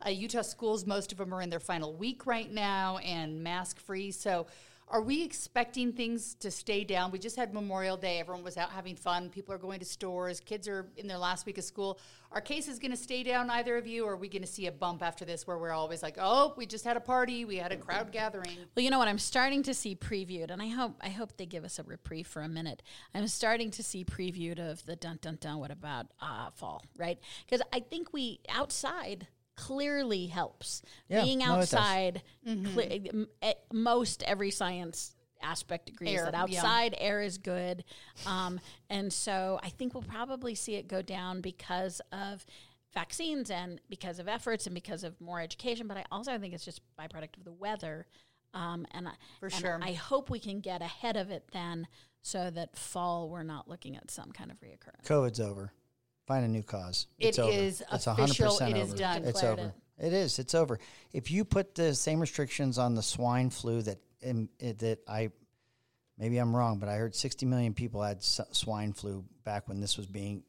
Uh, 0.04 0.10
Utah 0.10 0.42
schools, 0.42 0.86
most 0.86 1.10
of 1.10 1.18
them 1.18 1.32
are 1.32 1.40
in 1.40 1.48
their 1.48 1.58
final 1.60 1.94
week 1.94 2.26
right 2.26 2.52
now 2.52 2.98
and 2.98 3.42
mask 3.42 3.78
free. 3.80 4.10
So, 4.10 4.46
are 4.90 5.02
we 5.02 5.22
expecting 5.22 5.92
things 5.92 6.34
to 6.34 6.50
stay 6.50 6.84
down? 6.84 7.10
We 7.10 7.18
just 7.18 7.36
had 7.36 7.52
Memorial 7.52 7.96
Day. 7.96 8.20
Everyone 8.20 8.42
was 8.42 8.56
out 8.56 8.70
having 8.70 8.96
fun. 8.96 9.28
People 9.28 9.54
are 9.54 9.58
going 9.58 9.78
to 9.80 9.84
stores. 9.84 10.40
Kids 10.40 10.66
are 10.68 10.86
in 10.96 11.06
their 11.06 11.18
last 11.18 11.46
week 11.46 11.58
of 11.58 11.64
school. 11.64 11.98
Are 12.32 12.40
cases 12.40 12.78
going 12.78 12.90
to 12.90 12.96
stay 12.96 13.22
down, 13.22 13.50
either 13.50 13.76
of 13.76 13.86
you, 13.86 14.04
or 14.04 14.12
are 14.12 14.16
we 14.16 14.28
going 14.28 14.42
to 14.42 14.48
see 14.48 14.66
a 14.66 14.72
bump 14.72 15.02
after 15.02 15.24
this 15.24 15.46
where 15.46 15.58
we're 15.58 15.72
always 15.72 16.02
like, 16.02 16.16
oh, 16.20 16.54
we 16.56 16.66
just 16.66 16.84
had 16.84 16.96
a 16.96 17.00
party, 17.00 17.44
we 17.44 17.56
had 17.56 17.72
a 17.72 17.76
crowd 17.76 18.12
gathering? 18.12 18.56
Well, 18.74 18.84
you 18.84 18.90
know 18.90 18.98
what? 18.98 19.08
I'm 19.08 19.18
starting 19.18 19.62
to 19.64 19.74
see 19.74 19.94
previewed, 19.94 20.50
and 20.50 20.60
I 20.60 20.68
hope 20.68 20.96
I 21.00 21.08
hope 21.08 21.36
they 21.36 21.46
give 21.46 21.64
us 21.64 21.78
a 21.78 21.82
reprieve 21.82 22.26
for 22.26 22.42
a 22.42 22.48
minute. 22.48 22.82
I'm 23.14 23.26
starting 23.28 23.70
to 23.72 23.82
see 23.82 24.04
previewed 24.04 24.58
of 24.58 24.84
the 24.84 24.96
dun 24.96 25.18
dun 25.22 25.38
dun. 25.40 25.58
What 25.58 25.70
about 25.70 26.08
uh, 26.20 26.50
fall? 26.54 26.84
Right? 26.96 27.18
Because 27.46 27.64
I 27.72 27.80
think 27.80 28.12
we 28.12 28.40
outside 28.48 29.26
clearly 29.58 30.26
helps. 30.26 30.82
Yeah, 31.08 31.24
Being 31.24 31.40
no, 31.40 31.54
it 31.54 31.58
does. 31.60 31.74
outside, 31.74 32.22
cle- 32.44 33.26
eh, 33.42 33.52
most 33.72 34.22
every 34.22 34.50
science 34.50 35.14
aspect 35.42 35.88
agrees 35.88 36.18
Air, 36.18 36.24
that 36.24 36.34
yeah. 36.50 36.58
outside 36.58 36.94
air 36.98 37.20
is 37.22 37.38
good, 37.38 37.84
um, 38.26 38.58
and 38.90 39.12
so 39.12 39.60
I 39.62 39.68
think 39.68 39.94
we'll 39.94 40.02
probably 40.02 40.54
see 40.54 40.74
it 40.74 40.88
go 40.88 41.02
down 41.02 41.40
because 41.40 42.00
of 42.12 42.44
vaccines 42.94 43.50
and 43.50 43.80
because 43.88 44.18
of 44.18 44.28
efforts 44.28 44.66
and 44.66 44.74
because 44.74 45.04
of 45.04 45.20
more 45.20 45.40
education. 45.40 45.86
But 45.86 45.96
I 45.96 46.04
also 46.10 46.38
think 46.38 46.54
it's 46.54 46.64
just 46.64 46.80
byproduct 46.98 47.36
of 47.36 47.44
the 47.44 47.52
weather. 47.52 48.06
Um, 48.54 48.86
and 48.92 49.06
I, 49.08 49.12
For 49.40 49.46
and 49.46 49.54
sure. 49.54 49.78
I 49.82 49.92
hope 49.92 50.30
we 50.30 50.40
can 50.40 50.60
get 50.60 50.80
ahead 50.80 51.16
of 51.16 51.30
it 51.30 51.44
then, 51.52 51.86
so 52.22 52.50
that 52.50 52.76
fall 52.76 53.28
we're 53.28 53.42
not 53.42 53.68
looking 53.68 53.94
at 53.96 54.10
some 54.10 54.32
kind 54.32 54.50
of 54.50 54.58
reoccurrence. 54.60 55.06
COVID's 55.06 55.38
over. 55.40 55.72
Find 56.28 56.44
a 56.44 56.48
new 56.48 56.62
cause. 56.62 57.06
It 57.18 57.28
It's 57.28 57.38
over. 57.38 57.50
is 57.50 57.82
It's 57.90 58.06
official. 58.06 58.48
100% 58.50 58.70
It 58.70 58.76
is 58.76 58.88
over. 58.90 58.96
done. 58.98 59.24
It's 59.24 59.32
Declared 59.40 59.58
over. 59.60 59.74
it. 59.98 60.06
It 60.06 60.12
is. 60.12 60.38
It's 60.38 60.54
over. 60.54 60.78
If 61.14 61.30
you 61.30 61.42
put 61.46 61.74
the 61.74 61.94
same 61.94 62.20
restrictions 62.20 62.76
on 62.78 62.94
the 62.94 63.02
swine 63.02 63.48
flu 63.48 63.80
that 63.82 63.96
it, 64.20 64.78
that 64.80 64.98
I 65.08 65.30
maybe 66.18 66.36
I'm 66.36 66.54
wrong, 66.54 66.78
but 66.80 66.90
I 66.90 66.96
heard 66.96 67.14
60 67.16 67.46
million 67.46 67.72
people 67.72 68.02
had 68.02 68.18
s- 68.18 68.42
swine 68.52 68.92
flu 68.92 69.24
back 69.44 69.68
when 69.68 69.80
this 69.80 69.96
was 69.96 70.06
being 70.06 70.42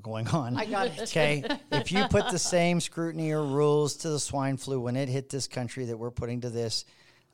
going 0.00 0.28
on. 0.28 0.56
I 0.56 0.64
got 0.64 0.86
it. 0.86 1.00
Okay, 1.02 1.42
if 1.72 1.90
you 1.90 2.06
put 2.08 2.30
the 2.30 2.38
same 2.38 2.80
scrutiny 2.80 3.32
or 3.32 3.42
rules 3.44 3.96
to 3.96 4.08
the 4.10 4.20
swine 4.20 4.56
flu 4.58 4.78
when 4.78 4.94
it 4.94 5.08
hit 5.08 5.28
this 5.28 5.48
country 5.48 5.86
that 5.86 5.96
we're 5.96 6.12
putting 6.12 6.42
to 6.42 6.50
this, 6.50 6.84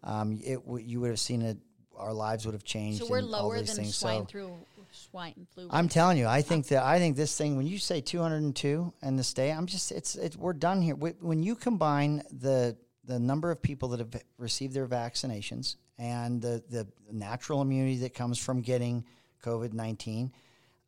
um, 0.03 0.41
it 0.43 0.65
w- 0.65 0.85
you 0.87 1.01
would 1.03 1.11
have 1.11 1.21
seen 1.21 1.43
it. 1.43 1.59
Our 1.95 2.15
lives 2.15 2.47
would 2.47 2.55
have 2.55 2.65
changed. 2.65 3.01
So 3.01 3.09
we're 3.11 3.21
lower 3.21 3.57
than 3.59 3.67
things. 3.67 3.97
swine 3.97 4.27
So- 4.33 4.57
through 4.93 5.11
swine 5.11 5.47
flu. 5.55 5.69
I'm 5.71 5.89
telling 5.89 6.19
you, 6.19 6.27
I 6.27 6.43
think 6.43 6.69
that 6.69 6.83
I 6.83 6.99
think 6.99 7.17
this 7.17 7.37
thing 7.37 7.57
when 7.57 7.67
you 7.67 7.79
say 7.79 8.01
202 8.01 8.93
and 9.03 9.19
the 9.19 9.25
stay, 9.25 9.51
I'm 9.51 9.67
just 9.67 9.93
it's 9.93 10.17
it, 10.17 10.37
we're 10.37 10.53
done 10.53 10.83
here. 10.83 10.95
When 10.95 11.43
you 11.43 11.55
combine 11.55 12.23
the 12.31 12.77
the 13.05 13.19
number 13.19 13.51
of 13.51 13.61
people 13.61 13.89
that 13.91 14.01
have 14.01 14.23
received 14.39 14.75
their 14.75 14.87
vaccinations 14.87 15.77
and 15.99 16.41
the 16.41 16.63
the 16.69 16.87
natural 17.11 17.63
immunity 17.63 17.99
that 17.99 18.15
comes 18.15 18.39
from 18.39 18.61
getting 18.61 19.05
COVID 19.45 19.73
19, 19.73 20.33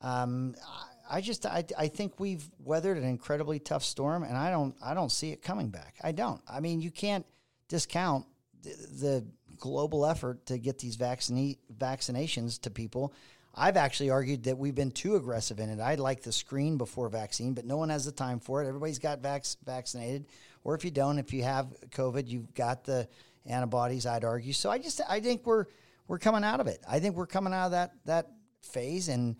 um, 0.01 0.55
I 0.67 0.85
I 1.11 1.21
just 1.21 1.47
I, 1.47 1.65
I 1.79 1.89
think 1.89 2.19
we've 2.19 2.49
weathered 2.59 2.97
an 2.97 3.05
incredibly 3.05 3.59
tough 3.59 3.85
storm, 3.85 4.23
and 4.23 4.37
I 4.37 4.51
don't 4.51 4.75
I 4.83 4.95
don't 4.95 5.13
see 5.13 5.31
it 5.31 5.43
coming 5.43 5.69
back. 5.69 5.97
I 6.03 6.13
don't. 6.13 6.41
I 6.49 6.61
mean, 6.61 6.81
you 6.81 6.91
can't 6.91 7.27
discount 7.69 8.27
the, 8.63 8.71
the 9.01 9.27
global 9.59 10.07
effort 10.07 10.47
to 10.47 10.59
get 10.59 10.79
these 10.79 10.97
vaccine 10.97 11.57
vaccinations 11.77 12.61
to 12.63 12.71
people. 12.71 13.13
I've 13.57 13.77
actually 13.77 14.11
argued 14.11 14.45
that 14.45 14.59
we've 14.59 14.75
been 14.75 14.91
too 14.91 15.17
aggressive 15.17 15.61
in 15.61 15.71
it. 15.71 15.81
I'd 15.81 16.01
like 16.01 16.23
the 16.23 16.33
screen 16.33 16.77
before 16.77 17.09
vaccine, 17.09 17.55
but 17.55 17.65
no 17.65 17.77
one 17.77 17.89
has 17.89 18.05
the 18.05 18.13
time 18.13 18.41
for 18.41 18.63
it. 18.63 18.69
Everybody's 18.69 18.99
got 18.99 19.21
vac- 19.21 19.45
vaccinated, 19.65 20.27
or 20.65 20.75
if 20.75 20.85
you 20.85 20.91
don't, 20.91 21.19
if 21.19 21.33
you 21.33 21.45
have 21.45 21.69
COVID, 21.91 22.29
you've 22.29 22.53
got 22.55 22.85
the 22.85 23.09
antibodies. 23.47 24.07
I'd 24.07 24.25
argue. 24.25 24.53
So 24.53 24.71
I 24.71 24.79
just 24.79 25.01
I 25.09 25.21
think 25.21 25.47
we're 25.47 25.67
we're 26.09 26.19
coming 26.19 26.45
out 26.45 26.61
of 26.61 26.67
it. 26.67 26.81
I 26.89 27.01
think 27.01 27.17
we're 27.17 27.27
coming 27.27 27.53
out 27.53 27.67
of 27.67 27.71
that 27.73 27.93
that 28.07 28.31
phase, 28.63 29.09
and 29.09 29.37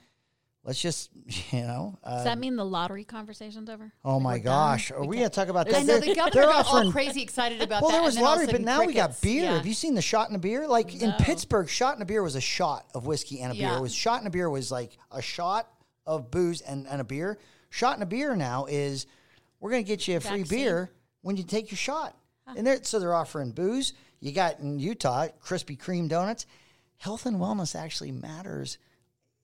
let's 0.65 0.81
just 0.81 1.11
you 1.53 1.61
know. 1.63 1.99
Uh, 2.03 2.17
Does 2.17 2.25
that 2.25 2.39
mean 2.39 2.57
the 2.57 2.65
lottery 2.65 3.05
conversation's 3.05 3.69
over? 3.71 3.93
oh 4.05 4.19
my 4.21 4.33
We're 4.35 4.39
done? 4.39 4.45
gosh, 4.45 4.91
are 4.91 5.05
we 5.05 5.17
going 5.19 5.29
to 5.29 5.35
talk 5.35 5.49
about 5.49 5.67
that? 5.67 5.77
I 5.77 5.81
know 5.81 5.99
They're- 5.99 6.01
the 6.01 6.15
governor 6.15 6.31
they're 6.33 6.45
got 6.53 6.67
all 6.67 6.91
crazy 6.93 7.23
excited 7.23 7.63
about 7.63 7.83
well, 7.83 7.91
that. 7.91 7.97
there 7.99 8.03
was 8.05 8.17
and 8.17 8.25
then 8.25 8.29
all 8.29 8.35
of 8.35 8.39
a 8.41 8.47
lottery, 8.47 8.59
but 8.59 8.65
now 8.65 8.85
we 8.85 8.95
got 8.95 9.21
beer. 9.21 9.45
Yeah. 9.45 9.57
Have 9.57 9.67
you 9.67 9.75
seen 9.75 9.95
the 9.95 10.03
shot 10.03 10.29
in 10.31 10.35
a 10.37 10.39
beer? 10.39 10.67
Like 10.67 10.95
in 11.01 11.13
Pittsburgh, 11.13 11.69
shot 11.69 11.97
in 11.97 12.03
a 12.03 12.07
beer 12.07 12.23
was 12.23 12.35
a 12.35 12.41
shot 12.41 12.87
of 12.95 13.07
whiskey 13.07 13.41
and 13.41 13.53
a 13.53 13.55
beer. 13.55 13.69
Yeah. 13.69 13.79
It 13.79 13.81
was 13.83 13.95
shot 13.95 14.21
in 14.21 14.27
a 14.27 14.31
beer 14.31 14.49
was 14.51 14.71
like 14.73 14.99
a 15.13 15.23
shot 15.23 15.69
of 16.07 16.31
booze 16.31 16.61
and, 16.61 16.87
and 16.89 17.01
a 17.01 17.05
beer. 17.05 17.39
Shot 17.71 17.97
in 17.97 18.03
a 18.03 18.07
beer 18.07 18.37
now 18.37 18.67
is 18.67 19.07
we're 19.61 19.71
going 19.71 19.85
to 19.85 19.89
get 19.89 20.07
you 20.07 20.17
a 20.17 20.21
free 20.21 20.41
Vaccine. 20.43 20.59
beer 20.59 20.91
when 21.23 21.37
you 21.37 21.43
take 21.43 21.71
your 21.71 21.79
shot. 21.79 22.17
And 22.47 22.67
they're, 22.67 22.85
so 22.85 22.99
they're 22.99 23.15
offering 23.15 23.53
booze. 23.53 23.95
You 24.21 24.31
got 24.33 24.61
in 24.61 24.79
Utah 24.79 25.29
Krispy 25.43 25.79
Kreme 25.79 26.09
donuts. 26.09 26.45
Health 26.99 27.25
and 27.27 27.39
wellness 27.39 27.75
actually 27.75 28.13
matters 28.13 28.79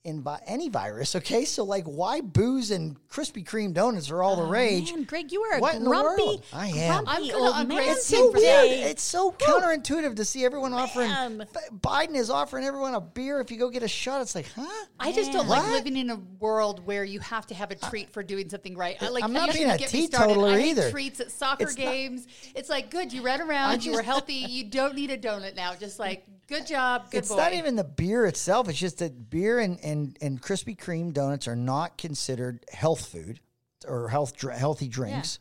in 0.03 0.23
vi- 0.23 0.41
any 0.47 0.71
virus. 0.71 1.15
Okay, 1.15 1.45
so 1.45 1.63
like, 1.63 1.85
why 1.85 2.23
booze 2.23 2.71
and 2.71 2.97
Krispy 3.09 3.45
Kreme 3.45 3.75
donuts 3.75 4.11
are 4.11 4.23
all 4.23 4.35
the 4.37 4.43
oh, 4.45 4.49
rage? 4.49 4.93
Man, 4.93 5.05
Greg, 5.05 5.31
you 5.31 5.43
are 5.43 5.59
a 5.59 5.61
What 5.61 5.75
in 5.75 5.85
the 5.85 5.91
grumpy, 5.91 6.23
world? 6.23 6.45
I 6.55 6.69
am. 6.69 7.05
grumpy 7.05 7.11
I'm 7.11 7.23
kinda 7.23 7.37
old 7.39 7.69
man 7.69 7.79
It's 7.91 8.07
so 8.07 8.31
for 8.33 8.39
weird. 8.39 8.71
It's 8.71 9.03
so 9.03 9.33
counterintuitive 9.33 10.17
to 10.17 10.25
see 10.25 10.45
everyone 10.45 10.73
offering. 10.73 11.11
Man. 11.11 11.47
Biden 11.81 12.15
is 12.15 12.31
offering 12.31 12.65
everyone 12.65 12.95
a 12.95 13.01
beer 13.01 13.41
if 13.41 13.51
you 13.51 13.59
go 13.59 13.69
get 13.69 13.83
a 13.83 13.89
shot. 13.89 14.23
It's 14.23 14.35
like, 14.35 14.51
huh? 14.57 14.87
I 14.99 15.13
just 15.13 15.33
don't 15.33 15.45
Yeah. 15.47 15.51
like 15.51 15.63
What? 15.65 15.73
living 15.73 15.97
in 15.99 16.09
a 16.09 16.17
world 16.39 16.87
where 16.87 17.05
you 17.05 17.21
have 17.21 17.47
to 17.49 17.55
have 17.55 17.71
a 17.71 17.75
treat 17.75 18.11
for 18.11 18.23
doing 18.23 18.49
something 18.49 18.77
right. 18.79 18.97
I 19.03 19.09
like 19.11 19.23
I'm 19.23 19.35
not 19.35 19.49
you 19.49 19.53
being 19.53 19.65
shouldn't 19.71 19.81
a 19.81 19.85
get 19.85 19.91
teetotaler 19.91 20.59
either. 20.59 20.91
treats 20.91 21.21
at 21.21 21.31
soccer 21.31 21.65
It's 21.65 21.77
not- 21.77 21.85
games. 21.85 22.27
it's 22.55 22.71
like 22.71 22.91
good, 22.91 23.13
you 23.13 23.21
ran 23.21 23.43
around, 23.43 23.85
you 23.85 23.93
were 23.93 24.03
healthy, 24.03 24.33
you 24.35 24.65
don't 24.65 24.95
need 24.95 25.11
a 25.11 25.19
donut 25.19 25.57
now. 25.57 25.75
Just 25.75 25.99
like 25.99 26.25
good 26.51 26.67
job, 26.67 27.11
good 27.11 27.19
it's 27.19 27.29
boy. 27.31 27.37
not 27.37 27.55
even 27.55 27.77
the 27.77 27.85
beer 27.85 28.27
itself. 28.27 28.69
It's 28.69 28.79
just 28.79 28.99
that 28.99 29.31
beer 29.31 29.59
and, 29.61 29.79
and, 29.83 30.19
and 30.21 30.43
Krispy 30.43 30.77
Kreme 30.77 31.15
donuts 31.15 31.49
are 31.49 31.57
not 31.57 31.97
considered 31.97 32.65
health 32.71 33.07
food 33.07 33.41
or 33.87 34.09
health 34.09 34.37
dr- 34.37 34.59
healthy 34.59 34.89
drinks. 34.89 35.39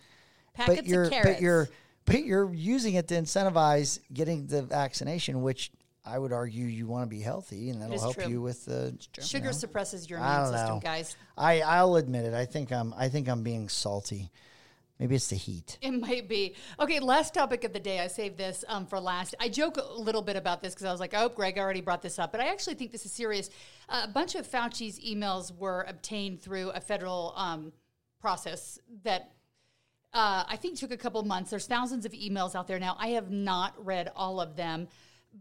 Packets 0.54 0.82
but 0.82 0.88
you're 0.88 1.10
but 1.10 1.42
you're 1.42 1.70
but 2.06 2.24
you're 2.24 2.54
using 2.54 2.96
it 2.96 3.08
to 3.10 3.16
incentivize 3.16 4.00
getting 4.14 4.48
the 4.48 4.62
vaccination, 4.62 5.42
which 5.42 5.72
I 6.06 6.18
would 6.18 6.32
argue 6.34 6.66
you 6.66 6.88
want 6.88 7.04
to 7.04 7.10
be 7.10 7.22
healthy, 7.22 7.70
and 7.70 7.82
that'll 7.82 8.00
help 8.00 8.16
true. 8.16 8.28
you 8.28 8.42
with 8.42 8.66
the 8.66 8.98
Sugar 9.22 9.54
suppresses 9.54 10.10
your 10.10 10.20
immune 10.20 10.54
system, 10.54 10.80
guys. 10.80 11.16
I 11.38 11.62
I'll 11.62 11.96
admit 11.96 12.26
it. 12.26 12.34
I 12.34 12.46
think 12.46 12.72
I'm 12.72 12.94
I 12.98 13.10
think 13.10 13.28
I'm 13.28 13.44
being 13.44 13.70
salty. 13.70 14.32
Maybe 15.00 15.16
it's 15.16 15.28
the 15.28 15.38
heat. 15.38 15.78
It 15.82 15.92
might 15.92 16.28
be. 16.28 16.56
Okay, 16.78 17.00
last 17.00 17.34
topic 17.34 17.64
of 17.64 17.72
the 17.72 17.80
day. 17.80 18.02
I 18.02 18.08
saved 18.08 18.38
this 18.38 18.66
um, 18.68 18.86
for 18.86 19.00
last. 19.00 19.34
I 19.40 19.48
joke 19.48 19.78
a 19.78 19.94
little 19.94 20.22
bit 20.22 20.36
about 20.36 20.62
this 20.62 20.74
because 20.74 20.86
I 20.86 20.92
was 20.92 21.00
like, 21.00 21.14
oh, 21.16 21.30
Greg 21.30 21.58
already 21.58 21.80
brought 21.80 22.02
this 22.02 22.20
up. 22.20 22.34
But 22.34 22.42
I 22.42 22.48
actually 22.48 22.76
think 22.76 22.92
this 22.92 23.06
is 23.06 23.14
serious. 23.14 23.50
Uh, 23.88 24.02
a 24.04 24.08
bunch 24.10 24.36
of 24.36 24.46
Fauci's 24.46 25.00
emails 25.00 25.56
were 25.58 25.86
obtained 25.88 26.42
through 26.42 26.72
a 26.72 26.82
federal 26.82 27.34
um, 27.38 27.72
process 28.20 28.78
that 29.04 29.32
uh, 30.14 30.44
I 30.48 30.58
think 30.58 30.78
took 30.78 30.92
a 30.92 30.98
couple 30.98 31.24
months. 31.24 31.50
There's 31.50 31.68
thousands 31.68 32.06
of 32.06 32.12
emails 32.12 32.54
out 32.54 32.68
there 32.68 32.80
now. 32.80 32.98
I 33.00 33.10
have 33.10 33.32
not 33.32 33.74
read 33.86 34.12
all 34.18 34.42
of 34.42 34.58
them. 34.58 34.90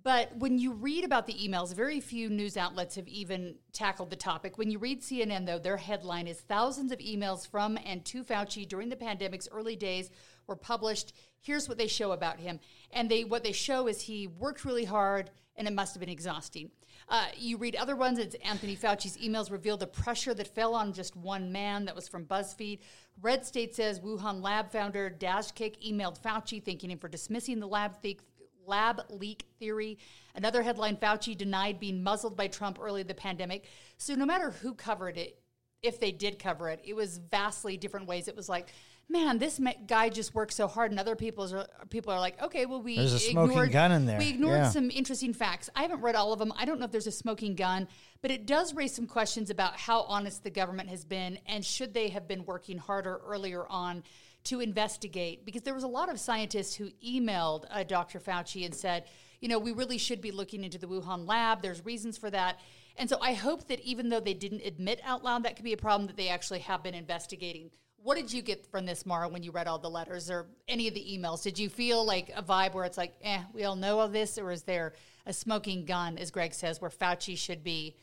But 0.03 0.37
when 0.37 0.59
you 0.59 0.73
read 0.73 1.05
about 1.05 1.27
the 1.27 1.35
emails, 1.35 1.75
very 1.75 2.01
few 2.01 2.29
news 2.29 2.57
outlets 2.57 2.97
have 2.97 3.09
even 3.09 3.55
tackled 3.73 4.11
the 4.11 4.17
topic. 4.17 4.59
When 4.59 4.71
you 4.71 4.79
read 4.79 5.01
CNN, 5.01 5.47
though, 5.47 5.59
their 5.59 5.79
headline 5.79 6.27
is 6.27 6.41
Thousands 6.41 6.93
of 6.93 6.99
emails 6.99 7.49
from 7.49 7.79
and 7.85 8.05
to 8.07 8.23
Fauci 8.23 8.69
during 8.69 8.91
the 8.91 8.97
pandemic's 8.97 9.49
early 9.51 9.77
days 9.77 10.11
were 10.47 10.57
published. 10.57 11.15
Here's 11.41 11.69
what 11.69 11.79
they 11.79 11.87
show 11.87 12.13
about 12.13 12.39
him. 12.39 12.61
And 12.91 13.11
they 13.11 13.25
what 13.25 13.45
they 13.45 13.53
show 13.53 13.87
is 13.87 14.03
he 14.03 14.27
worked 14.27 14.65
really 14.65 14.85
hard 14.85 15.31
and 15.57 15.67
it 15.67 15.75
must 15.75 15.95
have 15.95 16.01
been 16.01 16.09
exhausting. 16.09 16.71
Uh, 17.09 17.27
you 17.37 17.57
read 17.57 17.75
other 17.75 17.97
ones, 17.97 18.19
it's 18.19 18.37
Anthony 18.45 18.77
Fauci's 18.77 19.17
emails 19.17 19.51
reveal 19.51 19.77
the 19.77 19.87
pressure 19.87 20.35
that 20.35 20.55
fell 20.55 20.75
on 20.75 20.93
just 20.93 21.17
one 21.17 21.51
man. 21.51 21.87
That 21.87 21.97
was 21.97 22.07
from 22.07 22.27
BuzzFeed. 22.27 22.81
Red 23.23 23.47
State 23.47 23.75
says 23.75 24.01
Wuhan 24.01 24.43
lab 24.43 24.71
founder 24.71 25.11
Daszak 25.19 25.77
emailed 25.83 26.21
Fauci 26.21 26.63
thanking 26.63 26.91
him 26.91 26.99
for 26.99 27.09
dismissing 27.09 27.59
the 27.59 27.67
lab 27.67 27.97
thick 28.03 28.21
lab 28.69 29.03
leak 29.09 29.45
theory. 29.59 29.99
Another 30.35 30.63
headline 30.63 30.97
Fauci 30.97 31.37
denied 31.37 31.81
being 31.81 32.03
muzzled 32.03 32.37
by 32.37 32.47
Trump 32.47 32.79
early 32.81 33.01
in 33.01 33.07
the 33.07 33.15
pandemic. 33.15 33.65
So, 33.97 34.15
no 34.15 34.27
matter 34.27 34.51
who 34.51 34.75
covered 34.75 35.17
it, 35.17 35.41
if 35.83 35.99
they 35.99 36.13
did 36.13 36.39
cover 36.39 36.69
it, 36.69 36.81
it 36.85 36.95
was 36.95 37.19
vastly 37.19 37.77
different 37.77 38.07
ways. 38.07 38.29
It 38.29 38.37
was 38.37 38.49
like, 38.49 38.69
man, 39.09 39.39
this 39.39 39.59
guy 39.87 40.09
just 40.11 40.35
worked 40.35 40.53
so 40.53 40.67
hard, 40.67 40.91
and 40.91 41.01
other 41.01 41.17
people's 41.17 41.53
are, 41.53 41.67
people 41.89 42.13
are 42.13 42.21
like, 42.21 42.41
okay, 42.43 42.67
well, 42.67 42.83
we 42.83 42.97
There's 42.97 43.15
a 43.15 43.19
smoking 43.19 43.53
ignored, 43.53 43.73
gun 43.73 43.93
in 43.93 44.05
there. 44.05 44.19
We 44.19 44.29
ignored 44.31 44.59
Yeah. 44.59 44.71
some 44.71 44.91
interesting 44.91 45.33
facts. 45.33 45.71
I 45.75 45.83
haven't 45.83 46.03
read 46.03 46.15
all 46.15 46.33
of 46.33 46.39
them. 46.39 46.53
I 46.57 46.65
don't 46.67 46.79
know 46.79 46.85
if 46.85 46.91
there's 46.93 47.07
a 47.07 47.13
smoking 47.13 47.55
gun, 47.55 47.89
but 48.21 48.31
it 48.31 48.45
does 48.45 48.75
raise 48.75 48.95
some 48.95 49.07
questions 49.07 49.51
about 49.51 49.77
how 49.77 50.03
honest 50.03 50.45
the 50.45 50.51
government 50.51 50.91
has 50.91 51.05
been, 51.05 51.39
and 51.47 51.65
should 51.65 51.95
they 51.95 52.09
have 52.09 52.29
been 52.29 52.45
working 52.45 52.77
harder 52.77 53.21
earlier 53.25 53.67
on 53.69 54.03
to 54.45 54.61
investigate 54.61 55.45
because 55.45 55.63
there 55.63 55.75
was 55.75 55.85
a 55.85 55.89
lot 55.89 56.11
of 56.11 56.19
scientists 56.19 56.75
who 56.75 56.91
emailed 57.05 57.65
uh, 57.71 57.83
Dr. 57.83 58.19
Fauci 58.19 58.65
and 58.65 58.75
said, 58.75 59.05
you 59.41 59.49
know, 59.49 59.59
we 59.59 59.73
really 59.73 59.99
should 59.99 60.21
be 60.21 60.31
looking 60.31 60.65
into 60.65 60.79
the 60.79 60.87
Wuhan 60.87 61.27
lab. 61.27 61.63
There's 61.63 61.85
reasons 61.85 62.19
for 62.19 62.31
that. 62.31 62.59
And 62.97 63.09
so 63.09 63.19
I 63.21 63.35
hope 63.35 63.69
that 63.69 63.81
even 63.81 64.09
though 64.09 64.21
they 64.21 64.35
didn't 64.35 64.63
admit 64.65 65.01
out 65.05 65.23
loud 65.23 65.45
that 65.45 65.57
could 65.57 65.65
be 65.65 65.73
a 65.73 65.79
problem, 65.79 66.07
that 66.09 66.17
they 66.17 66.29
actually 66.29 66.59
have 66.61 66.83
been 66.83 66.95
investigating. 66.95 67.71
What 68.03 68.17
did 68.17 68.33
you 68.33 68.43
get 68.43 68.67
from 68.67 68.87
this, 68.87 69.07
Maura, 69.07 69.29
when 69.29 69.43
you 69.43 69.53
read 69.53 69.69
all 69.69 69.79
the 69.79 69.91
letters 69.91 70.31
or 70.31 70.47
any 70.67 70.89
of 70.89 70.95
the 70.95 71.01
emails? 71.01 71.43
Did 71.43 71.59
you 71.59 71.69
feel 71.69 72.05
like 72.05 72.31
a 72.35 72.43
vibe 72.43 72.75
where 72.75 72.85
it's 72.85 72.99
like, 72.99 73.15
eh, 73.23 73.43
we 73.53 73.65
all 73.65 73.77
know 73.77 73.99
all 74.01 74.09
this? 74.09 74.39
Or 74.39 74.51
is 74.51 74.63
there 74.63 74.95
a 75.27 75.33
smoking 75.33 75.85
gun, 75.85 76.19
as 76.19 76.31
Greg 76.31 76.55
says, 76.55 76.81
where 76.81 76.91
Fauci 76.91 77.37
should 77.37 77.63
be 77.63 77.97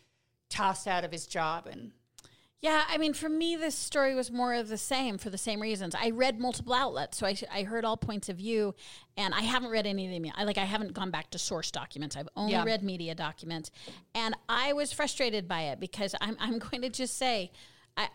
tossed 0.50 0.88
out 0.88 1.04
of 1.04 1.12
his 1.12 1.28
job 1.28 1.68
and 1.68 1.92
Yeah, 2.66 2.84
I 2.90 2.98
mean, 2.98 3.14
for 3.14 3.30
me, 3.30 3.56
this 3.56 3.76
story 3.76 4.16
was 4.16 4.32
more 4.32 4.56
of 4.56 4.70
the 4.70 4.78
same 4.80 5.20
for 5.20 5.30
the 5.30 5.38
same 5.38 5.62
reasons. 5.62 5.94
I 5.94 6.10
read 6.10 6.40
multiple 6.40 6.74
outlets, 6.74 7.16
so 7.20 7.28
I, 7.28 7.36
I 7.54 7.62
heard 7.62 7.86
all 7.86 7.96
points 7.96 8.28
of 8.28 8.38
view, 8.38 8.74
and 9.16 9.36
I 9.36 9.42
haven't 9.42 9.70
read 9.70 9.86
any 9.86 10.08
of 10.08 10.12
them. 10.24 10.32
I 10.36 10.46
like 10.46 10.58
I 10.58 10.66
haven't 10.66 10.94
gone 10.94 11.12
back 11.12 11.30
to 11.30 11.38
source 11.38 11.70
documents. 11.70 12.18
I've 12.18 12.28
only 12.36 12.54
Yeah. 12.54 12.64
read 12.64 12.82
media 12.82 13.14
documents, 13.14 13.70
and 14.16 14.36
I 14.50 14.74
was 14.74 14.92
frustrated 14.92 15.48
by 15.48 15.62
it 15.66 15.80
because 15.80 16.16
I'm 16.20 16.38
I'm 16.40 16.58
going 16.58 16.82
to 16.82 16.90
just 16.90 17.18
say, 17.20 17.52
I. 17.96 18.08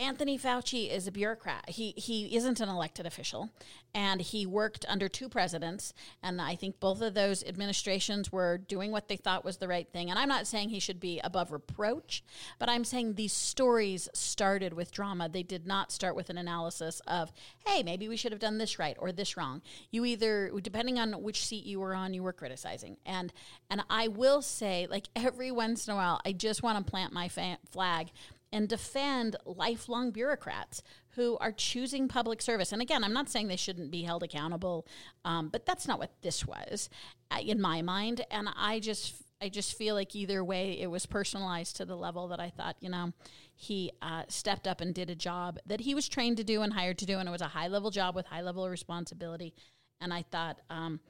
Anthony 0.00 0.38
Fauci 0.38 0.90
is 0.90 1.06
a 1.06 1.12
bureaucrat. 1.12 1.68
He 1.68 1.90
he 1.90 2.34
isn't 2.34 2.58
an 2.58 2.70
elected 2.70 3.04
official, 3.04 3.50
and 3.94 4.22
he 4.22 4.46
worked 4.46 4.86
under 4.88 5.10
two 5.10 5.28
presidents. 5.28 5.92
And 6.22 6.40
I 6.40 6.56
think 6.56 6.80
both 6.80 7.02
of 7.02 7.12
those 7.12 7.44
administrations 7.44 8.32
were 8.32 8.56
doing 8.56 8.92
what 8.92 9.08
they 9.08 9.16
thought 9.16 9.44
was 9.44 9.58
the 9.58 9.68
right 9.68 9.86
thing. 9.92 10.08
And 10.08 10.18
I'm 10.18 10.28
not 10.28 10.46
saying 10.46 10.70
he 10.70 10.80
should 10.80 11.00
be 11.00 11.20
above 11.22 11.52
reproach, 11.52 12.24
but 12.58 12.70
I'm 12.70 12.84
saying 12.84 13.14
these 13.14 13.34
stories 13.34 14.08
started 14.14 14.72
with 14.72 14.90
drama. 14.90 15.28
They 15.28 15.42
did 15.42 15.66
not 15.66 15.92
start 15.92 16.16
with 16.16 16.30
an 16.30 16.38
analysis 16.38 17.02
of, 17.06 17.30
hey, 17.66 17.82
maybe 17.82 18.08
we 18.08 18.16
should 18.16 18.32
have 18.32 18.40
done 18.40 18.56
this 18.56 18.78
right 18.78 18.96
or 18.98 19.12
this 19.12 19.36
wrong. 19.36 19.60
You 19.90 20.06
either, 20.06 20.50
depending 20.62 20.98
on 20.98 21.22
which 21.22 21.44
seat 21.44 21.66
you 21.66 21.78
were 21.78 21.94
on, 21.94 22.14
you 22.14 22.22
were 22.22 22.32
criticizing. 22.32 22.96
And 23.04 23.34
and 23.68 23.84
I 23.90 24.08
will 24.08 24.40
say, 24.40 24.86
like 24.88 25.08
every 25.14 25.50
once 25.50 25.86
in 25.86 25.92
a 25.92 25.96
while, 25.96 26.22
I 26.24 26.32
just 26.32 26.62
want 26.62 26.78
to 26.78 26.90
plant 26.90 27.12
my 27.12 27.28
fa- 27.28 27.58
flag 27.70 28.08
and 28.52 28.68
defend 28.68 29.36
lifelong 29.44 30.10
bureaucrats 30.10 30.82
who 31.10 31.36
are 31.38 31.52
choosing 31.52 32.08
public 32.08 32.40
service. 32.42 32.72
And 32.72 32.82
again, 32.82 33.04
I'm 33.04 33.12
not 33.12 33.28
saying 33.28 33.48
they 33.48 33.56
shouldn't 33.56 33.90
be 33.90 34.02
held 34.02 34.22
accountable, 34.22 34.86
um, 35.24 35.48
but 35.48 35.66
that's 35.66 35.86
not 35.86 35.98
what 35.98 36.12
this 36.22 36.46
was 36.46 36.88
uh, 37.30 37.40
in 37.40 37.60
my 37.60 37.82
mind. 37.82 38.24
And 38.30 38.48
I 38.56 38.80
just, 38.80 39.14
I 39.40 39.48
just 39.48 39.76
feel 39.76 39.94
like 39.94 40.14
either 40.14 40.42
way, 40.44 40.78
it 40.80 40.90
was 40.90 41.06
personalized 41.06 41.76
to 41.76 41.84
the 41.84 41.96
level 41.96 42.28
that 42.28 42.40
I 42.40 42.50
thought, 42.50 42.76
you 42.80 42.90
know, 42.90 43.12
he 43.54 43.92
uh, 44.02 44.22
stepped 44.28 44.66
up 44.66 44.80
and 44.80 44.94
did 44.94 45.10
a 45.10 45.14
job 45.14 45.58
that 45.66 45.80
he 45.80 45.94
was 45.94 46.08
trained 46.08 46.36
to 46.38 46.44
do 46.44 46.62
and 46.62 46.72
hired 46.72 46.98
to 46.98 47.06
do, 47.06 47.18
and 47.18 47.28
it 47.28 47.32
was 47.32 47.42
a 47.42 47.48
high 47.48 47.68
level 47.68 47.90
job 47.90 48.14
with 48.14 48.26
high 48.26 48.42
level 48.42 48.68
responsibility. 48.68 49.54
And 50.00 50.14
I 50.14 50.22
thought. 50.22 50.60
Um, 50.70 51.00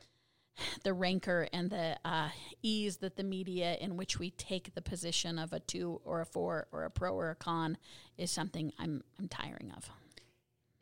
the 0.82 0.92
rancor 0.92 1.48
and 1.52 1.70
the 1.70 1.96
uh, 2.04 2.28
ease 2.62 2.98
that 2.98 3.16
the 3.16 3.22
media 3.22 3.76
in 3.80 3.96
which 3.96 4.18
we 4.18 4.30
take 4.32 4.74
the 4.74 4.82
position 4.82 5.38
of 5.38 5.52
a 5.52 5.60
two 5.60 6.00
or 6.04 6.20
a 6.20 6.26
four 6.26 6.66
or 6.72 6.84
a 6.84 6.90
pro 6.90 7.14
or 7.14 7.30
a 7.30 7.34
con 7.34 7.76
is 8.18 8.30
something 8.30 8.72
I'm 8.78 9.02
I'm 9.18 9.28
tiring 9.28 9.72
of. 9.76 9.90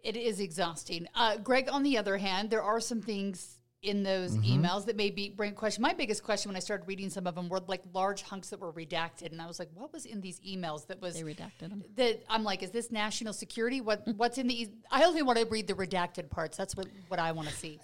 It 0.03 0.17
is 0.17 0.41
exhausting. 0.41 1.07
Uh, 1.15 1.37
Greg, 1.37 1.69
on 1.71 1.83
the 1.83 1.99
other 1.99 2.17
hand, 2.19 2.51
there 2.51 2.63
are 2.63 2.81
some 2.81 3.03
things 3.03 3.58
in 3.83 4.03
those 4.03 4.37
Mm-hmm. 4.37 4.65
emails 4.65 4.87
that 4.87 4.97
may 4.97 5.11
be 5.11 5.29
bring 5.31 5.55
question. 5.55 5.83
My 5.83 5.93
biggest 5.95 6.23
question 6.23 6.49
when 6.49 6.57
I 6.57 6.59
started 6.61 6.87
reading 6.89 7.11
some 7.11 7.27
of 7.27 7.35
them 7.37 7.49
were 7.49 7.61
like 7.67 7.83
large 7.93 8.23
hunks 8.23 8.51
that 8.51 8.59
were 8.61 8.73
redacted, 8.73 9.31
and 9.31 9.41
I 9.41 9.47
was 9.47 9.59
like, 9.59 9.69
"What 9.75 9.93
was 9.93 10.05
in 10.05 10.21
these 10.21 10.41
emails 10.41 10.87
that 10.89 11.01
was 11.01 11.15
They 11.15 11.23
redacted 11.23 11.61
them. 11.71 11.85
that?" 11.97 12.23
I'm 12.29 12.43
like, 12.43 12.63
"Is 12.63 12.71
this 12.71 12.91
national 12.91 13.33
security? 13.33 13.81
What 13.81 14.03
what's 14.17 14.37
in 14.39 14.49
the?" 14.49 14.69
I 14.91 15.05
only 15.05 15.23
want 15.23 15.39
to 15.39 15.47
read 15.47 15.69
the 15.69 15.75
redacted 15.75 16.29
parts. 16.29 16.57
That's 16.57 16.75
what 16.75 16.87
what 17.09 17.21
I 17.21 17.31
want 17.33 17.49
to 17.49 17.55
see. 17.55 17.79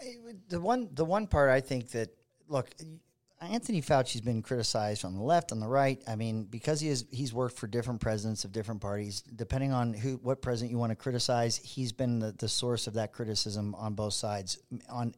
the 0.49 0.61
one 0.61 0.89
the 0.93 1.05
one 1.05 1.27
part 1.29 1.51
I 1.51 1.61
think 1.61 1.91
that 1.93 2.11
look 2.49 2.71
Anthony 3.41 3.83
Fauci's 3.83 4.21
been 4.21 4.43
criticized 4.43 5.05
on 5.05 5.15
the 5.15 5.23
left 5.23 5.53
on 5.53 5.61
the 5.61 5.67
right 5.69 6.03
I 6.09 6.17
mean 6.17 6.45
because 6.45 6.81
he 6.81 6.89
is 6.89 7.05
he's 7.11 7.33
worked 7.33 7.57
for 7.57 7.67
different 7.67 8.01
presidents 8.01 8.45
of 8.45 8.53
different 8.53 8.81
parties 8.81 9.23
depending 9.37 9.73
on 9.73 9.93
who 9.95 10.17
what 10.23 10.41
president 10.43 10.71
you 10.73 10.79
want 10.79 10.91
to 10.91 10.97
criticize 10.97 11.57
he's 11.57 11.93
been 11.93 12.19
the, 12.21 12.33
the 12.33 12.49
source 12.49 12.87
of 12.87 12.95
that 12.95 13.13
criticism 13.13 13.75
on 13.77 13.95
both 13.95 14.15
sides 14.15 14.59
on 14.89 15.15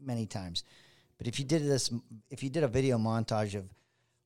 many 0.00 0.26
times 0.26 0.64
but 1.18 1.26
if 1.26 1.38
you 1.38 1.44
did 1.44 1.64
this 1.64 1.90
if 2.30 2.42
you 2.42 2.50
did 2.50 2.62
a 2.62 2.68
video 2.68 2.98
montage 2.98 3.54
of 3.54 3.64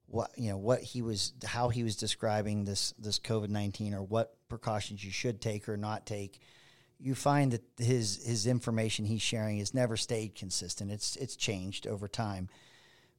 what 0.07 0.31
you 0.37 0.51
know 0.51 0.57
what 0.59 0.81
he 0.81 1.03
was 1.03 1.33
how 1.45 1.69
he 1.69 1.83
was 1.83 1.97
describing 1.97 2.65
this 2.65 2.93
this 2.99 3.19
COVID-19 3.19 3.95
or 3.95 4.03
what 4.03 4.35
precautions 4.49 5.05
you 5.05 5.13
should 5.13 5.41
take 5.41 5.69
or 5.69 5.77
not 5.77 6.07
take 6.07 6.41
you 7.01 7.15
find 7.15 7.53
that 7.53 7.63
his 7.79 8.25
his 8.25 8.47
information 8.47 9.07
he's 9.07 9.23
sharing 9.23 9.59
has 9.59 9.73
never 9.73 9.97
stayed 9.97 10.35
consistent. 10.35 10.91
It's 10.91 11.17
it's 11.17 11.35
changed 11.35 11.87
over 11.87 12.07
time. 12.07 12.49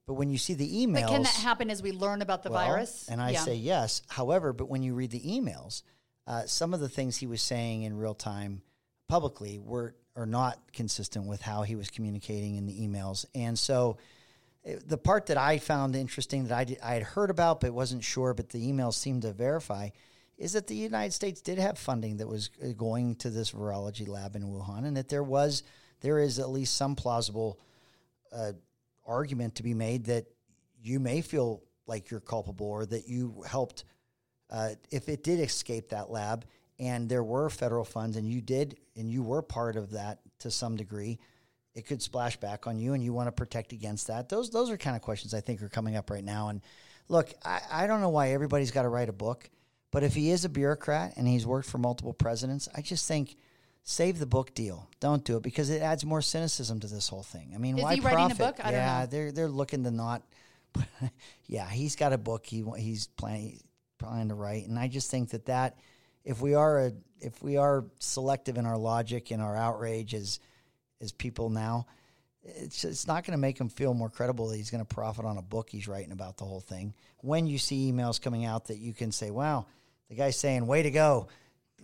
But 0.05 0.13
when 0.15 0.29
you 0.29 0.37
see 0.37 0.53
the 0.53 0.85
emails, 0.85 1.01
But 1.01 1.09
can 1.09 1.23
that 1.23 1.35
happen 1.35 1.69
as 1.69 1.81
we 1.81 1.91
learn 1.91 2.21
about 2.21 2.43
the 2.43 2.51
well, 2.51 2.67
virus? 2.67 3.07
And 3.09 3.21
I 3.21 3.31
Yeah. 3.31 3.43
say 3.43 3.55
yes. 3.55 4.01
However, 4.09 4.53
but 4.53 4.69
when 4.69 4.83
you 4.83 4.93
read 4.93 5.11
the 5.11 5.21
emails, 5.21 5.83
uh, 6.27 6.45
some 6.45 6.73
of 6.73 6.79
the 6.79 6.89
things 6.89 7.17
he 7.17 7.27
was 7.27 7.41
saying 7.41 7.83
in 7.83 7.97
real 7.97 8.13
time 8.13 8.61
publicly 9.07 9.57
were 9.57 9.95
are 10.15 10.25
not 10.25 10.59
consistent 10.73 11.25
with 11.25 11.41
how 11.41 11.63
he 11.63 11.75
was 11.75 11.89
communicating 11.89 12.55
in 12.55 12.65
the 12.65 12.87
emails. 12.87 13.25
And 13.33 13.57
so 13.57 13.97
it- 14.63 14.87
the 14.87 14.97
part 14.97 15.27
that 15.27 15.37
I 15.37 15.57
found 15.57 15.95
interesting 15.95 16.45
that 16.45 16.57
I, 16.57 16.63
did, 16.65 16.79
I 16.81 16.93
had 16.93 17.03
heard 17.03 17.29
about 17.29 17.61
but 17.61 17.73
wasn't 17.73 18.03
sure, 18.03 18.33
but 18.33 18.49
the 18.49 18.71
emails 18.71 18.95
seemed 18.95 19.21
to 19.23 19.31
verify, 19.31 19.89
is 20.37 20.53
that 20.53 20.67
the 20.67 20.75
United 20.75 21.13
States 21.13 21.41
did 21.41 21.59
have 21.59 21.77
funding 21.77 22.17
that 22.17 22.27
was 22.27 22.49
uh, 22.63 22.69
going 22.69 23.15
to 23.15 23.29
this 23.29 23.51
virology 23.51 24.07
lab 24.07 24.35
in 24.35 24.43
Wuhan, 24.43 24.85
and 24.85 24.97
that 24.97 25.09
there 25.09 25.23
was 25.23 25.63
there 26.01 26.17
is 26.17 26.39
at 26.39 26.49
least 26.49 26.75
some 26.75 26.95
plausible 26.95 27.59
uh, 28.31 28.53
argument 29.05 29.53
to 29.55 29.63
be 29.63 29.75
made 29.75 30.05
that 30.05 30.25
you 30.81 30.99
may 30.99 31.21
feel 31.21 31.61
like 31.85 32.09
you're 32.09 32.19
culpable 32.19 32.65
or 32.65 32.85
that 32.87 33.07
you 33.07 33.43
helped 33.47 33.83
uh, 34.49 34.69
if 34.89 35.07
it 35.09 35.23
did 35.23 35.39
escape 35.39 35.89
that 35.89 36.09
lab 36.09 36.43
and 36.81 37.07
there 37.07 37.23
were 37.23 37.49
federal 37.49 37.85
funds 37.85 38.17
and 38.17 38.27
you 38.27 38.41
did 38.41 38.77
and 38.97 39.09
you 39.09 39.23
were 39.23 39.41
part 39.41 39.77
of 39.77 39.91
that 39.91 40.19
to 40.39 40.51
some 40.51 40.75
degree 40.75 41.19
it 41.73 41.85
could 41.85 42.01
splash 42.01 42.35
back 42.35 42.67
on 42.67 42.77
you 42.77 42.93
and 42.93 43.01
you 43.01 43.13
want 43.13 43.27
to 43.27 43.31
protect 43.31 43.71
against 43.71 44.07
that. 44.07 44.27
Those 44.27 44.49
those 44.49 44.69
are 44.69 44.77
kind 44.77 44.95
of 44.95 45.01
questions 45.01 45.33
i 45.33 45.39
think 45.39 45.61
are 45.61 45.69
coming 45.69 45.95
up 45.95 46.09
right 46.09 46.23
now. 46.23 46.49
And 46.49 46.61
look 47.07 47.31
i, 47.45 47.61
I 47.71 47.87
don't 47.87 48.01
know 48.01 48.09
why 48.09 48.31
everybody's 48.31 48.71
got 48.71 48.81
to 48.81 48.89
write 48.89 49.09
a 49.09 49.13
book 49.13 49.49
but 49.91 50.03
if 50.03 50.13
he 50.13 50.31
is 50.31 50.43
a 50.43 50.49
bureaucrat 50.49 51.13
and 51.15 51.27
he's 51.27 51.45
worked 51.45 51.69
for 51.69 51.77
multiple 51.77 52.13
presidents 52.13 52.67
i 52.75 52.81
just 52.81 53.07
think 53.07 53.37
save 53.83 54.19
the 54.19 54.25
book 54.25 54.53
deal. 54.53 54.87
Don't 54.99 55.23
do 55.23 55.37
it 55.37 55.43
because 55.43 55.69
it 55.69 55.81
adds 55.81 56.05
more 56.05 56.21
cynicism 56.21 56.79
to 56.81 56.87
this 56.87 57.07
whole 57.07 57.23
thing. 57.23 57.51
I 57.55 57.57
mean 57.57 57.77
Is 57.77 57.83
why 57.83 57.95
he 57.95 58.01
writing 58.01 58.31
a 58.31 58.35
profit? 58.35 58.57
book? 58.57 58.65
I 58.65 58.71
yeah 58.71 59.05
they're 59.05 59.31
they're 59.31 59.49
looking 59.49 59.83
to 59.83 59.91
not 59.91 60.23
yeah 61.47 61.69
he's 61.69 61.95
got 61.95 62.13
a 62.13 62.17
book 62.17 62.45
he 62.45 62.63
he's 62.77 63.07
planning 63.07 63.59
planning 63.97 64.29
to 64.29 64.35
write 64.35 64.67
and 64.67 64.79
i 64.79 64.87
just 64.87 65.11
think 65.11 65.29
that 65.29 65.45
that 65.45 65.77
if 66.23 66.41
we 66.41 66.53
are 66.53 66.79
a 66.79 66.91
if 67.19 67.41
we 67.43 67.57
are 67.57 67.85
selective 67.99 68.57
in 68.57 68.65
our 68.65 68.77
logic 68.77 69.31
and 69.31 69.41
our 69.41 69.55
outrage 69.55 70.13
as 70.13 70.39
as 71.01 71.11
people 71.11 71.49
now 71.49 71.85
it's 72.43 72.83
it's 72.83 73.07
not 73.07 73.23
going 73.23 73.33
to 73.33 73.41
make 73.41 73.59
him 73.59 73.69
feel 73.69 73.93
more 73.93 74.09
credible 74.09 74.47
that 74.49 74.57
he's 74.57 74.71
going 74.71 74.83
to 74.83 74.95
profit 74.95 75.25
on 75.25 75.37
a 75.37 75.41
book 75.41 75.69
he's 75.69 75.87
writing 75.87 76.11
about 76.11 76.37
the 76.37 76.45
whole 76.45 76.61
thing. 76.61 76.93
When 77.19 77.45
you 77.45 77.57
see 77.57 77.91
emails 77.91 78.19
coming 78.19 78.45
out 78.45 78.65
that 78.67 78.77
you 78.77 78.93
can 78.93 79.11
say 79.11 79.31
wow 79.31 79.65
the 80.09 80.15
guy's 80.15 80.37
saying 80.37 80.67
way 80.67 80.83
to 80.83 80.91
go. 80.91 81.27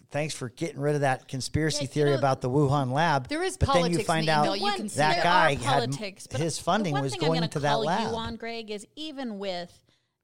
Thanks 0.09 0.33
for 0.33 0.49
getting 0.49 0.79
rid 0.79 0.95
of 0.95 1.01
that 1.01 1.27
conspiracy 1.27 1.79
Yeah, 1.79 1.81
you 1.81 1.87
theory 1.87 2.09
know, 2.11 2.17
about 2.17 2.39
the 2.39 2.49
wuhan 2.49 2.91
lab. 2.91 3.27
There 3.27 3.43
is 3.43 3.57
but 3.57 3.73
then 3.73 3.91
you 3.91 4.03
find 4.03 4.29
out. 4.29 4.57
You 4.59 4.71
can 4.71 4.87
that 4.87 5.21
guy 5.21 5.55
had 5.55 5.91
politics, 5.91 6.27
but 6.27 6.39
his 6.39 6.57
funding 6.59 6.99
was 6.99 7.15
going 7.15 7.47
to 7.47 7.59
that 7.59 7.79
lab 7.79 8.11
You 8.11 8.15
on 8.15 8.35
Greg 8.37 8.71
is 8.71 8.87
even 8.95 9.37
with 9.37 9.77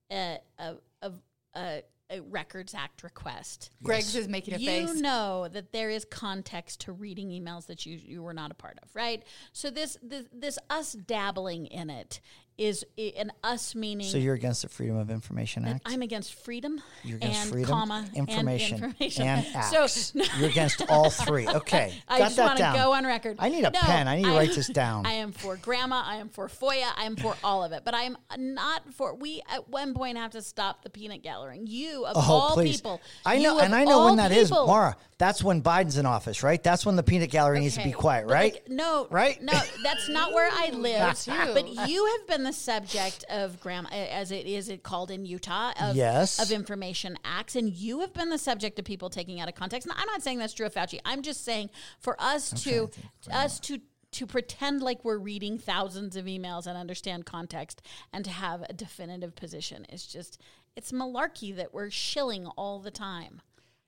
a, 0.09 0.39
a, 0.57 0.75
a, 1.01 1.11
a 1.55 1.81
Records 2.19 2.73
Act 2.73 3.03
request. 3.03 3.71
Greg's 3.81 4.15
is 4.15 4.27
making 4.27 4.53
a 4.53 4.57
you 4.57 4.67
face. 4.67 4.95
You 4.95 5.01
know 5.01 5.47
that 5.51 5.71
there 5.71 5.89
is 5.89 6.05
context 6.05 6.81
to 6.81 6.91
reading 6.91 7.29
emails 7.29 7.67
that 7.67 7.85
you 7.85 7.97
you 7.97 8.21
were 8.21 8.33
not 8.33 8.51
a 8.51 8.55
part 8.55 8.77
of, 8.83 8.95
right? 8.95 9.23
So 9.51 9.69
this 9.69 9.97
this, 10.01 10.25
this 10.31 10.59
us 10.69 10.93
dabbling 10.93 11.67
in 11.67 11.89
it 11.89 12.19
is 12.57 12.85
an 12.97 13.31
us 13.43 13.73
meaning. 13.75 14.05
so 14.07 14.17
you're 14.17 14.35
against 14.35 14.61
the 14.61 14.69
freedom 14.69 14.95
of 14.97 15.09
information 15.09 15.65
act 15.65 15.81
I'm 15.85 16.01
against 16.01 16.33
freedom 16.35 16.81
You're 17.03 17.17
against 17.17 17.41
and 17.41 17.49
freedom, 17.51 17.69
comma 17.69 18.05
information, 18.13 18.75
and 18.75 18.83
information. 18.93 19.23
and 19.27 19.45
So 19.65 19.83
acts. 19.83 20.13
You're 20.39 20.49
against 20.49 20.83
all 20.89 21.09
three. 21.09 21.47
Okay, 21.53 21.93
I 22.07 22.17
got 22.19 22.25
just 22.25 22.35
that 22.37 22.45
want 22.45 22.57
to 22.59 22.71
go 22.75 22.93
on 22.93 23.05
record. 23.05 23.37
I 23.39 23.49
need 23.49 23.63
a 23.63 23.69
No, 23.71 23.79
pen. 23.79 24.07
I 24.07 24.17
need 24.17 24.25
to 24.25 24.31
I- 24.33 24.37
write 24.37 24.51
this 24.55 24.67
down. 24.67 25.05
I 25.05 25.13
am 25.13 25.31
for 25.31 25.55
GRAMA. 25.57 26.03
I 26.05 26.17
am 26.17 26.29
for 26.29 26.47
FOIA. 26.47 26.87
I 26.95 27.05
am 27.05 27.15
for 27.15 27.35
all 27.43 27.63
of 27.63 27.71
it. 27.71 27.83
But 27.85 27.93
I 27.93 28.03
am 28.03 28.17
not 28.37 28.93
for. 28.93 29.15
We 29.15 29.41
at 29.51 29.69
one 29.69 29.93
point 29.93 30.17
have 30.17 30.31
to 30.31 30.41
stop 30.41 30.83
the 30.83 30.89
peanut 30.89 31.21
gallery. 31.23 31.59
You 31.63 32.05
of 32.05 32.17
Oh, 32.17 32.21
all 32.33 32.53
please. 32.53 32.77
people. 32.77 33.01
I 33.25 33.39
know, 33.39 33.59
and 33.59 33.73
I 33.75 33.83
know 33.83 34.05
when 34.05 34.17
that 34.17 34.31
is, 34.31 34.49
people- 34.49 34.67
Maura. 34.67 34.95
That's 35.19 35.41
when 35.43 35.61
Biden's 35.61 35.97
in 35.97 36.05
office, 36.05 36.43
right? 36.43 36.61
That's 36.61 36.85
when 36.85 36.97
the 36.97 37.03
peanut 37.03 37.29
gallery 37.29 37.59
needs 37.61 37.77
to 37.77 37.83
be 37.83 37.93
quiet, 37.93 38.27
right? 38.27 38.53
like, 38.55 38.67
no, 38.67 39.07
Right? 39.09 39.41
No, 39.41 39.53
that's 39.81 40.09
not 40.09 40.33
where 40.33 40.49
I 40.51 40.71
live. 40.71 41.17
too. 41.17 41.31
but 41.53 41.87
you 41.87 42.05
have 42.17 42.27
been 42.27 42.42
the 42.43 42.53
subject 42.53 43.25
of 43.29 43.59
GRAMA, 43.59 43.89
as 43.89 44.31
it 44.31 44.45
is 44.45 44.69
it 44.69 44.83
called 44.83 45.11
in 45.11 45.25
Utah, 45.25 45.73
of, 45.79 45.95
Yes. 45.95 46.39
of 46.39 46.51
information 46.51 47.17
acts, 47.23 47.55
and 47.55 47.73
you 47.73 47.99
have 48.01 48.13
been 48.13 48.29
the 48.29 48.37
subject 48.37 48.77
of 48.79 48.85
people 48.85 49.09
taking 49.09 49.39
out 49.39 49.47
of 49.49 49.55
context. 49.55 49.87
Now, 49.87 49.95
I'm 49.97 50.07
not 50.07 50.21
saying 50.21 50.39
that's 50.39 50.53
true 50.53 50.65
of 50.65 50.73
Fauci. 50.73 50.99
I'm 51.05 51.21
just 51.21 51.43
saying 51.43 51.69
for 51.99 52.15
us 52.21 52.51
to 52.63 52.89
us 53.31 53.59
to 53.61 53.79
to 54.11 54.27
pretend 54.27 54.81
like 54.83 55.03
we're 55.03 55.17
reading 55.17 55.57
thousands 55.57 56.15
of 56.15 56.25
emails 56.25 56.67
and 56.67 56.77
understand 56.77 57.25
context 57.25 57.81
and 58.13 58.23
to 58.23 58.29
have 58.29 58.61
a 58.69 58.73
definitive 58.73 59.35
position 59.35 59.85
is 59.85 60.05
just 60.05 60.39
it's 60.75 60.91
malarkey 60.91 61.55
that 61.55 61.73
we're 61.73 61.89
shilling 61.89 62.45
all 62.55 62.79
the 62.79 62.91
time. 62.91 63.41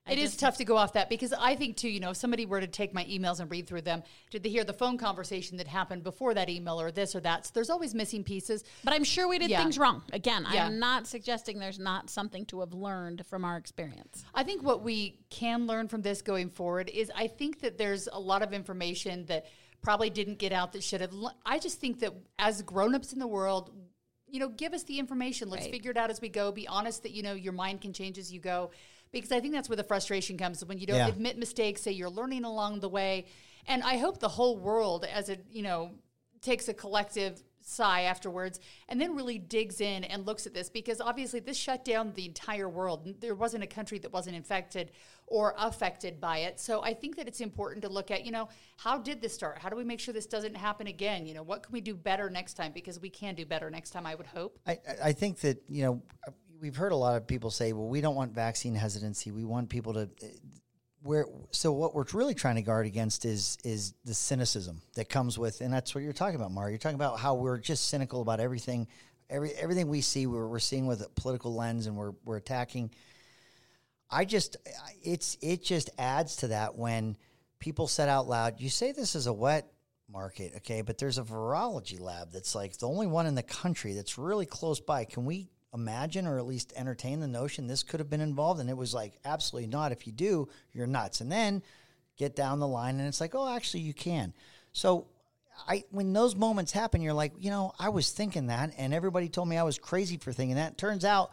I 0.07 0.11
It 0.13 0.19
is 0.19 0.37
tough 0.37 0.57
to 0.57 0.65
go 0.65 0.77
off 0.77 0.93
that 0.93 1.09
because 1.09 1.33
I 1.33 1.55
think 1.55 1.77
too, 1.77 1.89
you 1.89 1.99
know, 1.99 2.11
if 2.11 2.17
somebody 2.17 2.45
were 2.45 2.61
to 2.61 2.67
take 2.67 2.93
my 2.93 3.03
emails 3.05 3.39
and 3.39 3.49
read 3.49 3.65
through 3.65 3.81
them, 3.81 4.03
did 4.29 4.43
they 4.43 4.49
hear 4.49 4.63
the 4.63 4.73
phone 4.73 4.99
conversation 4.99 5.57
that 5.57 5.67
happened 5.67 6.03
before 6.03 6.35
that 6.35 6.47
email 6.47 6.79
or 6.79 6.91
this 6.91 7.15
or 7.15 7.21
that? 7.21 7.47
So 7.47 7.51
there's 7.55 7.71
always 7.71 7.95
missing 7.95 8.23
pieces. 8.23 8.63
But 8.83 8.93
I'm 8.93 9.03
sure 9.03 9.27
we 9.27 9.39
did 9.39 9.49
Yeah. 9.49 9.63
things 9.63 9.79
wrong. 9.79 10.03
Again, 10.13 10.45
Yeah. 10.53 10.67
I'm 10.67 10.77
not 10.77 11.07
suggesting 11.07 11.57
there's 11.57 11.79
not 11.79 12.11
something 12.11 12.45
to 12.47 12.59
have 12.59 12.71
learned 12.73 13.25
from 13.25 13.43
our 13.43 13.57
experience. 13.57 14.23
I 14.35 14.43
think 14.43 14.61
what 14.61 14.83
we 14.83 15.17
can 15.31 15.65
learn 15.65 15.87
from 15.87 16.03
this 16.03 16.21
going 16.21 16.51
forward 16.51 16.89
is 16.89 17.11
I 17.15 17.25
think 17.27 17.61
that 17.61 17.79
there's 17.79 18.07
a 18.11 18.19
lot 18.19 18.43
of 18.43 18.53
information 18.53 19.25
that 19.25 19.47
probably 19.81 20.11
didn't 20.11 20.37
get 20.37 20.51
out 20.51 20.71
that 20.73 20.83
should 20.83 21.01
have. 21.01 21.13
I 21.47 21.57
just 21.57 21.79
think 21.79 21.99
that 22.01 22.13
as 22.37 22.61
grown-ups 22.61 23.11
in 23.11 23.17
the 23.17 23.27
world, 23.27 23.71
you 24.27 24.39
know, 24.39 24.49
give 24.49 24.73
us 24.73 24.83
the 24.83 24.99
information. 24.99 25.49
Let's 25.49 25.63
Right. 25.65 25.71
figure 25.71 25.91
it 25.91 25.97
out 25.97 26.11
as 26.11 26.21
we 26.21 26.29
go. 26.29 26.51
Be 26.51 26.67
honest 26.67 27.01
that 27.03 27.11
you 27.11 27.23
know 27.23 27.33
your 27.33 27.53
mind 27.53 27.81
can 27.81 27.91
change 27.93 28.17
as 28.19 28.31
you 28.31 28.39
go, 28.39 28.69
because 29.11 29.31
I 29.31 29.39
think 29.39 29.53
that's 29.53 29.69
where 29.69 29.75
the 29.75 29.83
frustration 29.83 30.37
comes 30.37 30.63
when 30.65 30.77
you 30.77 30.87
don't 30.87 30.97
Yeah. 30.97 31.07
admit 31.07 31.37
mistakes, 31.37 31.81
say 31.81 31.91
you're 31.91 32.09
learning 32.09 32.43
along 32.43 32.79
the 32.79 32.89
way. 32.89 33.25
And 33.67 33.83
I 33.83 33.97
hope 33.97 34.19
the 34.19 34.29
whole 34.29 34.57
world, 34.57 35.05
as 35.05 35.29
it 35.29 35.45
you 35.49 35.61
know, 35.63 35.91
takes 36.41 36.67
a 36.67 36.73
collective 36.73 37.41
sigh 37.67 38.01
afterwards 38.01 38.59
and 38.89 39.01
then 39.01 39.15
really 39.15 39.39
digs 39.39 39.81
in 39.81 40.03
and 40.03 40.23
looks 40.27 40.45
at 40.45 40.53
this 40.53 40.69
because 40.69 41.01
obviously 41.01 41.39
this 41.39 41.57
shut 41.57 41.83
down 41.83 42.13
the 42.13 42.27
entire 42.27 42.69
world. 42.69 43.19
There 43.21 43.33
wasn't 43.33 43.63
a 43.63 43.67
country 43.67 43.97
that 43.99 44.13
wasn't 44.13 44.35
infected 44.35 44.91
or 45.25 45.55
affected 45.57 46.21
by 46.21 46.39
it. 46.39 46.59
So 46.59 46.83
I 46.83 46.93
think 46.93 47.15
that 47.15 47.27
it's 47.27 47.41
important 47.41 47.81
to 47.81 47.89
look 47.89 48.11
at, 48.11 48.23
you 48.23 48.31
know, 48.31 48.49
how 48.77 48.99
did 48.99 49.19
this 49.19 49.33
start? 49.33 49.57
How 49.57 49.69
do 49.69 49.75
we 49.75 49.83
make 49.83 49.99
sure 49.99 50.13
this 50.13 50.27
doesn't 50.27 50.55
happen 50.55 50.85
again? 50.85 51.25
You 51.25 51.33
know, 51.33 51.41
what 51.41 51.63
can 51.63 51.73
we 51.73 51.81
do 51.81 51.95
better 51.95 52.29
next 52.29 52.53
time? 52.53 52.71
Because 52.71 52.99
we 52.99 53.09
can 53.09 53.33
do 53.33 53.47
better 53.47 53.71
next 53.71 53.89
time, 53.89 54.05
I 54.05 54.13
would 54.13 54.27
hope. 54.27 54.59
I, 54.67 54.73
I- 54.73 54.79
I 55.05 55.11
think 55.13 55.39
that 55.39 55.63
you 55.67 55.81
know 55.85 56.03
we've 56.61 56.75
heard 56.75 56.91
a 56.91 56.95
lot 56.95 57.15
of 57.17 57.27
people 57.27 57.51
say, 57.51 57.73
"Well, 57.73 57.87
we 57.87 58.01
don't 58.01 58.15
want 58.15 58.33
vaccine 58.33 58.75
hesitancy. 58.75 59.31
We 59.31 59.45
want 59.45 59.69
people 59.69 59.93
to." 59.93 60.01
Uh, 60.01 60.27
where 61.01 61.25
so 61.51 61.71
what 61.71 61.93
we're 61.93 62.05
really 62.13 62.33
trying 62.33 62.55
to 62.55 62.63
guard 62.63 62.87
against 62.87 63.25
is 63.25 63.57
is 63.63 63.93
the 64.05 64.13
cynicism 64.13 64.81
that 64.95 65.07
comes 65.07 65.37
with, 65.37 65.61
and 65.61 65.71
that's 65.71 65.93
what 65.93 66.03
you're 66.03 66.13
talking 66.13 66.35
about, 66.35 66.51
Maura. 66.51 66.69
You're 66.69 66.79
talking 66.79 66.95
about 66.95 67.19
how 67.19 67.35
we're 67.35 67.59
just 67.59 67.89
cynical 67.89 68.21
about 68.21 68.39
everything, 68.39 68.87
every 69.29 69.51
everything 69.51 69.87
we 69.87 70.01
see. 70.01 70.25
We're, 70.25 70.47
we're 70.47 70.59
seeing 70.59 70.87
with 70.87 71.01
a 71.01 71.09
political 71.09 71.53
lens, 71.53 71.85
and 71.85 71.95
we're 71.95 72.13
we're 72.23 72.37
attacking. 72.37 72.91
I 74.09 74.25
just 74.25 74.57
it's 75.03 75.37
it 75.41 75.63
just 75.63 75.91
adds 75.99 76.37
to 76.37 76.47
that 76.47 76.75
when 76.75 77.17
people 77.59 77.87
said 77.87 78.09
out 78.09 78.27
loud, 78.27 78.59
"You 78.59 78.69
say 78.69 78.91
this 78.91 79.13
is 79.15 79.27
a 79.27 79.33
wet 79.33 79.71
market, 80.09 80.53
okay, 80.57 80.81
but 80.81 80.97
there's 80.97 81.19
a 81.19 81.23
virology 81.23 81.99
lab 81.99 82.31
that's 82.31 82.55
like 82.55 82.77
the 82.77 82.87
only 82.87 83.07
one 83.07 83.27
in 83.27 83.35
the 83.35 83.43
country 83.43 83.93
that's 83.93 84.17
really 84.17 84.45
close 84.45 84.79
by. 84.79 85.05
Can 85.05 85.25
we 85.25 85.49
imagine 85.75 86.25
or 86.25 86.39
at 86.39 86.47
least 86.47 86.73
entertain 86.75 87.19
the 87.19 87.27
notion 87.27 87.67
this 87.67 87.83
could 87.83 87.99
have 87.99 88.09
been 88.09 88.21
involved?" 88.21 88.59
And 88.59 88.69
it 88.69 88.77
was 88.77 88.95
like, 88.95 89.19
"Absolutely 89.23 89.67
not. 89.67 89.91
If 89.91 90.07
you 90.07 90.13
do, 90.13 90.47
you're 90.73 90.87
nuts." 90.87 91.21
And 91.21 91.31
then 91.31 91.61
get 92.17 92.35
down 92.35 92.59
the 92.59 92.67
line, 92.67 92.97
and 92.97 93.07
it's 93.07 93.21
like, 93.21 93.35
"Oh, 93.35 93.47
actually, 93.47 93.81
you 93.81 93.93
can." 93.93 94.33
So. 94.73 95.05
I 95.69 95.85
when 95.89 96.11
those 96.11 96.35
moments 96.35 96.73
happen, 96.73 97.01
you're 97.01 97.13
like, 97.13 97.31
you 97.39 97.49
know, 97.49 97.71
I 97.79 97.87
was 97.87 98.11
thinking 98.11 98.47
that, 98.47 98.73
and 98.77 98.93
everybody 98.93 99.29
told 99.29 99.47
me 99.47 99.55
I 99.55 99.63
was 99.63 99.79
crazy 99.79 100.17
for 100.17 100.33
thinking 100.33 100.57
that. 100.57 100.77
Turns 100.77 101.05
out, 101.05 101.31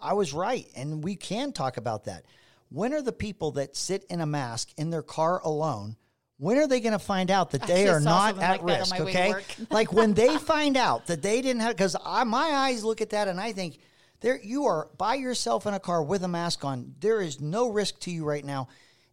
I 0.00 0.14
was 0.14 0.32
right, 0.32 0.66
and 0.74 1.04
we 1.04 1.14
can 1.14 1.52
talk 1.52 1.76
about 1.76 2.06
that. 2.06 2.24
When 2.70 2.92
are 2.92 3.00
the 3.00 3.12
people 3.12 3.52
that 3.52 3.76
sit 3.76 4.02
in 4.10 4.20
a 4.20 4.26
mask 4.26 4.70
in 4.76 4.90
their 4.90 5.04
car 5.04 5.40
alone? 5.44 5.94
When 6.40 6.56
are 6.56 6.66
they 6.66 6.80
going 6.80 6.94
to 6.94 6.98
find 6.98 7.30
out 7.30 7.50
that 7.50 7.66
they 7.66 7.86
are 7.86 8.00
not 8.00 8.38
at 8.38 8.64
like 8.64 8.78
risk? 8.78 8.90
my 8.98 9.04
way 9.04 9.12
to 9.12 9.18
Okay, 9.18 9.44
like 9.70 9.92
when 9.92 10.14
they 10.14 10.38
find 10.54 10.74
out 10.74 11.06
that 11.08 11.20
they 11.20 11.42
didn't 11.42 11.60
have, 11.60 11.76
because 11.76 11.94
my 12.02 12.50
eyes 12.54 12.82
look 12.82 13.02
at 13.02 13.10
that 13.10 13.28
and 13.28 13.38
I 13.38 13.52
think, 13.52 13.78
there 14.20 14.40
you 14.42 14.64
are 14.64 14.88
by 14.96 15.16
yourself 15.16 15.66
in 15.66 15.74
a 15.74 15.80
car 15.80 16.02
with 16.02 16.24
a 16.24 16.28
mask 16.28 16.64
on. 16.64 16.94
There 17.00 17.20
is 17.20 17.42
no 17.42 17.68
risk 17.68 17.98
to 18.00 18.10
you 18.10 18.24
right 18.24 18.44
now, 18.44 18.68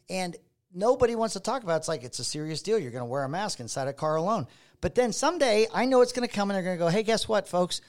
and 0.10 0.38
nobody 0.74 1.16
wants 1.16 1.34
to 1.34 1.42
talk 1.42 1.64
about. 1.64 1.76
It. 1.76 1.78
It's 1.80 1.88
like 1.90 2.04
it's 2.04 2.20
a 2.20 2.24
serious 2.24 2.62
deal. 2.62 2.80
You're 2.80 2.92
going 2.92 3.02
to 3.02 3.06
wear 3.06 3.26
a 3.26 3.30
mask 3.30 3.60
inside 3.60 3.90
a 3.90 3.94
car 3.94 4.16
alone. 4.16 4.48
But 4.80 4.96
then 4.96 5.12
someday, 5.12 5.68
I 5.74 5.86
know 5.86 6.02
it's 6.02 6.14
going 6.14 6.28
to 6.28 6.34
come, 6.34 6.50
and 6.50 6.56
they're 6.56 6.64
going 6.64 6.78
to 6.78 6.80
go, 6.80 6.90
"Hey, 6.90 7.04
guess 7.04 7.28
what, 7.28 7.48
folks? 7.48 7.82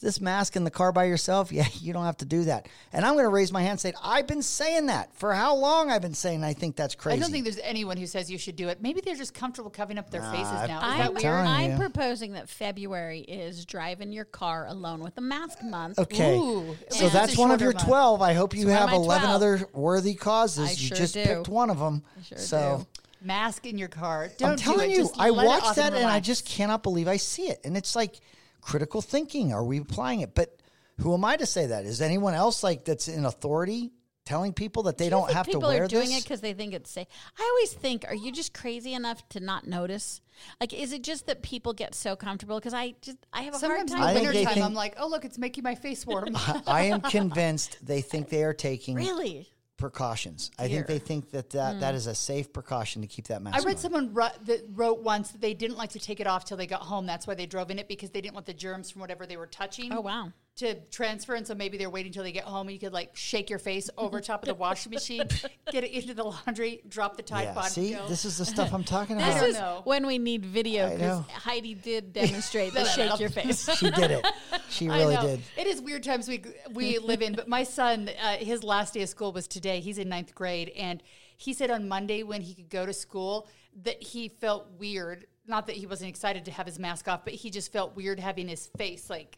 This 0.00 0.20
mask 0.20 0.56
in 0.56 0.64
the 0.64 0.70
car 0.70 0.92
by 0.92 1.04
yourself, 1.04 1.50
yeah, 1.52 1.66
you 1.80 1.92
don't 1.92 2.04
have 2.04 2.18
to 2.18 2.24
do 2.24 2.44
that." 2.44 2.68
And 2.92 3.04
I'm 3.04 3.14
going 3.14 3.24
to 3.24 3.30
raise 3.30 3.52
my 3.52 3.60
hand 3.62 3.72
and 3.72 3.80
say, 3.80 3.92
"I've 4.02 4.26
been 4.26 4.42
saying 4.42 4.86
that 4.86 5.14
for 5.16 5.34
how 5.34 5.54
long? 5.54 5.90
I've 5.90 6.02
been 6.02 6.14
saying 6.14 6.44
I 6.44 6.52
think 6.52 6.76
that's 6.76 6.94
crazy." 6.94 7.18
I 7.18 7.20
don't 7.20 7.30
think 7.30 7.44
there's 7.44 7.58
anyone 7.58 7.96
who 7.96 8.06
says 8.06 8.30
you 8.30 8.38
should 8.38 8.56
do 8.56 8.68
it. 8.68 8.82
Maybe 8.82 9.00
they're 9.00 9.14
just 9.14 9.34
comfortable 9.34 9.70
covering 9.70 9.98
up 9.98 10.10
their 10.10 10.22
faces 10.22 10.68
now. 10.68 10.78
Is 10.78 10.84
I'm, 10.84 10.98
that 10.98 11.14
weird? 11.14 11.24
I'm 11.26 11.70
you. 11.72 11.76
proposing 11.78 12.32
that 12.32 12.48
February 12.48 13.20
is 13.20 13.64
driving 13.64 14.12
your 14.12 14.24
car 14.24 14.66
alone 14.66 15.00
with 15.00 15.16
a 15.18 15.20
mask 15.20 15.62
month. 15.62 15.98
Okay. 15.98 16.36
Ooh, 16.36 16.76
so 16.90 17.08
that's 17.08 17.36
one 17.36 17.50
of 17.50 17.60
your 17.60 17.72
month. 17.72 17.86
12. 17.86 18.22
I 18.22 18.32
hope 18.34 18.54
you 18.54 18.66
one 18.66 18.74
of 18.74 18.80
have 18.80 18.92
11 18.92 19.28
12. 19.28 19.34
other 19.34 19.68
worthy 19.72 20.14
causes. 20.14 20.68
I 20.68 20.70
you 20.72 20.76
sure 20.76 20.96
just 20.96 21.14
do. 21.14 21.24
picked 21.24 21.48
one 21.48 21.70
of 21.70 21.78
them. 21.78 22.02
sure 22.28 22.38
so 22.38 22.86
do. 22.92 23.00
Mask 23.26 23.64
in 23.64 23.78
your 23.78 23.88
car. 23.88 24.28
Don't 24.36 24.50
I'm 24.50 24.56
do 24.56 24.62
telling 24.62 24.90
it. 24.90 24.96
you, 24.96 25.02
Just 25.02 25.18
I 25.18 25.30
let 25.30 25.46
watched 25.46 25.76
that 25.76 25.94
and 25.94 26.06
I 26.06 26.20
just 26.20 26.44
cannot 26.44 26.82
believe 26.82 27.08
I 27.08 27.16
see 27.16 27.44
it. 27.44 27.60
And 27.64 27.74
it's 27.76 27.96
like, 27.96 28.20
critical 28.64 29.00
thinking? 29.02 29.52
Are 29.52 29.64
we 29.64 29.78
applying 29.78 30.20
it? 30.20 30.34
But 30.34 30.56
who 31.00 31.14
am 31.14 31.24
I 31.24 31.36
to 31.36 31.46
say 31.46 31.66
that? 31.66 31.84
Is 31.84 32.00
anyone 32.00 32.34
else 32.34 32.62
like 32.62 32.84
that's 32.84 33.08
in 33.08 33.24
authority 33.24 33.92
telling 34.24 34.54
people 34.54 34.84
that 34.84 34.96
they 34.96 35.04
Do 35.06 35.10
don't 35.10 35.30
have 35.30 35.46
to 35.46 35.58
wear? 35.58 35.60
people 35.60 35.68
wear 35.68 35.84
are 35.84 35.88
doing 35.88 36.08
this? 36.08 36.18
it 36.20 36.24
because 36.24 36.40
they 36.40 36.54
think 36.54 36.72
it's 36.72 36.90
safe. 36.90 37.06
I 37.38 37.50
always 37.52 37.72
think, 37.74 38.04
are 38.08 38.14
you 38.14 38.32
just 38.32 38.54
crazy 38.54 38.94
enough 38.94 39.28
to 39.30 39.40
not 39.40 39.66
notice? 39.66 40.20
Like, 40.60 40.72
is 40.72 40.92
it 40.92 41.02
just 41.02 41.26
that 41.26 41.42
people 41.42 41.72
get 41.74 41.94
so 41.94 42.16
comfortable? 42.16 42.58
Because 42.58 42.74
I 42.74 42.94
just 43.02 43.18
I 43.32 43.42
have 43.42 43.54
a 43.54 43.58
Sometimes 43.58 43.92
in 43.92 43.98
hard 43.98 44.10
I 44.10 44.14
time. 44.14 44.22
think 44.22 44.32
they 44.32 44.38
wintertime, 44.38 44.54
think- 44.54 44.66
I'm 44.66 44.74
like, 44.74 44.94
oh, 44.98 45.08
look, 45.08 45.24
it's 45.24 45.38
making 45.38 45.62
my 45.64 45.74
face 45.74 46.06
warm. 46.06 46.36
I 46.66 46.84
am 46.84 47.00
convinced 47.18 47.84
they 47.84 48.00
think 48.00 48.30
they 48.30 48.44
are 48.44 48.54
taking 48.54 48.96
really, 48.96 49.48
precautions. 49.88 50.50
I 50.58 50.66
Dear. 50.66 50.76
think 50.76 50.86
they 50.86 50.98
think 50.98 51.30
that 51.32 51.50
that, 51.50 51.74
Hmm. 51.74 51.80
that 51.80 51.94
is 51.94 52.06
a 52.06 52.14
safe 52.14 52.52
precaution 52.52 53.02
to 53.02 53.08
keep 53.08 53.26
that 53.28 53.42
mask. 53.42 53.56
I 53.56 53.60
read 53.66 53.76
on. 53.76 53.82
someone 53.82 54.14
ru- 54.14 54.36
that 54.46 54.60
wrote 54.72 55.02
once 55.02 55.30
that 55.32 55.40
they 55.42 55.52
didn't 55.52 55.76
like 55.76 55.90
to 55.90 55.98
take 55.98 56.20
it 56.20 56.26
off 56.26 56.44
till 56.46 56.56
they 56.56 56.66
got 56.66 56.80
home. 56.82 57.04
That's 57.06 57.26
why 57.26 57.34
they 57.34 57.46
drove 57.46 57.70
in 57.70 57.78
it 57.78 57.86
because 57.86 58.10
they 58.10 58.20
didn't 58.22 58.34
want 58.34 58.46
the 58.46 58.54
germs 58.54 58.90
from 58.90 59.00
whatever 59.00 59.26
they 59.26 59.36
were 59.36 59.46
touching. 59.46 59.92
Oh, 59.92 60.00
wow. 60.00 60.32
To 60.58 60.76
transfer, 60.88 61.34
and 61.34 61.44
so 61.44 61.52
maybe 61.56 61.78
they're 61.78 61.90
waiting 61.90 62.12
till 62.12 62.22
they 62.22 62.30
get 62.30 62.44
home, 62.44 62.68
and 62.68 62.72
you 62.74 62.78
could 62.78 62.92
like 62.92 63.16
shake 63.16 63.50
your 63.50 63.58
face 63.58 63.90
over 63.98 64.20
top 64.20 64.44
of 64.44 64.46
the 64.46 64.54
washing 64.54 64.92
machine, 64.92 65.24
get 65.72 65.82
it 65.82 65.90
into 65.90 66.14
the 66.14 66.22
laundry, 66.22 66.80
drop 66.86 67.16
the 67.16 67.24
Tide 67.24 67.46
Yeah, 67.46 67.54
Pod. 67.54 67.70
see, 67.72 67.92
and 67.94 68.02
go. 68.02 68.08
this 68.08 68.24
is 68.24 68.38
the 68.38 68.44
stuff 68.44 68.72
I'm 68.72 68.84
talking 68.84 69.16
this 69.16 69.24
I 69.26 69.30
about. 69.30 69.40
don't 69.40 69.48
is 69.50 69.56
know. 69.56 69.80
when 69.82 70.06
we 70.06 70.18
need 70.18 70.44
video 70.46 70.86
I 70.86 70.90
because 70.90 71.18
know. 71.18 71.26
Heidi 71.32 71.74
did 71.74 72.12
demonstrate 72.12 72.72
the 72.72 72.84
shake 72.94 73.18
your 73.18 73.30
face. 73.30 73.68
She 73.76 73.90
did 73.90 74.12
it. 74.12 74.24
She 74.70 74.88
really 74.88 75.16
did. 75.16 75.40
It 75.56 75.66
is 75.66 75.82
weird 75.82 76.04
times 76.04 76.28
we 76.28 76.44
we 76.72 76.98
live 77.00 77.20
in. 77.20 77.34
But 77.34 77.48
my 77.48 77.64
son, 77.64 78.08
uh, 78.22 78.36
his 78.36 78.62
last 78.62 78.94
day 78.94 79.02
of 79.02 79.08
school 79.08 79.32
was 79.32 79.48
today. 79.48 79.80
He's 79.80 79.98
in 79.98 80.08
ninth 80.08 80.36
grade, 80.36 80.68
and 80.76 81.02
he 81.36 81.52
said 81.52 81.72
on 81.72 81.88
Monday 81.88 82.22
when 82.22 82.42
he 82.42 82.54
could 82.54 82.68
go 82.70 82.86
to 82.86 82.92
school 82.92 83.48
that 83.82 84.00
he 84.00 84.28
felt 84.28 84.68
weird. 84.78 85.26
Not 85.48 85.66
that 85.66 85.74
he 85.74 85.86
wasn't 85.86 86.10
excited 86.10 86.44
to 86.44 86.52
have 86.52 86.66
his 86.66 86.78
mask 86.78 87.08
off, 87.08 87.24
but 87.24 87.34
he 87.34 87.50
just 87.50 87.72
felt 87.72 87.96
weird 87.96 88.20
having 88.20 88.46
his 88.46 88.68
face 88.78 89.10
like 89.10 89.36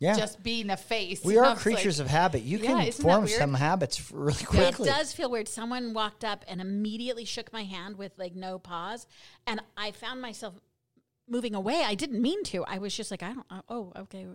Yeah. 0.00 0.16
just 0.16 0.42
being 0.42 0.70
a 0.70 0.76
face. 0.76 1.24
we 1.24 1.38
are 1.38 1.56
creatures 1.56 1.98
like, 1.98 2.06
of 2.06 2.10
habit. 2.10 2.42
You 2.42 2.58
Yeah, 2.58 2.82
can 2.84 2.92
form 2.92 3.28
some 3.28 3.54
habits 3.54 4.10
really 4.12 4.44
quickly. 4.44 4.88
It 4.88 4.92
does 4.92 5.12
feel 5.12 5.30
weird. 5.30 5.48
Someone 5.48 5.94
walked 5.94 6.24
up 6.24 6.44
and 6.48 6.60
immediately 6.60 7.24
shook 7.24 7.52
my 7.52 7.64
hand 7.64 7.96
with 7.96 8.12
like 8.18 8.34
no 8.34 8.58
pause, 8.58 9.06
and 9.46 9.60
I 9.76 9.92
found 9.92 10.20
myself 10.20 10.54
moving 11.28 11.54
away. 11.54 11.82
I 11.84 11.94
didn't 11.94 12.20
mean 12.20 12.42
to. 12.44 12.64
I 12.64 12.78
was 12.78 12.94
just 12.94 13.10
like, 13.10 13.22
I 13.22 13.32
don't. 13.32 13.46
Oh, 13.68 13.92
okay. 13.96 14.26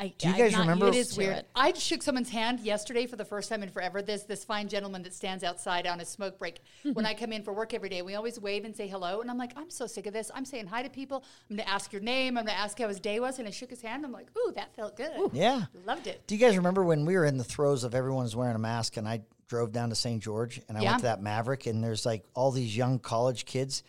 I, 0.00 0.14
Do 0.16 0.28
you 0.30 0.34
guys 0.34 0.52
not 0.52 0.60
remember- 0.60 0.88
It 0.88 0.94
is 0.94 1.14
weird. 1.16 1.36
it. 1.36 1.48
I 1.54 1.74
shook 1.74 2.02
someone's 2.02 2.30
hand 2.30 2.60
yesterday 2.60 3.06
for 3.06 3.16
the 3.16 3.24
first 3.24 3.50
time 3.50 3.62
in 3.62 3.68
forever. 3.68 4.00
There's 4.00 4.24
this 4.24 4.44
fine 4.44 4.66
gentleman 4.66 5.02
that 5.02 5.12
stands 5.12 5.44
outside 5.44 5.86
on 5.86 6.00
a 6.00 6.06
smoke 6.06 6.38
break 6.38 6.60
mm-hmm. 6.80 6.94
when 6.94 7.04
I 7.04 7.12
come 7.12 7.32
in 7.34 7.42
for 7.42 7.52
work 7.52 7.74
every 7.74 7.90
day. 7.90 8.00
We 8.00 8.14
always 8.14 8.40
wave 8.40 8.64
and 8.64 8.74
say 8.74 8.88
hello. 8.88 9.20
And 9.20 9.30
I'm 9.30 9.36
like, 9.36 9.52
I'm 9.56 9.68
so 9.68 9.86
sick 9.86 10.06
of 10.06 10.14
this. 10.14 10.30
I'm 10.34 10.46
saying 10.46 10.68
hi 10.68 10.82
to 10.82 10.88
people. 10.88 11.22
I'm 11.50 11.56
going 11.56 11.66
to 11.66 11.70
ask 11.70 11.92
your 11.92 12.00
name. 12.00 12.38
I'm 12.38 12.46
going 12.46 12.56
to 12.56 12.60
ask 12.60 12.78
how 12.78 12.88
his 12.88 12.98
day 12.98 13.20
was. 13.20 13.38
And 13.38 13.46
I 13.46 13.50
shook 13.50 13.68
his 13.68 13.82
hand. 13.82 14.06
I'm 14.06 14.12
like, 14.12 14.28
ooh, 14.38 14.52
that 14.56 14.74
felt 14.74 14.96
good. 14.96 15.10
Yeah. 15.34 15.66
Loved 15.84 16.06
it. 16.06 16.26
Do 16.26 16.34
you 16.34 16.40
guys 16.40 16.56
remember 16.56 16.82
when 16.82 17.04
we 17.04 17.14
were 17.16 17.26
in 17.26 17.36
the 17.36 17.44
throes 17.44 17.84
of 17.84 17.94
everyone's 17.94 18.34
wearing 18.34 18.56
a 18.56 18.58
mask 18.58 18.96
and 18.96 19.06
I 19.06 19.20
drove 19.48 19.70
down 19.70 19.90
to 19.90 19.94
St. 19.94 20.22
George 20.22 20.62
and 20.68 20.78
I 20.78 20.80
Yeah. 20.80 20.90
went 20.92 21.00
to 21.00 21.06
that 21.08 21.20
Maverick 21.20 21.66
and 21.66 21.84
there's 21.84 22.06
like 22.06 22.24
all 22.34 22.52
these 22.52 22.74
young 22.74 22.98
college 23.00 23.44
kids 23.44 23.82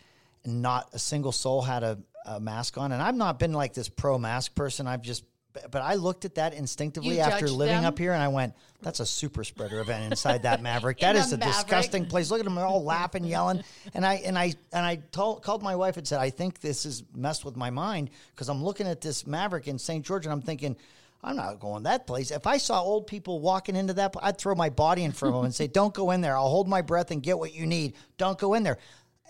and 0.44 0.60
not 0.60 0.90
a 0.92 0.98
single 0.98 1.32
soul 1.32 1.62
had 1.62 1.82
a, 1.82 1.98
a 2.26 2.38
mask 2.38 2.76
on. 2.76 2.92
And 2.92 3.00
I've 3.00 3.14
not 3.14 3.38
been 3.38 3.52
like 3.54 3.72
this 3.72 3.88
pro 3.88 4.18
mask 4.18 4.54
person. 4.54 4.86
I've 4.86 5.00
just, 5.02 5.24
but 5.70 5.82
I 5.82 5.94
looked 5.94 6.24
at 6.24 6.36
that 6.36 6.54
instinctively 6.54 7.16
You 7.16 7.20
after 7.20 7.46
judged 7.46 7.52
living 7.58 7.76
them? 7.76 7.84
up 7.84 7.98
here 7.98 8.12
and 8.12 8.22
I 8.22 8.28
went, 8.28 8.54
that's 8.80 9.00
a 9.00 9.06
super 9.06 9.44
spreader 9.44 9.80
event 9.80 10.10
inside 10.10 10.42
that 10.44 10.62
Maverick. 10.68 11.00
That 11.00 11.14
is 11.16 11.32
a 11.32 11.36
Maverick. 11.38 11.54
disgusting 11.54 12.06
place. 12.06 12.30
Look 12.30 12.40
at 12.40 12.44
them 12.44 12.58
all 12.58 12.82
laughing, 12.82 13.24
yelling. 13.24 13.62
And 13.94 14.04
I, 14.04 14.14
and 14.14 14.38
I, 14.38 14.54
and 14.72 14.84
I 14.86 14.96
told, 15.12 15.42
called 15.42 15.62
my 15.62 15.76
wife 15.76 15.96
and 15.96 16.06
said, 16.08 16.20
I 16.20 16.30
think 16.30 16.60
this 16.60 16.84
has 16.84 17.04
messed 17.14 17.44
with 17.44 17.56
my 17.56 17.70
mind 17.70 18.10
because 18.34 18.48
I'm 18.48 18.62
looking 18.64 18.86
at 18.86 19.00
this 19.00 19.26
Maverick 19.26 19.68
in 19.68 19.78
St. 19.78 20.04
George 20.04 20.24
and 20.26 20.32
I'm 20.32 20.42
thinking, 20.42 20.76
I'm 21.24 21.36
not 21.36 21.60
going 21.60 21.84
that 21.84 22.06
place. 22.06 22.32
If 22.32 22.48
I 22.48 22.56
saw 22.56 22.82
old 22.82 23.06
people 23.06 23.38
walking 23.40 23.76
into 23.76 23.92
that, 23.94 24.12
pl- 24.12 24.22
I'd 24.24 24.38
throw 24.38 24.56
my 24.56 24.70
body 24.70 25.04
in 25.04 25.12
front 25.12 25.34
of 25.34 25.38
them 25.38 25.44
and 25.44 25.54
say, 25.54 25.68
"Don't 25.68 25.94
go 25.94 26.10
in 26.10 26.20
there. 26.20 26.36
I'll 26.36 26.48
hold 26.48 26.66
my 26.66 26.82
breath 26.82 27.12
and 27.12 27.22
get 27.22 27.38
what 27.38 27.54
you 27.54 27.64
need. 27.64 27.94
Don't 28.18 28.36
go 28.36 28.54
in 28.54 28.64
there." 28.64 28.78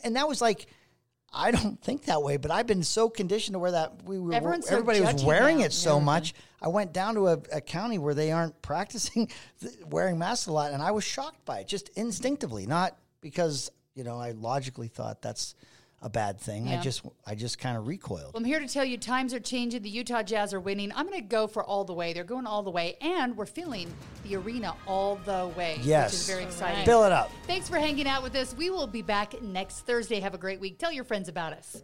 And 0.02 0.16
that 0.16 0.26
was 0.26 0.40
like, 0.40 0.68
I 1.32 1.50
don't 1.50 1.80
think 1.80 2.04
that 2.04 2.22
way, 2.22 2.36
but 2.36 2.50
I've 2.50 2.66
been 2.66 2.82
so 2.82 3.08
conditioned 3.08 3.54
to 3.54 3.58
where 3.58 3.70
that 3.70 4.04
we 4.04 4.18
were. 4.18 4.34
Everyone's 4.34 4.66
so 4.66 4.74
everybody 4.74 5.00
was 5.00 5.24
wearing 5.24 5.58
now. 5.58 5.64
it 5.64 5.72
so 5.72 5.98
much. 5.98 6.34
I 6.60 6.68
went 6.68 6.92
down 6.92 7.14
to 7.14 7.28
a, 7.28 7.38
a 7.52 7.60
county 7.60 7.98
where 7.98 8.14
they 8.14 8.32
aren't 8.32 8.60
practicing 8.62 9.30
th- 9.60 9.74
wearing 9.86 10.18
masks 10.18 10.46
a 10.46 10.52
lot, 10.52 10.72
and 10.72 10.82
I 10.82 10.90
was 10.90 11.04
shocked 11.04 11.44
by 11.44 11.60
it, 11.60 11.68
just 11.68 11.88
instinctively, 11.90 12.66
not 12.66 12.96
because 13.20 13.70
you 13.94 14.04
know 14.04 14.18
I 14.18 14.32
logically 14.32 14.88
thought 14.88 15.22
that's 15.22 15.54
a 16.02 16.08
bad 16.08 16.38
thing. 16.40 16.68
I 16.68 16.80
just 16.80 17.02
I 17.24 17.34
just 17.34 17.58
kind 17.58 17.76
of 17.76 17.86
recoiled. 17.86 18.34
Well, 18.34 18.40
I'm 18.40 18.44
here 18.44 18.58
to 18.58 18.66
tell 18.66 18.84
you 18.84 18.98
times 18.98 19.32
are 19.32 19.40
changing. 19.40 19.82
The 19.82 19.88
Utah 19.88 20.22
Jazz 20.22 20.52
are 20.52 20.60
winning. 20.60 20.92
I'm 20.94 21.06
going 21.06 21.20
to 21.20 21.26
go 21.26 21.46
for 21.46 21.62
all 21.62 21.84
the 21.84 21.94
way. 21.94 22.12
They're 22.12 22.24
going 22.24 22.46
all 22.46 22.62
the 22.62 22.70
way. 22.70 22.96
And 23.00 23.36
we're 23.36 23.46
filling 23.46 23.92
the 24.24 24.36
arena 24.36 24.74
all 24.86 25.16
the 25.24 25.50
way. 25.56 25.78
Yes. 25.82 26.12
Which 26.12 26.20
is 26.20 26.26
very 26.26 26.44
exciting. 26.44 26.84
Fill 26.84 27.04
it 27.04 27.12
up. 27.12 27.30
Thanks 27.46 27.68
for 27.68 27.78
hanging 27.78 28.08
out 28.08 28.22
with 28.22 28.34
us. 28.34 28.54
We 28.54 28.70
will 28.70 28.86
be 28.86 29.02
back 29.02 29.40
next 29.42 29.80
Thursday. 29.80 30.20
Have 30.20 30.34
a 30.34 30.38
great 30.38 30.60
week. 30.60 30.78
Tell 30.78 30.92
your 30.92 31.04
friends 31.04 31.28
about 31.28 31.52
us. 31.52 31.82